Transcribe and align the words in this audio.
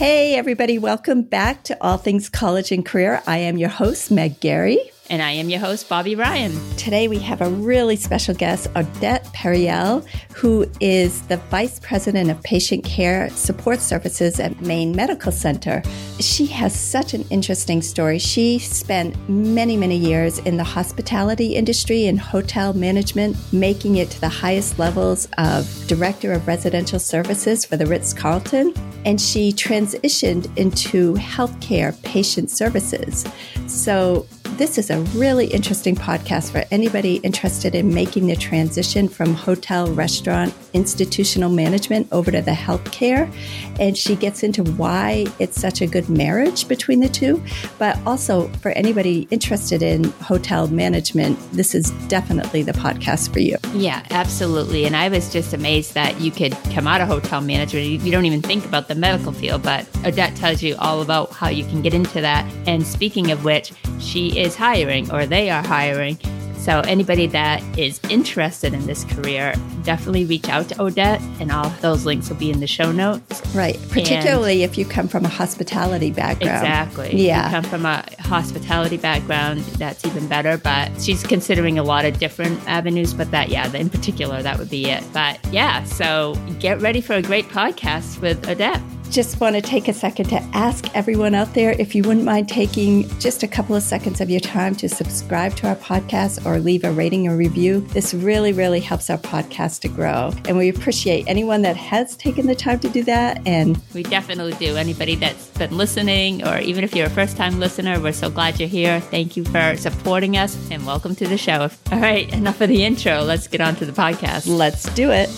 Hey, 0.00 0.34
everybody, 0.34 0.78
welcome 0.78 1.20
back 1.20 1.62
to 1.64 1.76
All 1.78 1.98
Things 1.98 2.30
College 2.30 2.72
and 2.72 2.86
Career. 2.86 3.22
I 3.26 3.36
am 3.36 3.58
your 3.58 3.68
host, 3.68 4.10
Meg 4.10 4.40
Gary. 4.40 4.78
And 5.10 5.20
I 5.22 5.32
am 5.32 5.50
your 5.50 5.58
host, 5.58 5.88
Bobby 5.88 6.14
Ryan. 6.14 6.56
Today 6.76 7.08
we 7.08 7.18
have 7.18 7.40
a 7.40 7.50
really 7.50 7.96
special 7.96 8.32
guest, 8.32 8.68
Odette 8.76 9.24
Periel, 9.34 10.06
who 10.34 10.70
is 10.78 11.22
the 11.22 11.36
Vice 11.36 11.80
President 11.80 12.30
of 12.30 12.40
Patient 12.44 12.84
Care 12.84 13.28
Support 13.30 13.80
Services 13.80 14.38
at 14.38 14.60
Maine 14.60 14.94
Medical 14.94 15.32
Center. 15.32 15.82
She 16.20 16.46
has 16.46 16.78
such 16.78 17.12
an 17.12 17.24
interesting 17.28 17.82
story. 17.82 18.20
She 18.20 18.60
spent 18.60 19.16
many, 19.28 19.76
many 19.76 19.96
years 19.96 20.38
in 20.38 20.56
the 20.56 20.62
hospitality 20.62 21.56
industry 21.56 22.06
and 22.06 22.20
hotel 22.20 22.72
management, 22.72 23.36
making 23.52 23.96
it 23.96 24.10
to 24.10 24.20
the 24.20 24.28
highest 24.28 24.78
levels 24.78 25.26
of 25.38 25.66
Director 25.88 26.32
of 26.32 26.46
Residential 26.46 27.00
Services 27.00 27.64
for 27.64 27.76
the 27.76 27.86
Ritz 27.86 28.12
Carlton. 28.12 28.72
And 29.04 29.20
she 29.20 29.52
transitioned 29.52 30.56
into 30.56 31.14
healthcare 31.14 32.00
patient 32.04 32.48
services. 32.52 33.26
So 33.66 34.28
this 34.60 34.76
is 34.76 34.90
a 34.90 35.00
really 35.16 35.46
interesting 35.46 35.96
podcast 35.96 36.50
for 36.52 36.62
anybody 36.70 37.14
interested 37.22 37.74
in 37.74 37.94
making 37.94 38.26
the 38.26 38.36
transition 38.36 39.08
from 39.08 39.32
hotel, 39.32 39.90
restaurant, 39.94 40.52
institutional 40.72 41.50
management 41.50 42.08
over 42.12 42.30
to 42.30 42.40
the 42.42 42.50
healthcare. 42.52 43.32
And 43.78 43.96
she 43.96 44.16
gets 44.16 44.42
into 44.42 44.62
why 44.62 45.26
it's 45.38 45.60
such 45.60 45.80
a 45.80 45.86
good 45.86 46.08
marriage 46.08 46.68
between 46.68 47.00
the 47.00 47.08
two. 47.08 47.42
But 47.78 47.98
also 48.06 48.48
for 48.54 48.70
anybody 48.72 49.26
interested 49.30 49.82
in 49.82 50.04
hotel 50.04 50.68
management, 50.68 51.38
this 51.52 51.74
is 51.74 51.90
definitely 52.08 52.62
the 52.62 52.72
podcast 52.72 53.32
for 53.32 53.40
you. 53.40 53.56
Yeah, 53.72 54.04
absolutely. 54.10 54.84
And 54.84 54.96
I 54.96 55.08
was 55.08 55.32
just 55.32 55.52
amazed 55.52 55.94
that 55.94 56.20
you 56.20 56.30
could 56.30 56.52
come 56.72 56.86
out 56.86 57.00
of 57.00 57.08
hotel 57.08 57.40
management. 57.40 57.86
You 58.02 58.10
don't 58.10 58.26
even 58.26 58.42
think 58.42 58.64
about 58.64 58.88
the 58.88 58.94
medical 58.94 59.32
field, 59.32 59.62
but 59.62 59.86
Odette 60.04 60.36
tells 60.36 60.62
you 60.62 60.76
all 60.78 61.02
about 61.02 61.32
how 61.32 61.48
you 61.48 61.64
can 61.64 61.82
get 61.82 61.94
into 61.94 62.20
that. 62.20 62.50
And 62.66 62.86
speaking 62.86 63.30
of 63.30 63.44
which, 63.44 63.72
she 63.98 64.38
is 64.38 64.56
hiring 64.56 65.10
or 65.10 65.26
they 65.26 65.50
are 65.50 65.62
hiring. 65.62 66.18
So, 66.60 66.80
anybody 66.80 67.26
that 67.28 67.62
is 67.78 68.00
interested 68.10 68.74
in 68.74 68.86
this 68.86 69.04
career, 69.04 69.54
definitely 69.82 70.26
reach 70.26 70.48
out 70.50 70.68
to 70.68 70.82
Odette, 70.82 71.22
and 71.40 71.50
all 71.50 71.70
those 71.80 72.04
links 72.04 72.28
will 72.28 72.36
be 72.36 72.50
in 72.50 72.60
the 72.60 72.66
show 72.66 72.92
notes. 72.92 73.42
Right. 73.54 73.78
Particularly 73.88 74.62
and 74.62 74.70
if 74.70 74.76
you 74.76 74.84
come 74.84 75.08
from 75.08 75.24
a 75.24 75.28
hospitality 75.28 76.10
background. 76.10 76.66
Exactly. 76.66 77.16
Yeah. 77.16 77.46
If 77.46 77.46
you 77.46 77.60
come 77.60 77.70
from 77.70 77.86
a 77.86 78.04
hospitality 78.20 78.98
background, 78.98 79.60
that's 79.78 80.04
even 80.04 80.28
better. 80.28 80.58
But 80.58 81.00
she's 81.00 81.22
considering 81.22 81.78
a 81.78 81.82
lot 81.82 82.04
of 82.04 82.18
different 82.18 82.60
avenues, 82.68 83.14
but 83.14 83.30
that, 83.30 83.48
yeah, 83.48 83.74
in 83.74 83.88
particular, 83.88 84.42
that 84.42 84.58
would 84.58 84.70
be 84.70 84.90
it. 84.90 85.02
But 85.14 85.40
yeah, 85.50 85.84
so 85.84 86.36
get 86.58 86.80
ready 86.82 87.00
for 87.00 87.14
a 87.14 87.22
great 87.22 87.46
podcast 87.46 88.20
with 88.20 88.46
Odette 88.48 88.82
just 89.10 89.40
want 89.40 89.56
to 89.56 89.60
take 89.60 89.88
a 89.88 89.92
second 89.92 90.28
to 90.28 90.40
ask 90.52 90.94
everyone 90.94 91.34
out 91.34 91.52
there 91.52 91.72
if 91.80 91.94
you 91.96 92.02
wouldn't 92.04 92.24
mind 92.24 92.48
taking 92.48 93.08
just 93.18 93.42
a 93.42 93.48
couple 93.48 93.74
of 93.74 93.82
seconds 93.82 94.20
of 94.20 94.30
your 94.30 94.40
time 94.40 94.74
to 94.76 94.88
subscribe 94.88 95.54
to 95.56 95.66
our 95.66 95.74
podcast 95.76 96.46
or 96.46 96.60
leave 96.60 96.84
a 96.84 96.92
rating 96.92 97.26
or 97.26 97.36
review. 97.36 97.80
This 97.88 98.14
really, 98.14 98.52
really 98.52 98.78
helps 98.78 99.10
our 99.10 99.18
podcast 99.18 99.80
to 99.80 99.88
grow. 99.88 100.32
And 100.46 100.56
we 100.56 100.68
appreciate 100.68 101.24
anyone 101.26 101.62
that 101.62 101.76
has 101.76 102.16
taken 102.16 102.46
the 102.46 102.54
time 102.54 102.78
to 102.80 102.88
do 102.88 103.02
that. 103.04 103.46
And 103.46 103.80
we 103.94 104.04
definitely 104.04 104.52
do. 104.54 104.76
Anybody 104.76 105.16
that's 105.16 105.48
been 105.58 105.76
listening, 105.76 106.46
or 106.46 106.58
even 106.58 106.84
if 106.84 106.94
you're 106.94 107.08
a 107.08 107.10
first 107.10 107.36
time 107.36 107.58
listener, 107.58 108.00
we're 108.00 108.12
so 108.12 108.30
glad 108.30 108.60
you're 108.60 108.68
here. 108.68 109.00
Thank 109.00 109.36
you 109.36 109.44
for 109.44 109.76
supporting 109.76 110.36
us 110.36 110.70
and 110.70 110.86
welcome 110.86 111.16
to 111.16 111.26
the 111.26 111.36
show. 111.36 111.68
All 111.90 112.00
right, 112.00 112.32
enough 112.32 112.60
of 112.60 112.68
the 112.68 112.84
intro. 112.84 113.22
Let's 113.22 113.48
get 113.48 113.60
on 113.60 113.74
to 113.76 113.86
the 113.86 113.92
podcast. 113.92 114.46
Let's 114.46 114.84
do 114.94 115.10
it. 115.10 115.28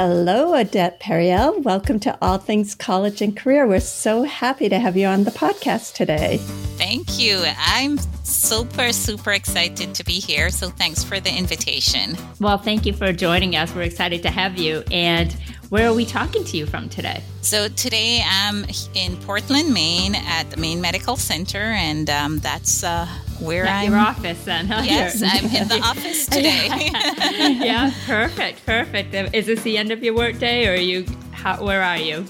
Hello, 0.00 0.54
Odette 0.54 1.00
Periel. 1.00 1.60
Welcome 1.64 1.98
to 1.98 2.16
All 2.22 2.38
Things 2.38 2.76
College 2.76 3.20
and 3.20 3.36
Career. 3.36 3.66
We're 3.66 3.80
so 3.80 4.22
happy 4.22 4.68
to 4.68 4.78
have 4.78 4.96
you 4.96 5.08
on 5.08 5.24
the 5.24 5.32
podcast 5.32 5.94
today. 5.94 6.36
Thank 6.76 7.18
you. 7.18 7.42
I'm 7.58 7.98
super, 8.22 8.92
super 8.92 9.32
excited 9.32 9.96
to 9.96 10.04
be 10.04 10.20
here. 10.20 10.50
So 10.50 10.68
thanks 10.68 11.02
for 11.02 11.18
the 11.18 11.36
invitation. 11.36 12.16
Well, 12.38 12.58
thank 12.58 12.86
you 12.86 12.92
for 12.92 13.12
joining 13.12 13.56
us. 13.56 13.74
We're 13.74 13.82
excited 13.82 14.22
to 14.22 14.30
have 14.30 14.56
you. 14.56 14.84
And 14.92 15.32
where 15.70 15.88
are 15.88 15.94
we 15.94 16.06
talking 16.06 16.44
to 16.44 16.56
you 16.56 16.66
from 16.66 16.88
today? 16.88 17.20
So, 17.42 17.66
today 17.68 18.22
I'm 18.24 18.66
in 18.94 19.16
Portland, 19.16 19.74
Maine 19.74 20.14
at 20.14 20.48
the 20.50 20.58
Maine 20.58 20.80
Medical 20.80 21.16
Center, 21.16 21.58
and 21.58 22.08
um, 22.08 22.38
that's 22.38 22.84
uh, 22.84 23.06
where 23.40 23.64
at 23.64 23.82
I'm. 23.82 23.90
your 23.90 23.98
office 23.98 24.44
then, 24.44 24.66
huh? 24.66 24.82
Yes, 24.84 25.22
I'm 25.22 25.44
in 25.44 25.68
the 25.68 25.80
office 25.84 26.26
today. 26.26 26.68
yeah, 27.64 27.92
perfect, 28.06 28.64
perfect. 28.66 29.14
Is 29.34 29.46
this 29.46 29.62
the 29.62 29.78
end 29.78 29.90
of 29.90 30.02
your 30.02 30.14
workday, 30.14 30.66
or 30.66 30.72
are 30.72 30.76
you? 30.76 31.06
How, 31.32 31.62
where 31.62 31.82
are 31.82 31.98
you? 31.98 32.26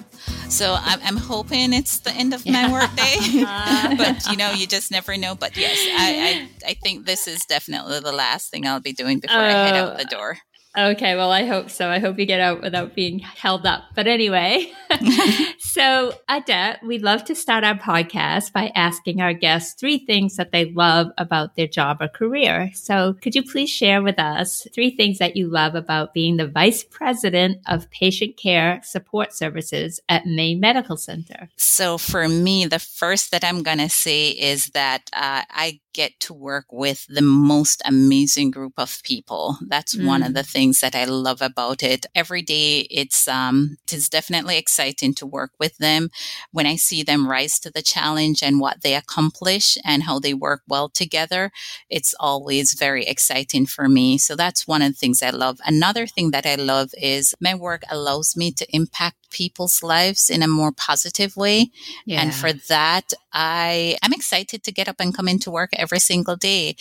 So 0.51 0.77
I'm, 0.79 0.99
I'm, 1.03 1.17
hoping 1.17 1.73
it's 1.73 1.99
the 2.01 2.11
end 2.11 2.33
of 2.33 2.45
my 2.47 2.73
workday, 2.73 3.17
but 3.97 4.27
you 4.31 4.37
know, 4.37 4.51
you 4.53 4.67
just 4.67 4.91
never 4.91 5.17
know. 5.17 5.35
But 5.35 5.57
yes, 5.57 5.79
I, 5.79 6.49
I, 6.65 6.71
I, 6.71 6.75
think 6.75 7.05
this 7.05 7.29
is 7.29 7.45
definitely 7.45 8.01
the 8.01 8.13
last 8.13 8.51
thing 8.51 8.67
I'll 8.67 8.81
be 8.81 8.95
doing 8.95 9.19
before 9.19 9.37
uh, 9.37 9.45
I 9.45 9.51
head 9.51 9.77
out 9.77 9.99
the 9.99 10.07
oh, 10.07 10.11
door. 10.11 10.39
Okay, 10.79 11.17
well, 11.17 11.33
I 11.33 11.45
hope 11.45 11.71
so. 11.71 11.89
I 11.89 11.99
hope 11.99 12.21
you 12.21 12.25
get 12.25 12.41
out 12.41 12.63
without 12.63 12.95
being 12.95 13.19
held 13.19 13.67
up. 13.67 13.83
But 13.97 14.07
anyway, 14.07 14.71
so 15.59 16.13
Odette, 16.31 16.85
we 16.85 17.01
love 17.01 17.25
to 17.25 17.35
start 17.35 17.65
our 17.65 17.77
podcast 17.77 18.53
by 18.53 18.71
asking 18.77 19.21
our 19.21 19.33
guests 19.33 19.75
three 19.75 19.99
things 19.99 20.37
that 20.37 20.53
they 20.53 20.67
love 20.67 21.09
about 21.19 21.57
their 21.57 21.67
job 21.67 21.97
or 22.01 22.07
career. 22.07 22.71
So 22.75 23.15
could 23.21 23.35
you 23.35 23.43
please 23.43 23.71
share 23.71 24.03
with 24.03 24.21
us 24.21 24.69
three 24.73 24.91
things 24.91 25.19
that 25.19 25.37
you 25.37 25.49
love 25.49 25.75
about 25.75 26.15
being 26.15 26.37
the 26.37 26.47
Vice 26.47 26.85
President 26.85 27.59
of 27.67 27.91
Patient 27.91 28.37
Care 28.37 28.81
Support 28.85 29.33
Services 29.33 29.99
at 30.09 30.27
Maine 30.27 30.61
Medical 30.61 30.97
Center? 30.97 31.51
So 31.57 31.99
for 31.99 32.29
me, 32.29 32.67
the 32.67 32.79
first 32.79 33.33
that 33.33 33.43
I'm 33.43 33.65
going 33.65 33.79
to 33.79 33.89
say 33.89 34.29
is 34.29 34.67
that 34.67 35.11
uh, 35.13 35.43
I 35.51 35.81
get 35.99 36.21
to 36.21 36.33
work 36.33 36.67
with 36.71 37.05
the 37.09 37.23
most 37.23 37.83
amazing 37.85 38.53
group 38.53 38.75
of 38.77 39.03
people. 39.03 39.59
That's 39.67 39.97
mm. 39.97 40.07
one 40.07 40.23
of 40.23 40.33
the 40.33 40.45
things 40.45 40.68
things 40.69 40.81
that 40.81 40.95
I 40.95 41.05
love 41.05 41.41
about 41.41 41.83
it. 41.83 42.05
Every 42.15 42.43
day, 42.43 42.87
it's 42.91 43.27
um, 43.27 43.79
it's 43.91 44.09
definitely 44.09 44.59
exciting 44.59 45.15
to 45.15 45.27
work 45.27 45.53
with 45.59 45.79
them. 45.79 46.11
When 46.53 46.67
I 46.67 46.77
see 46.77 47.03
them 47.03 47.27
rise 47.27 47.59
to 47.61 47.71
the 47.71 47.83
challenge 47.83 48.43
and 48.43 48.61
what 48.61 48.83
they 48.83 48.95
accomplish 48.95 49.79
and 49.85 50.03
how 50.03 50.19
they 50.19 50.35
work 50.35 50.63
well 50.69 50.91
together, 50.91 51.51
it's 51.89 52.15
always 52.21 52.75
very 52.75 53.05
exciting 53.07 53.67
for 53.67 53.89
me. 53.89 54.19
So 54.19 54.37
that's 54.37 54.69
one 54.69 54.83
of 54.83 54.93
the 54.93 54.99
things 54.99 55.23
I 55.23 55.31
love. 55.31 55.59
Another 55.65 56.07
thing 56.07 56.33
that 56.33 56.45
I 56.45 56.57
love 56.57 56.91
is 57.01 57.35
my 57.41 57.55
work 57.55 57.83
allows 57.91 58.37
me 58.37 58.53
to 58.53 58.67
impact 58.77 59.17
people's 59.31 59.83
lives 59.83 60.31
in 60.31 60.43
a 60.43 60.49
more 60.49 60.73
positive 60.73 61.37
way. 61.37 61.71
Yeah. 62.07 62.23
And 62.23 62.35
for 62.35 62.53
that, 62.69 63.13
I 63.33 63.97
am 64.03 64.13
excited 64.13 64.63
to 64.65 64.73
get 64.73 64.89
up 64.89 64.97
and 65.01 65.15
come 65.15 65.29
into 65.29 65.51
work 65.51 65.71
every 65.75 66.01
single 66.01 66.37
day. 66.37 66.77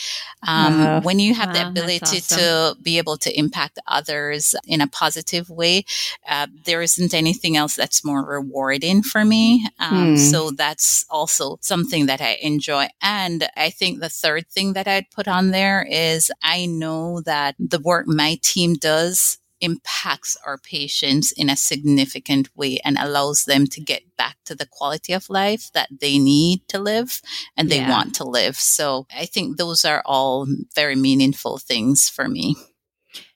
Um, 0.48 0.82
uh, 0.82 1.02
when 1.02 1.20
you 1.20 1.34
have 1.34 1.50
wow, 1.50 1.54
the 1.54 1.68
ability 1.70 2.20
awesome. 2.20 2.38
to 2.38 2.76
be 2.82 2.98
able 2.98 3.18
to 3.18 3.38
impact 3.38 3.77
others 3.88 4.56
in 4.66 4.82
a 4.82 4.88
positive 4.88 5.50
way, 5.50 5.86
uh, 6.28 6.48
there 6.66 6.82
isn't 6.82 7.14
anything 7.14 7.58
else 7.58 7.76
that's 7.76 8.06
more 8.06 8.26
rewarding 8.26 9.04
for 9.04 9.24
me. 9.24 9.68
Um, 9.80 10.12
hmm. 10.12 10.16
So 10.18 10.52
that's 10.52 11.06
also 11.10 11.58
something 11.62 12.08
that 12.08 12.22
I 12.22 12.38
enjoy. 12.42 12.88
And 13.02 13.48
I 13.56 13.70
think 13.70 14.00
the 14.00 14.10
third 14.10 14.48
thing 14.48 14.74
that 14.74 14.88
I'd 14.88 15.12
put 15.12 15.28
on 15.28 15.52
there 15.52 15.86
is 15.90 16.32
I 16.44 16.66
know 16.66 17.22
that 17.22 17.56
the 17.60 17.80
work 17.80 18.08
my 18.08 18.38
team 18.42 18.76
does 18.76 19.38
impacts 19.62 20.38
our 20.46 20.58
patients 20.58 21.32
in 21.32 21.50
a 21.50 21.56
significant 21.56 22.50
way 22.56 22.80
and 22.84 22.98
allows 22.98 23.46
them 23.46 23.66
to 23.68 23.82
get 23.82 24.04
back 24.18 24.38
to 24.46 24.56
the 24.56 24.66
quality 24.66 25.14
of 25.14 25.30
life 25.30 25.72
that 25.74 25.90
they 26.00 26.18
need 26.18 26.68
to 26.68 26.80
live 26.80 27.22
and 27.56 27.70
they 27.70 27.78
yeah. 27.78 27.90
want 27.90 28.16
to 28.16 28.24
live. 28.24 28.56
So 28.56 29.08
I 29.16 29.26
think 29.26 29.58
those 29.58 29.86
are 29.86 30.02
all 30.06 30.48
very 30.76 30.96
meaningful 30.96 31.58
things 31.58 32.10
for 32.10 32.28
me. 32.28 32.56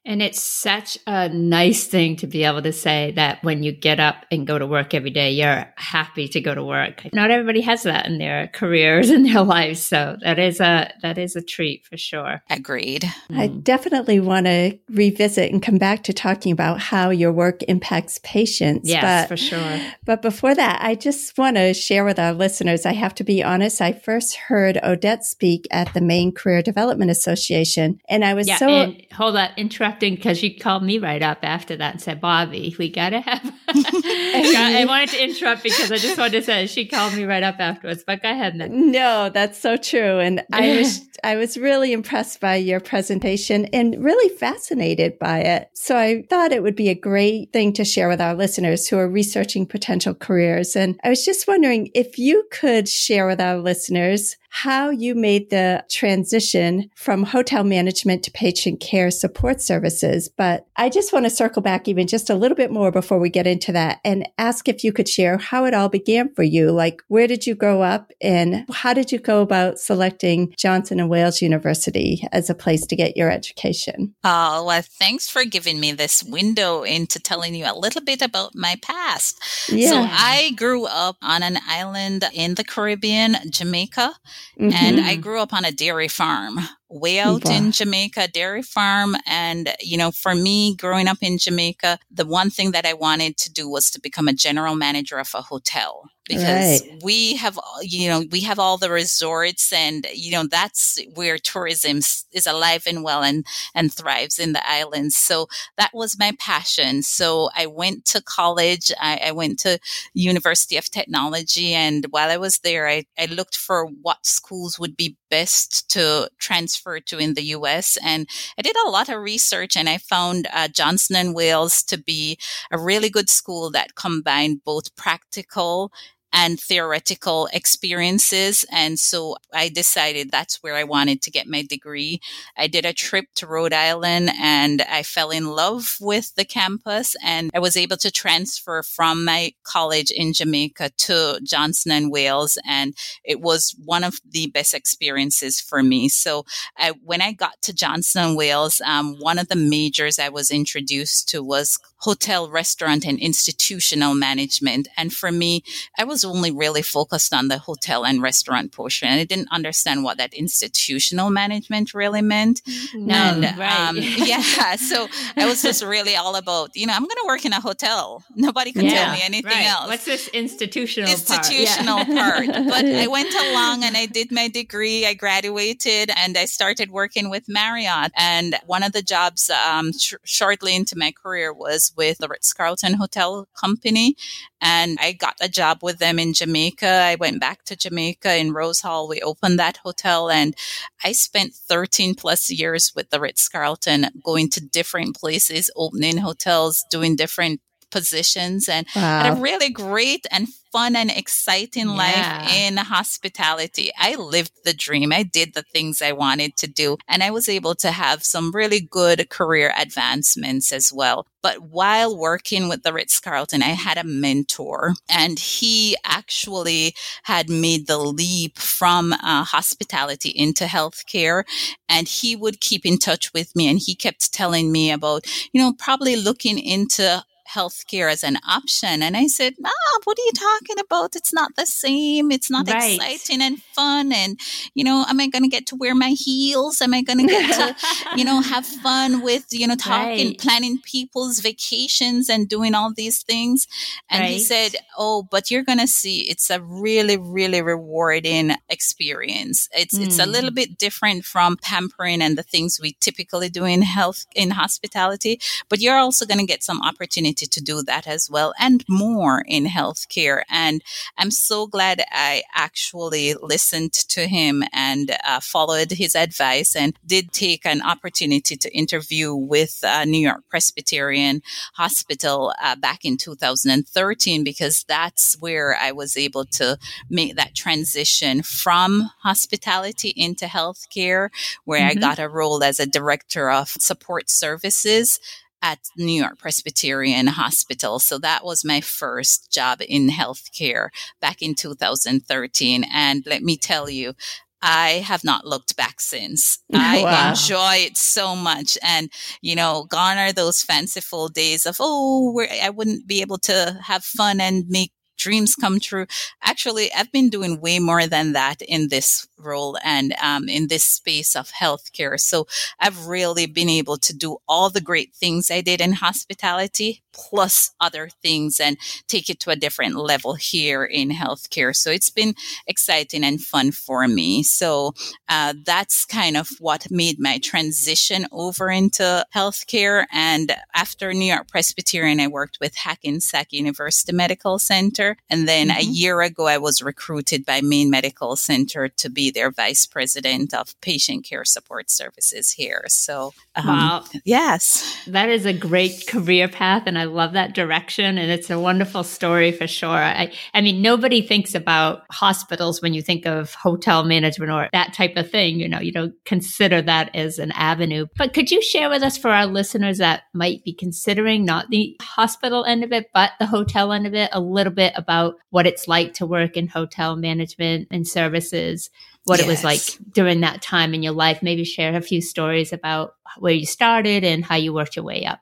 And 0.04 0.22
it's 0.22 0.42
such 0.42 0.98
a 1.06 1.30
nice 1.30 1.86
thing 1.86 2.16
to 2.18 2.28
be 2.28 2.44
able 2.44 2.62
to 2.64 2.74
say 2.74 3.12
that 3.16 3.44
when 3.44 3.62
you 3.62 3.72
get 3.72 4.00
up 4.00 4.26
and 4.32 4.48
go 4.48 4.58
to 4.58 4.66
work 4.66 4.94
every 4.94 5.12
day, 5.12 5.32
you're 5.32 5.72
happy 5.76 6.28
to 6.30 6.42
go 6.42 6.56
to 6.56 6.64
work. 6.64 7.14
Not 7.14 7.30
everybody 7.30 7.62
has 7.62 7.84
that 7.84 8.08
in 8.08 8.18
their 8.18 8.48
careers 8.48 9.10
and 9.10 9.26
their 9.26 9.42
lives. 9.44 9.82
So 9.82 10.18
that 10.24 10.40
is 10.40 10.60
a 10.60 10.92
that 11.02 11.18
is 11.18 11.36
a 11.36 11.42
treat 11.42 11.86
for 11.86 11.98
sure. 11.98 12.42
Agreed. 12.50 13.06
I 13.30 13.50
mm. 13.50 13.64
definitely 13.64 14.20
want 14.20 14.48
to 14.48 14.78
revisit 14.90 15.52
and 15.52 15.62
come 15.62 15.78
back 15.78 16.04
to 16.04 16.14
talking 16.14 16.52
about 16.52 16.80
how 16.80 17.12
your 17.12 17.32
work 17.32 17.62
impacts 17.64 18.20
patients. 18.24 18.90
Yes, 18.90 19.04
but, 19.04 19.30
for 19.30 19.38
sure. 19.38 19.80
But 20.04 20.22
before 20.22 20.56
that, 20.56 20.80
I 20.82 20.96
just 20.96 21.38
want 21.38 21.58
to 21.58 21.74
share 21.74 22.04
with 22.04 22.18
our 22.18 22.34
listeners, 22.34 22.86
I 22.86 22.94
have 22.94 23.14
to 23.16 23.24
be 23.24 23.44
honest, 23.44 23.82
I 23.82 23.94
first 23.94 24.36
heard 24.36 24.80
Odette 24.84 25.26
speak 25.26 25.68
at 25.70 25.94
the 25.94 26.02
Maine 26.02 26.32
Career 26.32 26.62
Development 26.62 27.12
Association 27.12 28.00
and 28.10 28.26
I 28.26 28.34
was 28.34 28.48
yeah, 28.48 28.58
so 28.58 28.96
hold 29.14 29.36
that 29.36 29.58
interrupt 29.58 29.91
because 30.00 30.38
she 30.38 30.54
called 30.54 30.84
me 30.84 30.98
right 30.98 31.22
up 31.22 31.40
after 31.44 31.76
that 31.76 31.94
and 31.94 32.02
said, 32.02 32.22
Bobby, 32.22 32.76
we 32.78 32.90
got 32.90 33.10
to 33.10 33.22
have. 33.22 33.44
I 33.68 34.86
wanted 34.88 35.10
to 35.10 35.24
interrupt 35.24 35.64
because 35.64 35.92
I 35.92 35.98
just 35.98 36.18
wanted 36.18 36.32
to 36.40 36.44
say 36.44 36.68
she 36.68 36.86
called 36.86 37.14
me 37.14 37.26
right 37.26 37.44
up 37.44 37.60
afterwards, 37.60 38.04
but 38.06 38.22
go 38.22 38.30
ahead. 38.30 38.58
Then. 38.58 38.92
No, 38.92 39.30
that's 39.30 39.60
so 39.60 39.78
true. 39.78 40.20
And 40.20 40.44
I 40.54 40.78
was, 40.78 41.02
I 41.24 41.36
was 41.36 41.58
really 41.58 41.94
impressed 41.94 42.40
by 42.40 42.56
your 42.56 42.80
presentation 42.80 43.66
and 43.68 44.04
really 44.04 44.30
fascinated 44.36 45.20
by 45.20 45.40
it. 45.40 45.70
So 45.74 45.98
I 45.98 46.24
thought 46.30 46.52
it 46.52 46.64
would 46.64 46.76
be 46.76 46.90
a 46.90 46.96
great 46.96 47.52
thing 47.54 47.74
to 47.74 47.86
share 47.86 48.08
with 48.08 48.22
our 48.22 48.34
listeners 48.34 48.88
who 48.88 48.98
are 48.98 49.10
researching 49.10 49.66
potential 49.66 50.14
careers. 50.14 50.76
And 50.76 51.00
I 51.04 51.10
was 51.10 51.26
just 51.26 51.48
wondering 51.48 51.90
if 51.94 52.18
you 52.18 52.46
could 52.52 52.88
share 52.88 53.28
with 53.28 53.42
our 53.42 53.58
listeners 53.58 54.36
how 54.54 54.90
you 54.90 55.16
made 55.16 55.50
the 55.50 55.84
transition 55.90 56.90
from 56.94 57.24
hotel 57.24 57.64
management 57.64 58.22
to 58.22 58.30
patient 58.32 58.82
care 58.82 59.10
support 59.10 59.62
services. 59.62 60.28
But 60.28 60.68
I 60.76 60.90
just 60.90 61.14
want 61.14 61.26
to 61.26 61.30
circle 61.30 61.62
back 61.62 61.88
even 61.88 62.06
just 62.06 62.30
a 62.30 62.36
little 62.36 62.58
bit 62.58 62.70
more 62.70 62.92
before 62.92 63.18
we 63.18 63.30
get 63.30 63.48
into 63.48 63.72
that 63.72 64.02
and 64.04 64.28
ask 64.38 64.68
if 64.68 64.84
you 64.84 64.92
could 64.92 65.08
share 65.08 65.38
how 65.38 65.64
it 65.64 65.74
all 65.74 65.88
began 65.88 66.34
for 66.36 66.44
you. 66.44 66.70
Like, 66.70 67.02
where 67.08 67.28
did 67.28 67.48
you 67.48 67.56
grow 67.56 67.82
up 67.82 68.12
and 68.22 68.66
how 68.74 68.94
did 68.94 69.10
you 69.12 69.20
go 69.20 69.42
about 69.42 69.80
selecting 69.80 70.54
Johnson 70.58 71.00
and 71.00 71.10
Wales 71.10 71.42
University 71.42 72.28
as 72.34 72.50
a 72.50 72.56
place 72.56 72.86
to 72.88 72.96
get 72.98 73.16
your 73.16 73.32
education? 73.32 74.14
Oh, 74.26 74.66
well, 74.66 74.82
thanks 74.84 75.30
for 75.30 75.46
giving 75.46 75.80
me 75.80 75.94
this 75.94 76.24
window 76.24 76.84
into 76.84 77.20
telling 77.20 77.56
you 77.56 77.64
a 77.66 77.80
little 77.80 78.02
bit 78.02 78.22
about 78.22 78.54
my 78.54 78.76
past. 78.82 79.40
Yeah. 79.70 79.90
So 79.92 79.96
I 79.98 80.52
grew 80.58 80.86
up 80.88 81.16
on 81.22 81.42
an 81.42 81.58
island 81.70 82.26
in 82.34 82.56
the 82.56 82.66
Caribbean, 82.66 83.38
Jamaica. 83.50 84.14
Mm-hmm. 84.60 84.74
And 84.74 85.00
I 85.02 85.16
grew 85.16 85.40
up 85.40 85.54
on 85.54 85.66
a 85.66 85.72
dairy 85.72 86.08
farm 86.08 86.60
way 86.90 87.20
out 87.20 87.46
wow. 87.46 87.52
in 87.52 87.72
Jamaica, 87.72 88.28
dairy 88.30 88.62
farm. 88.62 89.16
And, 89.26 89.74
you 89.80 89.98
know, 89.98 90.12
for 90.12 90.36
me 90.36 90.76
growing 90.76 91.08
up 91.08 91.20
in 91.22 91.38
Jamaica, 91.38 92.00
the 92.10 92.26
one 92.26 92.50
thing 92.50 92.72
that 92.72 92.86
I 92.86 92.94
wanted 92.94 93.38
to 93.38 93.52
do 93.52 93.70
was 93.70 93.90
to 93.92 94.02
become 94.02 94.28
a 94.28 94.34
general 94.34 94.76
manager 94.76 95.18
of 95.18 95.32
a 95.34 95.42
hotel 95.42 96.10
because 96.32 96.88
right. 96.88 97.04
we 97.04 97.36
have, 97.36 97.60
you 97.82 98.08
know, 98.08 98.24
we 98.32 98.42
have 98.42 98.58
all 98.58 98.78
the 98.78 98.90
resorts 98.90 99.74
and, 99.74 100.08
you 100.14 100.32
know, 100.32 100.46
that's 100.50 100.98
where 101.14 101.38
tourism 101.38 101.98
is 102.32 102.48
alive 102.48 102.84
and 102.88 103.04
well 103.04 103.22
and, 103.22 103.46
and 103.76 103.94
thrives 103.94 104.40
in 104.40 104.54
the 104.54 104.68
islands. 104.68 105.18
So 105.18 105.48
that 105.78 105.92
was 105.94 106.18
my 106.18 106.32
passion. 106.40 107.04
So 107.04 107.50
I 107.54 107.66
went 107.66 108.06
to 108.06 108.24
college. 108.24 108.92
I, 109.00 109.20
I 109.26 109.32
went 109.34 109.60
to 109.60 109.78
University 110.14 110.78
of 110.78 110.90
Technology. 110.90 111.74
And 111.74 112.06
while 112.12 112.30
I 112.30 112.38
was 112.38 112.60
there, 112.60 112.88
I, 112.88 113.04
I 113.20 113.26
looked 113.26 113.58
for 113.58 113.88
what 114.02 114.26
schools 114.26 114.80
would 114.80 114.96
be 114.96 115.18
best 115.30 115.90
to 115.90 116.30
transfer 116.40 117.00
to 117.02 117.18
in 117.18 117.34
the 117.34 117.44
US. 117.58 117.98
And 118.04 118.28
I 118.58 118.62
did 118.62 118.76
a 118.86 118.90
lot 118.90 119.10
of 119.10 119.22
research 119.22 119.76
and 119.76 119.90
I 119.90 119.98
found 119.98 120.48
uh, 120.54 120.70
Johnson 120.70 121.16
and 121.18 121.36
Wales 121.36 121.84
to 121.84 121.98
be 121.98 122.38
a 122.72 122.78
really 122.78 123.10
good 123.10 123.30
school 123.30 123.70
that 123.72 123.96
combined 123.96 124.62
both 124.64 124.96
practical 124.96 125.92
and 126.34 126.60
theoretical 126.60 127.50
experiences. 127.54 128.66
And 128.72 128.98
so 128.98 129.36
I 129.54 129.70
decided 129.70 130.32
that's 130.32 130.64
where 130.64 130.76
I 130.76 130.84
wanted 130.84 131.22
to 131.24 131.32
get 131.32 131.48
my 131.48 131.64
degree. 131.64 132.22
I 132.58 132.68
did 132.68 132.86
a 132.86 132.94
trip 132.94 133.26
to 133.36 133.48
Rhode 133.48 133.74
Island 133.74 134.32
and 134.40 134.82
I 134.84 135.04
fell 135.04 135.32
in 135.32 135.48
love 135.48 135.98
with 136.00 136.34
the 136.36 136.46
campus 136.46 137.16
and 137.24 137.52
I 137.54 137.60
was 137.60 137.76
able 137.76 137.98
to 137.98 138.12
transfer 138.12 138.84
from 138.84 139.26
my 139.26 139.54
college 139.64 140.12
in 140.12 140.34
Jamaica 140.34 140.92
to 140.98 141.40
Johnson 141.44 141.92
and 141.92 142.12
Wales. 142.12 142.58
And 142.66 142.96
it 143.24 143.42
was 143.42 143.76
one 143.84 144.04
of 144.04 144.20
the 144.30 144.48
best 144.48 144.74
experiences 144.74 145.60
for 145.60 145.84
me. 145.84 146.10
So 146.10 146.46
I, 146.78 146.94
when 147.04 147.22
I 147.22 147.34
got 147.34 147.62
to 147.64 147.74
Johnson 147.74 148.24
and 148.24 148.38
Wales, 148.38 148.82
um, 148.86 149.16
one 149.20 149.40
of 149.40 149.48
the 149.48 149.56
majors 149.56 150.20
I 150.20 150.30
was 150.30 150.52
introduced 150.52 151.30
to 151.30 151.44
was 151.44 151.78
hotel, 152.02 152.50
restaurant 152.50 153.06
and 153.06 153.20
institutional 153.20 154.16
management. 154.16 154.88
And 154.98 155.14
for 155.14 155.32
me, 155.32 155.64
I 155.98 156.04
was 156.04 156.24
only 156.24 156.52
really 156.52 156.82
focused 156.82 157.34
on 157.34 157.48
the 157.48 157.60
hotel 157.60 158.06
and 158.06 158.22
restaurant 158.22 158.72
portion. 158.72 159.08
And 159.08 159.20
I 159.20 159.24
didn't 159.24 159.50
understand 159.52 160.04
what 160.04 160.18
that 160.18 160.34
institutional 160.34 161.30
management 161.30 161.94
really 161.94 162.22
meant. 162.22 162.62
No, 162.96 163.16
and, 163.16 163.58
right. 163.58 163.90
um, 163.90 163.98
yeah. 164.00 164.76
So 164.76 165.08
I 165.38 165.46
was 165.46 165.62
just 165.62 165.84
really 165.84 166.16
all 166.16 166.36
about, 166.36 166.72
you 166.76 166.88
know, 166.88 166.94
I'm 166.94 167.04
going 167.04 167.22
to 167.22 167.28
work 167.28 167.46
in 167.46 167.54
a 167.54 167.62
hotel. 167.62 168.24
Nobody 168.36 168.72
can 168.72 168.86
yeah, 168.86 169.06
tell 169.06 169.14
me 169.14 169.22
anything 169.24 169.52
right. 169.52 169.68
else. 169.68 169.88
What's 169.88 170.06
this 170.06 170.28
institutional 170.30 171.10
institutional 171.10 171.98
part? 172.06 172.08
Yeah. 172.10 172.52
part. 172.52 172.68
But 172.68 172.86
I 172.86 173.08
went 173.18 173.34
along 173.34 173.84
and 173.84 173.96
I 173.96 174.08
did 174.08 174.32
my 174.32 174.48
degree. 174.48 175.06
I 175.06 175.14
graduated 175.14 176.10
and 176.18 176.36
I 176.36 176.46
started 176.46 176.90
working 176.90 177.30
with 177.30 177.48
Marriott. 177.48 178.12
And 178.18 178.56
one 178.66 178.82
of 178.82 178.92
the 178.92 179.04
jobs 179.04 179.52
um, 179.52 179.94
sh- 179.94 180.16
shortly 180.24 180.76
into 180.76 180.98
my 180.98 181.12
career 181.12 181.54
was 181.54 181.91
with 181.96 182.18
the 182.18 182.28
Ritz 182.28 182.54
Carlton 182.54 182.96
Hotel 182.96 183.48
Company. 183.60 184.16
And 184.62 184.98
I 185.02 185.14
got 185.14 185.36
a 185.42 185.50
job 185.50 185.80
with 185.82 186.00
them 186.00 186.20
in 186.20 186.34
Jamaica. 186.34 186.88
I 186.88 187.16
went 187.16 187.40
back 187.40 187.64
to 187.66 187.76
Jamaica 187.76 188.38
in 188.38 188.54
Rose 188.54 188.82
Hall. 188.82 189.08
We 189.08 189.22
opened 189.22 189.60
that 189.60 189.78
hotel 189.78 190.30
and 190.30 190.56
I 191.04 191.12
spent 191.14 191.54
13 191.54 192.16
plus 192.16 192.50
years 192.50 192.94
with 192.96 193.10
the 193.10 193.20
Ritz 193.20 193.48
Carlton 193.50 194.08
going 194.24 194.50
to 194.52 194.62
different 194.62 195.16
places, 195.16 195.72
opening 195.76 196.18
hotels, 196.18 196.86
doing 196.90 197.16
different 197.16 197.62
positions 197.92 198.68
and 198.68 198.88
wow. 198.96 199.24
had 199.24 199.38
a 199.38 199.42
really 199.42 199.70
great 199.70 200.26
and 200.32 200.48
fun 200.72 200.96
and 200.96 201.12
exciting 201.12 201.90
yeah. 201.90 201.96
life 201.96 202.56
in 202.56 202.78
hospitality. 202.78 203.92
I 203.98 204.16
lived 204.16 204.52
the 204.64 204.74
dream. 204.74 205.12
I 205.12 205.24
did 205.24 205.54
the 205.54 205.64
things 205.64 206.02
I 206.02 206.14
wanted 206.14 206.56
to 206.58 206.68
do 206.68 206.98
and 207.08 207.24
I 207.24 207.32
was 207.32 207.50
able 207.50 207.76
to 207.76 207.92
have 207.92 208.24
some 208.24 208.52
really 208.52 208.80
good 208.80 209.30
career 209.30 209.74
advancements 209.78 210.72
as 210.72 210.92
well. 210.94 211.28
But 211.44 211.62
while 211.62 212.18
working 212.18 212.70
with 212.70 212.84
the 212.84 212.94
Ritz 212.94 213.20
Carlton, 213.20 213.64
I 213.64 213.70
had 213.70 213.98
a 213.98 214.04
mentor 214.04 214.94
and 215.10 215.40
he 215.40 215.98
actually 216.06 216.94
had 217.24 217.50
made 217.50 217.88
the 217.88 217.98
leap 217.98 218.60
from 218.60 219.14
uh, 219.14 219.44
hospitality 219.44 220.30
into 220.30 220.66
healthcare. 220.66 221.44
And 221.90 222.08
he 222.08 222.36
would 222.36 222.62
keep 222.62 222.86
in 222.86 222.98
touch 222.98 223.34
with 223.34 223.56
me 223.56 223.68
and 223.68 223.80
he 223.80 223.96
kept 223.96 224.32
telling 224.32 224.72
me 224.72 224.92
about, 224.92 225.26
you 225.52 225.60
know, 225.60 225.74
probably 225.74 226.16
looking 226.16 226.60
into 226.60 227.24
healthcare 227.54 228.12
as 228.12 228.24
an 228.24 228.38
option. 228.48 229.02
And 229.04 229.16
I 229.18 229.28
said, 229.28 229.56
Ah, 229.64 230.00
what 230.04 230.18
are 230.18 230.26
you 230.26 230.32
talking 230.34 230.80
about? 230.80 231.16
It's 231.16 231.34
not 231.34 231.56
the 231.56 231.66
same. 231.66 232.32
It's 232.32 232.50
not 232.50 232.68
right. 232.68 232.96
exciting 232.96 233.42
and 233.42 233.62
fun. 233.62 234.12
And, 234.12 234.40
you 234.74 234.84
know, 234.84 235.06
am 235.08 235.20
I 235.20 235.28
going 235.28 235.44
to 235.44 235.50
get 235.50 235.66
to 235.68 235.76
wear 235.76 235.96
my 235.96 236.10
heels? 236.18 236.82
Am 236.82 236.94
I 236.94 237.02
going 237.02 237.20
to 237.20 237.28
get 237.28 237.56
to, 237.56 237.76
you 238.16 238.26
know, 238.26 238.42
have 238.42 238.66
fun 238.84 239.22
with, 239.22 239.46
you 239.52 239.68
know, 239.68 239.76
talking, 239.76 240.28
right. 240.30 240.40
planning 240.40 240.80
people's 240.84 241.40
vacations 241.40 242.30
and 242.30 242.48
doing 242.48 242.76
all 242.76 242.94
these 242.94 243.22
things? 243.24 243.68
And 244.10 244.22
right. 244.22 244.32
he 244.32 244.40
said, 244.40 244.76
Oh, 244.98 245.24
but 245.24 245.52
you're 245.52 245.64
going 245.64 245.80
to 245.80 245.88
see 245.88 246.30
it's 246.30 246.50
a 246.50 246.62
really, 246.62 247.18
really 247.18 247.62
rewarding 247.62 248.56
experience. 248.70 249.70
It's, 249.74 249.98
mm. 249.98 250.06
it's 250.06 250.20
a 250.20 250.26
little 250.26 250.52
mm. 250.52 250.56
bit 250.56 250.78
different 250.78 251.26
from 251.26 251.58
pampering 251.58 252.22
and 252.22 252.38
the 252.38 252.44
things 252.44 252.80
we 252.82 252.94
typically 253.00 253.50
do 253.50 253.66
in 253.66 253.82
health, 253.82 254.26
in 254.36 254.52
hospitality, 254.52 255.40
but 255.70 255.80
you're 255.80 255.98
also 255.98 256.26
going 256.26 256.40
to 256.40 256.46
get 256.46 256.64
some 256.64 256.82
opportunity 256.82 257.41
opportunity 257.42 257.48
to 257.48 257.62
do 257.62 257.84
that 257.84 258.08
as 258.08 258.30
well 258.30 258.54
and 258.60 258.84
more 258.88 259.44
in 259.48 259.66
healthcare. 259.66 260.44
And 260.50 260.82
I'm 261.18 261.32
so 261.32 261.68
glad 261.68 262.04
I 262.12 262.44
actually 262.54 263.36
listened 263.42 263.94
to 264.10 264.28
him 264.28 264.64
and 264.74 265.12
uh, 265.26 265.40
followed 265.40 265.92
his 265.92 266.16
advice 266.16 266.76
and 266.76 266.94
did 267.06 267.32
take 267.32 267.66
an 267.66 267.82
opportunity 267.82 268.56
to 268.58 268.70
interview 268.76 269.34
with 269.34 269.84
uh, 269.84 270.06
New 270.06 270.22
York 270.22 270.44
Presbyterian 270.50 271.42
Hospital 271.76 272.54
uh, 272.62 272.76
back 272.76 273.06
in 273.06 273.18
2013 273.18 274.44
because 274.44 274.84
that's 274.88 275.36
where 275.40 275.76
I 275.76 275.92
was 275.92 276.18
able 276.18 276.46
to 276.58 276.78
make 277.10 277.36
that 277.36 277.56
transition 277.56 278.44
from 278.44 279.10
hospitality 279.24 280.14
into 280.16 280.46
healthcare, 280.46 281.30
where 281.66 281.82
mm-hmm. 281.82 281.98
I 281.98 282.02
got 282.02 282.20
a 282.20 282.30
role 282.30 282.64
as 282.64 282.80
a 282.80 282.86
director 282.86 283.50
of 283.50 283.70
support 283.70 284.30
services 284.30 285.20
at 285.62 285.80
New 285.98 286.22
York 286.22 286.38
Presbyterian 286.40 287.28
Hospital. 287.28 288.00
So 288.00 288.18
that 288.20 288.44
was 288.44 288.66
my 288.66 288.82
first 288.82 289.52
job 289.52 289.82
in 289.88 290.10
healthcare 290.10 290.90
back 291.20 291.42
in 291.42 291.56
2013. 291.56 292.86
And 292.92 293.24
let 293.26 293.44
me 293.44 293.58
tell 293.58 293.90
you, 293.90 294.14
I 294.62 295.04
have 295.06 295.24
not 295.24 295.46
looked 295.46 295.76
back 295.76 296.00
since. 296.00 296.60
I 296.74 297.04
wow. 297.04 297.30
enjoy 297.30 297.86
it 297.86 297.98
so 297.98 298.36
much. 298.36 298.78
And, 298.84 299.12
you 299.42 299.56
know, 299.56 299.86
gone 299.90 300.18
are 300.18 300.32
those 300.32 300.62
fanciful 300.62 301.30
days 301.30 301.66
of, 301.66 301.78
oh, 301.80 302.46
I 302.62 302.70
wouldn't 302.70 303.08
be 303.08 303.22
able 303.22 303.40
to 303.40 303.80
have 303.84 304.04
fun 304.04 304.40
and 304.40 304.66
make 304.68 304.92
dreams 305.18 305.56
come 305.56 305.80
true. 305.80 306.06
Actually, 306.42 306.92
I've 306.94 307.12
been 307.12 307.30
doing 307.30 307.62
way 307.62 307.80
more 307.80 308.08
than 308.08 308.34
that 308.34 308.62
in 308.62 308.90
this 308.90 309.28
role 309.44 309.78
and 309.84 310.14
um, 310.22 310.48
in 310.50 310.68
this 310.68 310.84
space 310.84 311.36
of 311.36 311.52
healthcare. 311.52 312.20
So 312.20 312.48
I've 312.80 313.08
really 313.08 313.46
been 313.46 313.70
able 313.70 313.98
to 313.98 314.14
do 314.16 314.38
all 314.48 314.70
the 314.70 314.82
great 314.82 315.14
things 315.14 315.52
I 315.52 315.62
did 315.62 315.82
in 315.82 315.94
hospitality 315.94 317.02
plus 317.14 317.72
other 317.80 318.10
things 318.22 318.60
and 318.60 318.78
take 319.08 319.30
it 319.30 319.40
to 319.42 319.50
a 319.50 319.56
different 319.56 319.96
level 319.96 320.36
here 320.36 320.84
in 320.84 321.10
healthcare. 321.10 321.76
So 321.76 321.92
it's 321.92 322.10
been 322.10 322.36
exciting 322.68 323.24
and 323.24 323.42
fun 323.42 323.72
for 323.72 324.08
me. 324.08 324.44
So 324.44 324.94
uh, 325.28 325.54
that's 325.64 326.06
kind 326.06 326.38
of 326.38 326.50
what 326.60 326.90
made 326.90 327.20
my 327.20 327.38
transition 327.40 328.28
over 328.32 328.70
into 328.70 329.26
healthcare. 329.36 330.06
And 330.12 330.56
after 330.74 331.14
New 331.14 331.26
York 331.34 331.48
Presbyterian, 331.48 332.20
I 332.20 332.28
worked 332.28 332.60
with 332.60 332.76
Hackensack 332.76 333.52
University 333.52 334.14
Medical 334.14 334.60
Center. 334.60 335.18
And 335.30 335.48
then 335.48 335.70
mm-hmm. 335.70 335.80
a 335.80 335.84
year 335.84 336.22
ago, 336.22 336.48
I 336.48 336.58
was 336.58 336.82
recruited 336.82 337.46
by 337.46 337.62
Maine 337.62 337.90
Medical 337.90 338.36
Center 338.36 338.88
to 338.88 339.10
be 339.10 339.31
their 339.32 339.52
vice 339.52 339.86
president 339.86 340.54
of 340.54 340.80
patient 340.82 341.26
care 341.26 341.46
support 341.46 341.90
services 341.90 342.52
here. 342.52 342.84
So, 342.88 343.34
um, 343.56 343.68
wow. 343.68 344.04
Yes. 344.24 344.98
That 345.08 345.30
is 345.30 345.46
a 345.46 345.54
great 345.54 346.08
career 346.08 346.48
path. 346.48 346.84
And 346.86 346.98
I 346.98 347.06
love 347.06 347.34
that 347.34 347.54
direction. 347.54 348.18
And 348.18 348.32
it's 348.32 348.50
a 348.50 348.60
wonderful 348.60 349.04
story 349.04 349.52
for 349.52 349.68
sure. 349.68 349.90
I, 349.90 350.32
I 350.54 350.62
mean, 350.62 350.82
nobody 350.82 351.22
thinks 351.22 351.56
about 351.56 352.04
hospitals 352.12 352.82
when 352.82 352.94
you 352.94 353.02
think 353.02 353.26
of 353.26 353.54
hotel 353.56 354.04
management 354.04 354.52
or 354.52 354.70
that 354.74 354.94
type 354.94 355.16
of 355.18 355.30
thing. 355.30 355.60
You 355.60 355.68
know, 355.68 355.80
you 355.80 355.92
don't 355.92 356.14
consider 356.26 356.82
that 356.84 357.16
as 357.16 357.40
an 357.40 357.52
avenue. 357.54 358.08
But 358.18 358.34
could 358.34 358.52
you 358.52 358.62
share 358.62 358.90
with 358.90 359.04
us 359.04 359.18
for 359.18 359.30
our 359.30 359.46
listeners 359.46 359.98
that 359.98 360.24
might 360.34 360.64
be 360.64 360.74
considering 360.74 361.46
not 361.46 361.70
the 361.70 361.96
hospital 362.02 362.66
end 362.66 362.84
of 362.84 362.92
it, 362.92 363.10
but 363.14 363.32
the 363.40 363.46
hotel 363.46 363.92
end 363.92 364.08
of 364.08 364.14
it, 364.14 364.30
a 364.34 364.40
little 364.40 364.74
bit 364.74 364.94
about 364.96 365.36
what 365.50 365.68
it's 365.68 365.88
like 365.88 366.14
to 366.16 366.26
work 366.26 366.58
in 366.58 366.68
hotel 366.68 367.16
management 367.16 367.88
and 367.92 368.08
services? 368.08 368.90
What 369.26 369.40
yes. 369.40 369.48
it 369.48 369.50
was 369.50 369.64
like 369.64 370.14
during 370.14 370.42
that 370.42 370.62
time 370.62 370.94
in 370.94 371.04
your 371.04 371.14
life. 371.14 371.42
Maybe 371.42 371.64
share 371.64 371.96
a 371.96 372.02
few 372.02 372.22
stories 372.22 372.74
about 372.74 373.14
where 373.38 373.54
you 373.54 373.66
started 373.66 374.24
and 374.24 374.44
how 374.44 374.56
you 374.56 374.74
worked 374.74 374.96
your 374.96 375.06
way 375.06 375.26
up. 375.26 375.42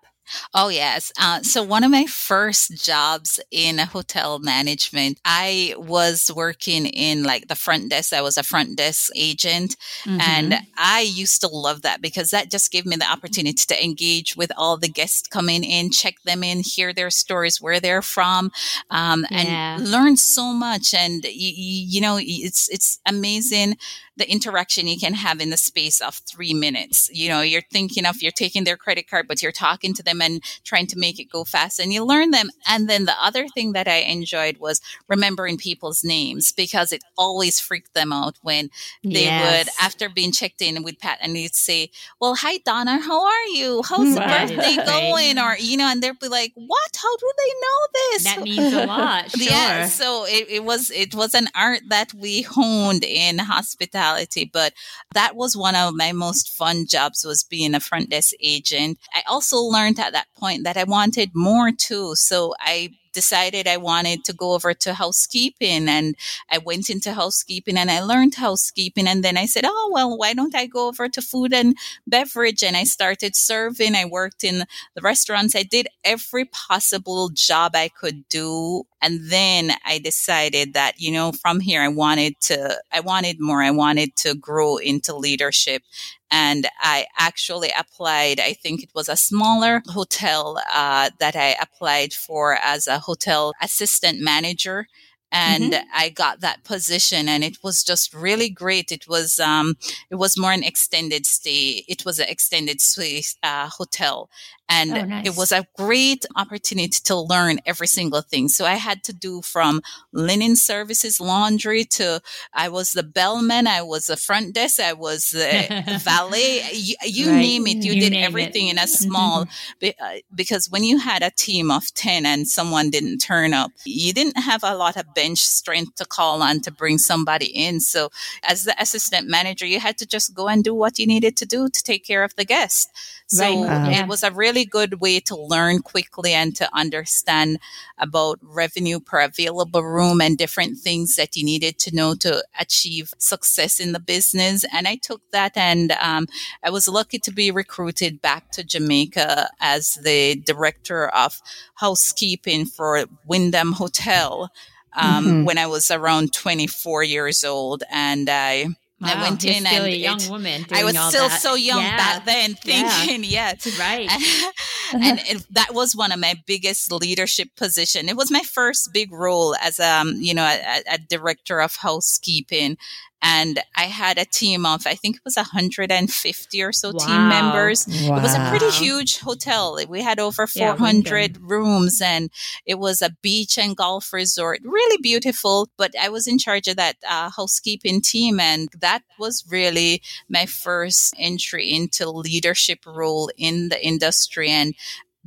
Oh, 0.53 0.69
yes. 0.69 1.11
Uh, 1.19 1.41
so, 1.41 1.63
one 1.63 1.83
of 1.83 1.91
my 1.91 2.05
first 2.05 2.83
jobs 2.83 3.39
in 3.51 3.77
hotel 3.77 4.39
management, 4.39 5.19
I 5.25 5.75
was 5.77 6.31
working 6.35 6.85
in 6.85 7.23
like 7.23 7.47
the 7.47 7.55
front 7.55 7.89
desk. 7.89 8.13
I 8.13 8.21
was 8.21 8.37
a 8.37 8.43
front 8.43 8.77
desk 8.77 9.11
agent. 9.15 9.75
Mm-hmm. 10.03 10.21
And 10.21 10.55
I 10.77 11.01
used 11.01 11.41
to 11.41 11.47
love 11.47 11.81
that 11.83 12.01
because 12.01 12.31
that 12.31 12.51
just 12.51 12.71
gave 12.71 12.85
me 12.85 12.95
the 12.95 13.09
opportunity 13.09 13.65
to 13.67 13.83
engage 13.83 14.35
with 14.35 14.51
all 14.57 14.77
the 14.77 14.87
guests 14.89 15.27
coming 15.27 15.63
in, 15.63 15.91
check 15.91 16.15
them 16.25 16.43
in, 16.43 16.59
hear 16.59 16.93
their 16.93 17.09
stories, 17.09 17.61
where 17.61 17.79
they're 17.79 18.01
from, 18.01 18.51
um, 18.89 19.25
yeah. 19.31 19.75
and 19.75 19.91
learn 19.91 20.17
so 20.17 20.53
much. 20.53 20.93
And, 20.93 21.23
you, 21.23 21.51
you 21.53 22.01
know, 22.01 22.17
it's, 22.19 22.69
it's 22.69 22.99
amazing 23.05 23.77
the 24.19 24.29
interaction 24.29 24.87
you 24.87 24.99
can 24.99 25.13
have 25.13 25.39
in 25.39 25.49
the 25.49 25.57
space 25.57 26.01
of 26.01 26.15
three 26.15 26.53
minutes. 26.53 27.09
You 27.11 27.29
know, 27.29 27.41
you're 27.41 27.63
thinking 27.71 28.05
of 28.05 28.21
you're 28.21 28.31
taking 28.31 28.65
their 28.65 28.77
credit 28.77 29.09
card, 29.09 29.27
but 29.27 29.41
you're 29.41 29.51
talking 29.51 29.93
to 29.95 30.03
them 30.03 30.21
and 30.21 30.43
trying 30.63 30.87
to 30.87 30.99
make 30.99 31.19
it 31.19 31.31
go 31.31 31.45
fast 31.45 31.79
and 31.79 31.93
you 31.93 32.03
learn 32.03 32.31
them. 32.31 32.49
And 32.67 32.89
then 32.89 33.05
the 33.05 33.15
other 33.23 33.47
thing 33.47 33.71
that 33.73 33.87
I 33.87 33.99
enjoyed 33.99 34.57
was 34.57 34.81
remembering 35.07 35.57
people's 35.57 36.03
names 36.03 36.51
because 36.51 36.91
it 36.91 37.01
always 37.17 37.59
freaked 37.59 37.93
them 37.93 38.11
out 38.11 38.37
when 38.41 38.69
they 39.03 39.23
yes. 39.23 39.65
would, 39.65 39.73
after 39.81 40.09
being 40.09 40.33
checked 40.33 40.61
in 40.61 40.83
with 40.83 40.99
Pat 40.99 41.19
and 41.21 41.37
you'd 41.37 41.55
say, 41.55 41.89
well, 42.19 42.35
hi, 42.35 42.57
Donna, 42.57 42.99
how 42.99 43.25
are 43.25 43.45
you? 43.53 43.81
How's 43.87 44.13
the 44.15 44.19
right. 44.19 44.49
birthday 44.49 44.75
going? 44.85 45.39
Or, 45.39 45.55
you 45.57 45.77
know, 45.77 45.87
and 45.87 46.03
they'd 46.03 46.19
be 46.19 46.27
like, 46.27 46.51
what? 46.55 46.97
How 47.01 47.15
do 47.15 47.31
they 47.37 47.53
know 47.61 47.79
this? 47.93 48.23
That 48.25 48.41
means 48.43 48.73
a 48.73 48.85
lot. 48.85 49.27
Sure. 49.39 49.47
Yeah. 49.47 49.85
So 49.85 50.25
it, 50.25 50.47
it 50.49 50.63
was, 50.65 50.91
it 50.91 51.15
was 51.15 51.33
an 51.33 51.47
art 51.55 51.81
that 51.87 52.13
we 52.13 52.41
honed 52.41 53.05
in 53.05 53.37
hospitality 53.37 54.08
but 54.51 54.73
that 55.13 55.35
was 55.35 55.55
one 55.55 55.75
of 55.75 55.93
my 55.93 56.11
most 56.11 56.49
fun 56.49 56.85
jobs 56.87 57.25
was 57.25 57.43
being 57.43 57.75
a 57.75 57.79
front 57.79 58.09
desk 58.09 58.33
agent. 58.41 58.97
I 59.13 59.21
also 59.27 59.57
learned 59.57 59.99
at 59.99 60.13
that 60.13 60.27
point 60.37 60.63
that 60.63 60.77
I 60.77 60.83
wanted 60.83 61.31
more 61.33 61.71
too. 61.71 62.15
So 62.15 62.53
I 62.59 62.91
decided 63.13 63.67
I 63.67 63.77
wanted 63.77 64.23
to 64.25 64.33
go 64.33 64.53
over 64.53 64.73
to 64.73 64.93
housekeeping 64.93 65.87
and 65.89 66.15
I 66.49 66.57
went 66.57 66.89
into 66.89 67.13
housekeeping 67.13 67.77
and 67.77 67.89
I 67.91 68.01
learned 68.01 68.35
housekeeping. 68.35 69.07
And 69.07 69.23
then 69.23 69.37
I 69.37 69.45
said, 69.45 69.63
Oh, 69.65 69.89
well, 69.93 70.17
why 70.17 70.33
don't 70.33 70.55
I 70.55 70.65
go 70.65 70.87
over 70.87 71.07
to 71.09 71.21
food 71.21 71.53
and 71.53 71.75
beverage? 72.07 72.63
And 72.63 72.75
I 72.77 72.83
started 72.83 73.35
serving. 73.35 73.95
I 73.95 74.05
worked 74.05 74.43
in 74.43 74.65
the 74.95 75.01
restaurants. 75.01 75.55
I 75.55 75.63
did 75.63 75.87
every 76.03 76.45
possible 76.45 77.29
job 77.29 77.75
I 77.75 77.89
could 77.89 78.27
do. 78.29 78.83
And 79.01 79.31
then 79.31 79.71
I 79.85 79.99
decided 79.99 80.73
that, 80.73 80.99
you 80.99 81.11
know, 81.11 81.31
from 81.31 81.59
here, 81.61 81.81
I 81.81 81.87
wanted 81.87 82.39
to, 82.41 82.81
I 82.91 82.99
wanted 82.99 83.39
more. 83.39 83.63
I 83.63 83.71
wanted 83.71 84.15
to 84.17 84.35
grow 84.35 84.77
into 84.77 85.15
leadership 85.15 85.83
and 86.31 86.67
I 86.79 87.05
actually 87.17 87.71
applied. 87.77 88.39
I 88.39 88.53
think 88.53 88.83
it 88.83 88.91
was 88.93 89.09
a 89.09 89.17
smaller 89.17 89.81
hotel 89.87 90.61
uh, 90.71 91.09
that 91.19 91.35
I 91.35 91.55
applied 91.61 92.13
for 92.13 92.55
as 92.55 92.87
a 92.87 92.99
hotel 92.99 93.53
assistant 93.61 94.19
manager 94.21 94.87
and 95.31 95.73
mm-hmm. 95.73 95.87
I 95.93 96.09
got 96.09 96.39
that 96.41 96.63
position 96.63 97.29
and 97.29 97.43
it 97.43 97.57
was 97.63 97.83
just 97.83 98.13
really 98.13 98.49
great. 98.49 98.91
It 98.91 99.07
was, 99.07 99.39
um, 99.39 99.75
it 100.09 100.15
was 100.15 100.39
more 100.39 100.51
an 100.51 100.63
extended 100.63 101.25
stay. 101.25 101.83
It 101.87 102.03
was 102.05 102.19
an 102.19 102.27
extended 102.29 102.81
stay, 102.81 103.23
uh, 103.43 103.69
hotel 103.69 104.29
and 104.69 104.91
oh, 104.91 105.03
nice. 105.03 105.27
it 105.27 105.35
was 105.35 105.51
a 105.51 105.65
great 105.75 106.25
opportunity 106.35 106.89
to 106.89 107.15
learn 107.15 107.59
every 107.65 107.87
single 107.87 108.21
thing. 108.21 108.47
So 108.47 108.65
I 108.65 108.75
had 108.75 109.03
to 109.05 109.13
do 109.13 109.41
from 109.41 109.81
linen 110.13 110.55
services, 110.55 111.19
laundry 111.19 111.83
to 111.85 112.21
I 112.53 112.69
was 112.69 112.91
the 112.91 113.03
bellman, 113.03 113.65
I 113.67 113.81
was 113.81 114.05
the 114.05 114.15
front 114.15 114.53
desk, 114.53 114.79
I 114.79 114.93
was 114.93 115.31
the 115.31 115.99
valet. 116.03 116.61
You, 116.73 116.95
you 117.03 117.29
right. 117.31 117.37
name 117.37 117.67
it. 117.67 117.77
You, 117.77 117.93
you 117.93 118.01
did 118.01 118.13
everything 118.13 118.67
it. 118.67 118.71
in 118.71 118.79
a 118.79 118.87
small 118.87 119.47
uh, 119.83 119.91
because 120.33 120.69
when 120.69 120.83
you 120.83 120.99
had 120.99 121.23
a 121.23 121.31
team 121.31 121.71
of 121.71 121.91
10 121.95 122.25
and 122.25 122.47
someone 122.47 122.91
didn't 122.91 123.17
turn 123.17 123.53
up, 123.53 123.71
you 123.85 124.13
didn't 124.13 124.37
have 124.37 124.63
a 124.63 124.75
lot 124.75 124.97
of 124.97 125.13
bench 125.15 125.39
strength 125.39 125.95
to 125.95 126.05
call 126.05 126.43
on 126.43 126.61
to 126.61 126.71
bring 126.71 126.99
somebody 126.99 127.47
in. 127.47 127.79
So 127.79 128.09
as 128.43 128.65
the 128.65 128.79
assistant 128.79 129.27
manager, 129.27 129.65
you 129.65 129.79
had 129.79 129.97
to 129.97 130.05
just 130.05 130.35
go 130.35 130.47
and 130.47 130.63
do 130.63 130.75
what 130.75 130.99
you 130.99 131.07
needed 131.07 131.35
to 131.37 131.45
do 131.45 131.69
to 131.69 131.83
take 131.83 132.05
care 132.05 132.23
of 132.23 132.35
the 132.35 132.45
guest. 132.45 132.91
So 133.31 133.63
right. 133.63 133.95
it 133.95 134.07
was 134.07 134.23
a 134.23 134.31
really 134.31 134.65
good 134.65 135.01
way 135.01 135.19
to 135.21 135.35
learn 135.35 135.83
quickly 135.83 136.33
and 136.33 136.55
to 136.55 136.67
understand 136.75 137.59
about 137.99 138.39
revenue 138.41 138.99
per 138.99 139.21
available 139.21 139.83
room 139.83 140.19
and 140.19 140.35
different 140.35 140.79
things 140.79 141.15
that 141.15 141.35
you 141.35 141.45
needed 141.45 141.77
to 141.79 141.95
know 141.95 142.15
to 142.15 142.43
achieve 142.59 143.13
success 143.19 143.79
in 143.79 143.91
the 143.91 143.99
business. 143.99 144.65
And 144.73 144.87
I 144.87 144.95
took 144.95 145.21
that 145.31 145.55
and 145.55 145.91
um, 146.01 146.25
I 146.63 146.71
was 146.71 146.87
lucky 146.87 147.19
to 147.19 147.31
be 147.31 147.51
recruited 147.51 148.19
back 148.19 148.49
to 148.53 148.63
Jamaica 148.63 149.49
as 149.59 149.99
the 150.03 150.35
director 150.35 151.09
of 151.09 151.39
housekeeping 151.75 152.65
for 152.65 153.05
Wyndham 153.27 153.73
Hotel. 153.73 154.51
Um, 154.93 155.25
mm-hmm. 155.25 155.43
when 155.43 155.59
I 155.59 155.67
was 155.67 155.91
around 155.91 156.33
24 156.33 157.03
years 157.03 157.43
old 157.43 157.83
and 157.91 158.27
I 158.27 158.69
Wow, 159.01 159.13
I 159.15 159.21
went 159.21 159.45
in 159.45 159.65
and 159.65 159.85
a 159.85 159.95
young 159.95 160.21
it, 160.21 160.29
woman. 160.29 160.65
I 160.71 160.83
was 160.83 160.97
still 160.97 161.29
that. 161.29 161.41
so 161.41 161.55
young 161.55 161.81
yeah. 161.81 161.95
back 161.95 162.25
then, 162.25 162.55
thinking, 162.55 163.23
yeah, 163.23 163.53
yes, 163.63 163.79
right. 163.79 164.09
and 164.93 165.19
it, 165.19 165.45
that 165.51 165.73
was 165.73 165.95
one 165.95 166.11
of 166.11 166.19
my 166.19 166.35
biggest 166.45 166.91
leadership 166.91 167.55
position. 167.55 168.09
It 168.09 168.17
was 168.17 168.29
my 168.29 168.41
first 168.41 168.91
big 168.91 169.13
role 169.13 169.55
as 169.55 169.79
um, 169.79 170.15
you 170.17 170.33
know, 170.33 170.43
a, 170.43 170.83
a 170.89 170.97
director 170.97 171.61
of 171.61 171.77
housekeeping, 171.77 172.77
and 173.21 173.59
I 173.75 173.83
had 173.83 174.17
a 174.17 174.25
team 174.25 174.65
of, 174.65 174.87
I 174.87 174.95
think 174.95 175.17
it 175.17 175.21
was 175.25 175.35
150 175.35 176.63
or 176.63 176.71
so 176.71 176.91
wow. 176.91 177.05
team 177.05 177.27
members. 177.27 177.85
Wow. 177.87 178.17
It 178.17 178.21
was 178.21 178.33
a 178.33 178.49
pretty 178.49 178.69
huge 178.69 179.19
hotel. 179.19 179.77
We 179.89 180.01
had 180.01 180.19
over 180.19 180.47
400 180.47 181.17
yeah, 181.17 181.37
rooms 181.41 182.01
and 182.01 182.29
it 182.65 182.79
was 182.79 183.01
a 183.01 183.15
beach 183.21 183.57
and 183.57 183.75
golf 183.75 184.13
resort. 184.13 184.61
Really 184.63 184.97
beautiful. 185.01 185.67
But 185.77 185.91
I 185.99 186.07
was 186.09 186.27
in 186.27 186.37
charge 186.37 186.67
of 186.67 186.77
that 186.77 186.95
uh, 187.07 187.29
housekeeping 187.29 188.01
team. 188.01 188.39
And 188.39 188.69
that 188.79 189.03
was 189.17 189.43
really 189.49 190.01
my 190.29 190.45
first 190.45 191.13
entry 191.17 191.71
into 191.71 192.09
leadership 192.09 192.85
role 192.85 193.29
in 193.37 193.67
the 193.67 193.85
industry. 193.85 194.49
And 194.49 194.75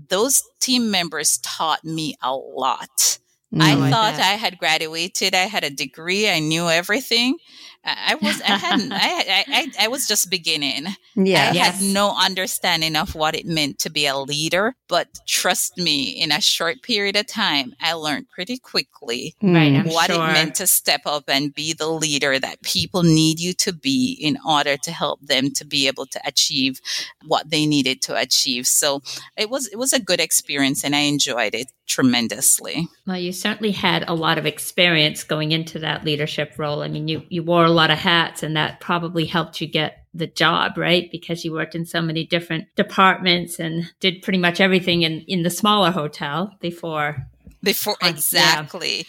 those 0.09 0.43
team 0.61 0.91
members 0.91 1.39
taught 1.39 1.85
me 1.85 2.17
a 2.23 2.35
lot. 2.35 3.19
No, 3.55 3.67
I, 3.67 3.73
I 3.73 3.91
thought 3.91 4.15
I 4.15 4.37
had 4.37 4.57
graduated. 4.57 5.35
I 5.35 5.45
had 5.45 5.63
a 5.63 5.69
degree. 5.69 6.29
I 6.29 6.39
knew 6.39 6.71
everything. 6.71 7.37
I 7.85 8.17
was 8.21 8.41
I 8.43 8.57
hadn't 8.59 8.93
I, 8.93 9.45
I 9.49 9.73
I 9.81 9.89
was 9.89 10.07
just 10.07 10.31
beginning. 10.31 10.87
Yeah. 11.17 11.51
I 11.51 11.53
yes. 11.53 11.81
had 11.81 11.95
no 11.95 12.15
understanding 12.17 12.95
of 12.97 13.15
what 13.15 13.35
it 13.35 13.45
meant 13.45 13.81
to 13.81 13.91
be 13.91 14.07
a 14.07 14.17
leader, 14.17 14.77
but 14.89 15.09
trust 15.27 15.79
me, 15.79 16.11
in 16.11 16.31
a 16.31 16.41
short 16.41 16.83
period 16.83 17.17
of 17.17 17.27
time, 17.27 17.75
I 17.81 17.95
learned 17.95 18.31
pretty 18.31 18.59
quickly 18.59 19.35
hmm. 19.41 19.55
right, 19.55 19.87
what 19.87 20.11
sure. 20.11 20.25
it 20.29 20.33
meant 20.33 20.55
to 20.57 20.67
step 20.67 21.03
up 21.07 21.25
and 21.29 21.55
be 21.55 21.73
the 21.73 21.89
leader 21.89 22.39
that 22.39 22.62
people 22.62 23.03
need 23.03 23.41
you 23.41 23.53
to 23.55 23.73
be 23.73 24.17
in 24.21 24.39
order 24.47 24.77
to 24.77 24.93
help 24.93 25.21
them 25.21 25.51
to 25.53 25.65
be 25.65 25.89
able 25.89 26.07
to 26.07 26.21
achieve 26.25 26.81
what 27.27 27.51
they 27.51 27.67
needed 27.67 28.01
to 28.03 28.17
achieve. 28.17 28.67
So 28.67 29.03
it 29.37 29.51
was 29.51 29.67
it 29.69 29.77
was 29.77 29.93
a 29.93 30.01
good 30.01 30.21
experience 30.21 30.85
and 30.85 30.95
I 30.95 31.01
enjoyed 31.01 31.55
it 31.55 31.73
tremendously. 31.87 32.89
Well, 33.07 33.19
you 33.19 33.33
certainly 33.33 33.73
had 33.73 34.09
a 34.09 34.15
lot 34.15 34.39
of 34.39 34.47
experience 34.47 35.25
going 35.25 35.53
into 35.53 35.81
that 35.81 36.05
leadership 36.05 36.55
role. 36.57 36.83
I 36.83 36.89
mean, 36.89 37.09
you 37.09 37.23
you 37.29 37.43
wore 37.43 37.69
lot 37.73 37.91
of 37.91 37.99
hats 37.99 38.43
and 38.43 38.57
that 38.57 38.81
probably 38.81 39.26
helped 39.26 39.61
you 39.61 39.67
get 39.67 40.05
the 40.14 40.26
job, 40.26 40.76
right? 40.76 41.11
Because 41.11 41.45
you 41.45 41.52
worked 41.52 41.75
in 41.75 41.87
so 41.87 42.02
many 42.02 42.26
different 42.26 42.67
departments 42.76 43.59
and 43.59 43.91
did 44.00 44.23
pretty 44.23 44.38
much 44.38 44.61
everything 44.61 45.02
in, 45.02 45.21
in 45.23 45.43
the 45.43 45.50
smaller 45.50 45.91
hotel 45.91 46.55
before. 46.61 47.26
Before, 47.62 47.97
exactly. 48.02 48.99
Yeah. 48.99 49.05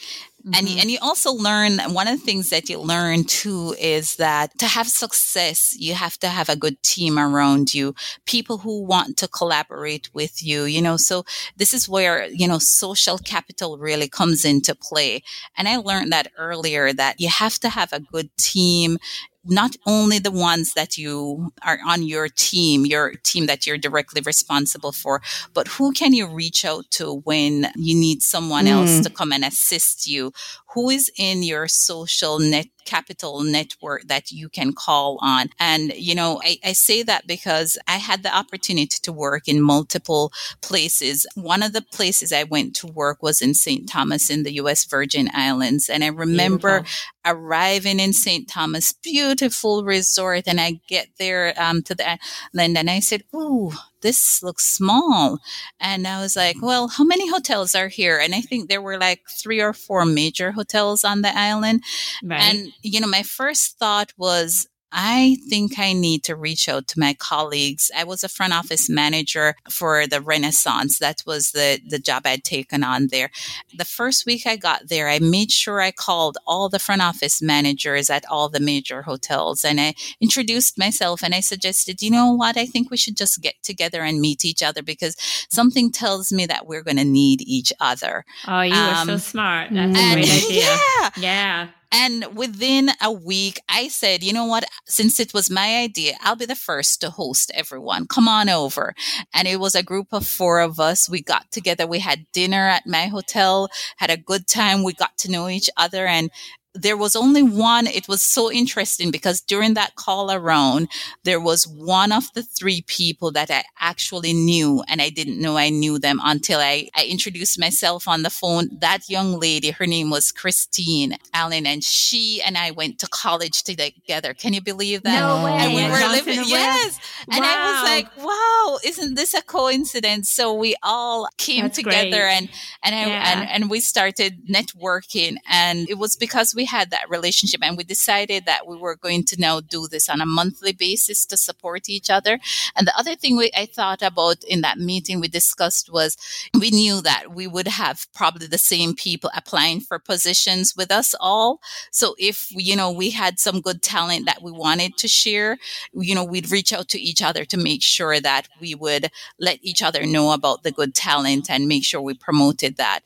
Mm-hmm. 0.46 0.56
And, 0.56 0.80
and 0.82 0.92
you 0.92 0.98
also 1.02 1.32
learn 1.32 1.80
one 1.94 2.08
of 2.08 2.20
the 2.20 2.26
things 2.26 2.50
that 2.50 2.68
you 2.68 2.78
learn 2.78 3.24
too 3.24 3.76
is 3.80 4.18
that 4.18 4.58
to 4.60 4.66
have 4.66 4.90
success, 4.90 5.74
you 5.80 5.94
have 5.94 6.18
to 6.20 6.28
have 6.28 6.50
a 6.50 6.58
good 6.58 6.82
team 6.84 7.18
around 7.18 7.74
you, 7.74 7.96
people 8.26 8.58
who 8.58 8.84
want 8.84 9.16
to 9.18 9.30
collaborate 9.30 10.14
with 10.14 10.44
you, 10.44 10.66
you 10.66 10.82
know. 10.82 10.98
So 10.98 11.24
this 11.56 11.74
is 11.74 11.88
where, 11.88 12.28
you 12.28 12.46
know, 12.46 12.60
social 12.60 13.18
capital 13.18 13.78
really 13.78 14.10
comes 14.10 14.44
into 14.44 14.76
play. 14.76 15.24
And 15.58 15.70
I 15.70 15.78
learned 15.78 16.12
that 16.12 16.28
earlier 16.38 16.92
that 16.92 17.22
you 17.22 17.30
have 17.30 17.58
to 17.60 17.70
have 17.70 17.94
a 17.94 18.02
good 18.02 18.30
team 18.36 18.98
not 19.46 19.76
only 19.86 20.20
the 20.20 20.32
ones 20.32 20.74
that 20.74 20.98
you 20.98 21.52
are 21.66 21.80
on 21.86 22.04
your 22.04 22.28
team, 22.30 22.86
your 22.86 23.14
team 23.24 23.46
that 23.48 23.68
you're 23.68 23.78
directly 23.78 24.22
responsible 24.26 24.92
for, 24.92 25.22
but 25.54 25.68
who 25.68 25.92
can 25.92 26.14
you 26.14 26.28
reach 26.28 26.64
out 26.64 26.90
to 26.92 27.22
when 27.26 27.68
you 27.76 27.96
need 27.96 28.22
someone 28.22 28.66
mm. 28.66 28.72
else 28.72 29.02
to 29.02 29.10
come 29.10 29.32
and 29.32 29.44
assist 29.44 30.08
you? 30.08 30.32
Who 30.74 30.90
is 30.90 31.12
in 31.18 31.44
your 31.44 31.68
social 31.68 32.40
net 32.40 32.68
capital 32.86 33.44
network 33.44 34.04
that 34.08 34.32
you 34.32 34.50
can 34.50 34.74
call 34.74 35.18
on. 35.22 35.50
And, 35.60 35.94
you 35.96 36.16
know, 36.16 36.42
I, 36.44 36.58
I, 36.64 36.74
say 36.74 37.04
that 37.04 37.28
because 37.28 37.78
I 37.88 37.98
had 37.98 38.24
the 38.24 38.36
opportunity 38.36 38.98
to 39.02 39.12
work 39.12 39.48
in 39.48 39.62
multiple 39.62 40.32
places. 40.62 41.26
One 41.36 41.64
of 41.64 41.74
the 41.74 41.82
places 41.82 42.34
I 42.34 42.44
went 42.44 42.76
to 42.78 42.88
work 42.88 43.24
was 43.24 43.42
in 43.42 43.54
St. 43.54 43.88
Thomas 43.88 44.30
in 44.30 44.44
the 44.44 44.54
U.S. 44.56 44.86
Virgin 44.86 45.30
Islands. 45.34 45.90
And 45.90 46.04
I 46.04 46.08
remember 46.08 46.82
Beautiful. 46.82 47.12
arriving 47.26 48.00
in 48.00 48.14
St. 48.14 48.48
Thomas, 48.48 48.92
beautiful 48.92 49.84
resort. 49.84 50.44
And 50.48 50.60
I 50.60 50.80
get 50.88 51.08
there 51.20 51.54
um, 51.58 51.82
to 51.84 51.96
the 51.96 52.20
island 52.54 52.78
and 52.78 52.90
I 52.90 53.00
said, 53.00 53.24
Ooh, 53.34 53.72
this 54.04 54.44
looks 54.44 54.66
small. 54.66 55.40
And 55.80 56.06
I 56.08 56.22
was 56.22 56.36
like, 56.36 56.58
mm-hmm. 56.58 56.68
well, 56.68 56.88
how 56.90 57.04
many 57.04 57.28
hotels 57.30 57.74
are 57.74 57.88
here? 57.88 58.20
And 58.20 58.36
I 58.36 58.42
think 58.42 58.70
there 58.70 58.82
were 58.82 59.00
like 59.00 59.22
three 59.42 59.60
or 59.62 59.74
four 59.74 60.06
major 60.06 60.52
hotels 60.52 61.04
on 61.04 61.24
the 61.24 61.36
island. 61.36 61.84
Right. 62.24 62.40
And, 62.40 62.68
you 62.84 63.00
know, 63.00 63.08
my 63.08 63.24
first 63.24 63.80
thought 63.80 64.14
was, 64.18 64.68
I 64.94 65.38
think 65.50 65.80
I 65.80 65.94
need 65.94 66.24
to 66.26 66.36
reach 66.36 66.70
out 66.70 66.88
to 66.90 67.00
my 67.00 67.16
colleagues. 67.16 67.90
I 67.98 68.04
was 68.04 68.24
a 68.24 68.30
front 68.30 68.54
office 68.54 68.90
manager 68.90 69.56
for 69.70 70.06
the 70.06 70.22
Renaissance. 70.22 71.00
That 71.00 71.24
was 71.26 71.52
the, 71.52 71.82
the 71.86 71.98
job 71.98 72.24
I'd 72.26 72.44
taken 72.44 72.84
on 72.84 73.08
there. 73.08 73.32
The 73.76 73.86
first 73.86 74.28
week 74.28 74.46
I 74.46 74.56
got 74.56 74.90
there, 74.90 75.10
I 75.10 75.18
made 75.18 75.52
sure 75.52 75.82
I 75.82 75.92
called 75.92 76.38
all 76.46 76.70
the 76.70 76.78
front 76.78 77.02
office 77.02 77.42
managers 77.42 78.12
at 78.12 78.24
all 78.30 78.50
the 78.50 78.60
major 78.60 79.02
hotels 79.02 79.66
and 79.66 79.82
I 79.82 79.96
introduced 80.22 80.78
myself 80.78 81.24
and 81.24 81.34
I 81.34 81.40
suggested, 81.40 82.04
you 82.04 82.12
know 82.12 82.32
what? 82.32 82.56
I 82.56 82.68
think 82.68 82.92
we 82.92 82.98
should 82.98 83.18
just 83.18 83.42
get 83.42 83.56
together 83.64 84.04
and 84.04 84.22
meet 84.22 84.46
each 84.46 84.62
other 84.62 84.84
because 84.84 85.16
something 85.50 85.92
tells 85.92 86.32
me 86.32 86.46
that 86.46 86.68
we're 86.68 86.84
going 86.84 86.98
to 86.98 87.04
need 87.04 87.42
each 87.42 87.74
other. 87.80 88.26
Oh, 88.48 88.62
you 88.62 88.76
um, 88.76 89.08
were 89.08 89.14
so 89.14 89.18
smart. 89.18 89.70
That's 89.72 89.98
a 89.98 90.14
great 90.14 90.30
idea. 90.30 90.64
Yeah. 90.64 91.10
Yeah. 91.18 91.68
And 91.96 92.36
within 92.36 92.90
a 93.02 93.12
week, 93.12 93.60
I 93.70 93.88
said, 93.88 94.24
you 94.24 94.34
know 94.34 94.46
what? 94.46 94.66
Since 94.88 95.20
it 95.20 95.32
was 95.32 95.52
my 95.52 95.78
idea, 95.78 96.16
I'll 96.22 96.36
be 96.36 96.46
the 96.46 96.56
first 96.56 97.02
to 97.02 97.12
host 97.12 97.52
everyone. 97.54 98.08
Come 98.08 98.28
on 98.28 98.50
over. 98.50 98.96
And 99.32 99.48
it 99.48 99.60
was 99.60 99.76
a 99.76 99.84
group 99.84 100.08
of 100.12 100.26
four 100.26 100.60
of 100.60 100.80
us. 100.80 101.08
We 101.08 101.22
got 101.22 101.52
together. 101.52 101.86
We 101.86 102.00
had 102.00 102.26
dinner 102.32 102.68
at 102.68 102.88
my 102.88 103.06
hotel, 103.06 103.70
had 103.98 104.10
a 104.10 104.18
good 104.18 104.48
time. 104.48 104.84
We 104.84 104.94
got 104.94 105.18
to 105.20 105.32
know 105.32 105.48
each 105.50 105.70
other 105.78 106.08
and 106.08 106.32
there 106.74 106.98
was 106.98 107.16
only 107.16 107.44
one. 107.44 107.88
It 107.88 108.08
was 108.08 108.22
so 108.22 108.52
interesting 108.52 109.12
because 109.12 109.42
during 109.42 109.76
that 109.76 109.96
call 109.96 110.32
around, 110.32 110.90
there 111.24 111.40
was 111.40 111.68
one 111.68 112.12
of 112.12 112.34
the 112.34 112.42
three 112.42 112.84
people 112.88 113.32
that 113.32 113.52
I 113.52 113.64
actually 113.80 114.34
knew 114.34 114.84
and 114.88 115.02
I 115.02 115.10
didn't 115.10 115.40
know 115.40 115.58
I 115.58 115.70
knew 115.70 116.00
them 116.00 116.20
until 116.24 116.60
I, 116.60 116.90
I 116.96 117.06
introduced 117.06 117.60
myself 117.60 118.08
on 118.08 118.24
the 118.24 118.30
phone. 118.30 118.70
That 118.80 119.10
young 119.10 119.40
lady, 119.40 119.72
her 119.72 119.86
name 119.86 120.10
was 120.10 120.32
Christine 120.32 121.18
Allen 121.34 121.68
and 121.68 121.84
she 121.84 122.42
and 122.42 122.58
I 122.58 122.72
went 122.72 123.00
to 123.00 123.08
college 123.08 123.64
together. 123.64 124.34
Can 124.34 124.54
you 124.54 124.62
believe 124.62 125.04
that? 125.04 125.20
No 125.20 125.46
way. 125.46 125.52
And 125.52 125.74
we 125.74 125.84
were 125.84 126.12
living, 126.12 126.44
yes. 126.48 127.00
Wow. 127.28 127.36
And 127.36 127.46
I 127.46 127.72
was 127.72 127.90
like, 127.90 128.18
wow, 128.18 128.80
isn't 128.84 129.16
this 129.16 129.34
a 129.34 129.42
coincidence? 129.44 130.32
So 130.32 130.54
we 130.54 130.76
all 130.82 131.28
came 131.38 131.64
That's 131.64 131.78
together 131.78 132.10
great. 132.10 132.38
and, 132.38 132.50
and, 132.84 132.96
I, 132.96 133.06
yeah. 133.08 133.32
and, 133.32 133.50
and 133.50 133.70
we 133.70 133.80
started 133.80 134.48
networking 134.48 135.36
and 135.48 135.88
it 135.90 135.98
was 135.98 136.16
because 136.16 136.56
we 136.56 136.63
we 136.64 136.68
had 136.68 136.92
that 136.92 137.10
relationship 137.10 137.60
and 137.62 137.76
we 137.76 137.84
decided 137.84 138.46
that 138.46 138.66
we 138.66 138.78
were 138.78 138.96
going 138.96 139.26
to 139.26 139.36
now 139.38 139.60
do 139.60 139.86
this 139.86 140.08
on 140.08 140.22
a 140.22 140.26
monthly 140.26 140.72
basis 140.72 141.26
to 141.26 141.36
support 141.36 141.90
each 141.90 142.10
other. 142.10 142.40
And 142.74 142.88
the 142.88 142.98
other 142.98 143.16
thing 143.18 143.36
we, 143.36 143.52
I 143.54 143.66
thought 143.66 144.02
about 144.02 144.46
in 144.46 144.62
that 144.62 144.78
meeting 144.78 145.20
we 145.20 145.28
discussed 145.28 145.92
was 145.92 146.16
we 146.58 146.72
knew 146.72 147.02
that 147.02 147.36
we 147.36 147.48
would 147.48 147.68
have 147.68 148.08
probably 148.14 148.48
the 148.48 148.58
same 148.58 148.96
people 148.96 149.30
applying 149.36 149.82
for 149.82 150.00
positions 150.00 150.74
with 150.74 150.90
us 150.90 151.14
all. 151.20 151.60
So 151.92 152.16
if, 152.18 152.48
you 152.52 152.78
know, 152.78 152.90
we 152.90 153.10
had 153.10 153.40
some 153.40 153.60
good 153.60 153.82
talent 153.82 154.26
that 154.26 154.42
we 154.42 154.52
wanted 154.54 154.96
to 155.00 155.10
share, 155.10 155.58
you 155.92 156.16
know, 156.16 156.24
we'd 156.24 156.50
reach 156.50 156.72
out 156.72 156.88
to 156.90 157.00
each 157.00 157.22
other 157.22 157.44
to 157.44 157.58
make 157.58 157.82
sure 157.84 158.22
that 158.22 158.48
we 158.62 158.74
would 158.74 159.12
let 159.38 159.60
each 159.62 159.82
other 159.82 160.06
know 160.06 160.32
about 160.32 160.64
the 160.64 160.72
good 160.72 160.96
talent 160.96 161.50
and 161.50 161.68
make 161.68 161.84
sure 161.84 162.00
we 162.00 162.14
promoted 162.14 162.78
that. 162.78 163.02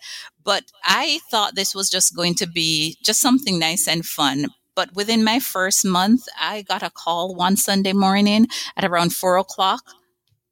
But 0.47 0.63
I 0.81 1.19
thought 1.29 1.55
this 1.55 1.75
was 1.75 1.89
just 1.89 2.15
going 2.15 2.33
to 2.36 2.47
be 2.47 2.95
just 3.03 3.19
something 3.19 3.60
nice 3.60 3.86
and 3.86 4.05
fun. 4.05 4.47
But 4.75 4.95
within 4.95 5.21
my 5.21 5.39
first 5.39 5.83
month, 5.83 6.25
I 6.39 6.62
got 6.62 6.81
a 6.81 6.89
call 6.89 7.36
one 7.36 7.57
Sunday 7.57 7.91
morning 7.91 8.47
at 8.77 8.86
around 8.86 9.13
four 9.13 9.38
o'clock. 9.38 9.83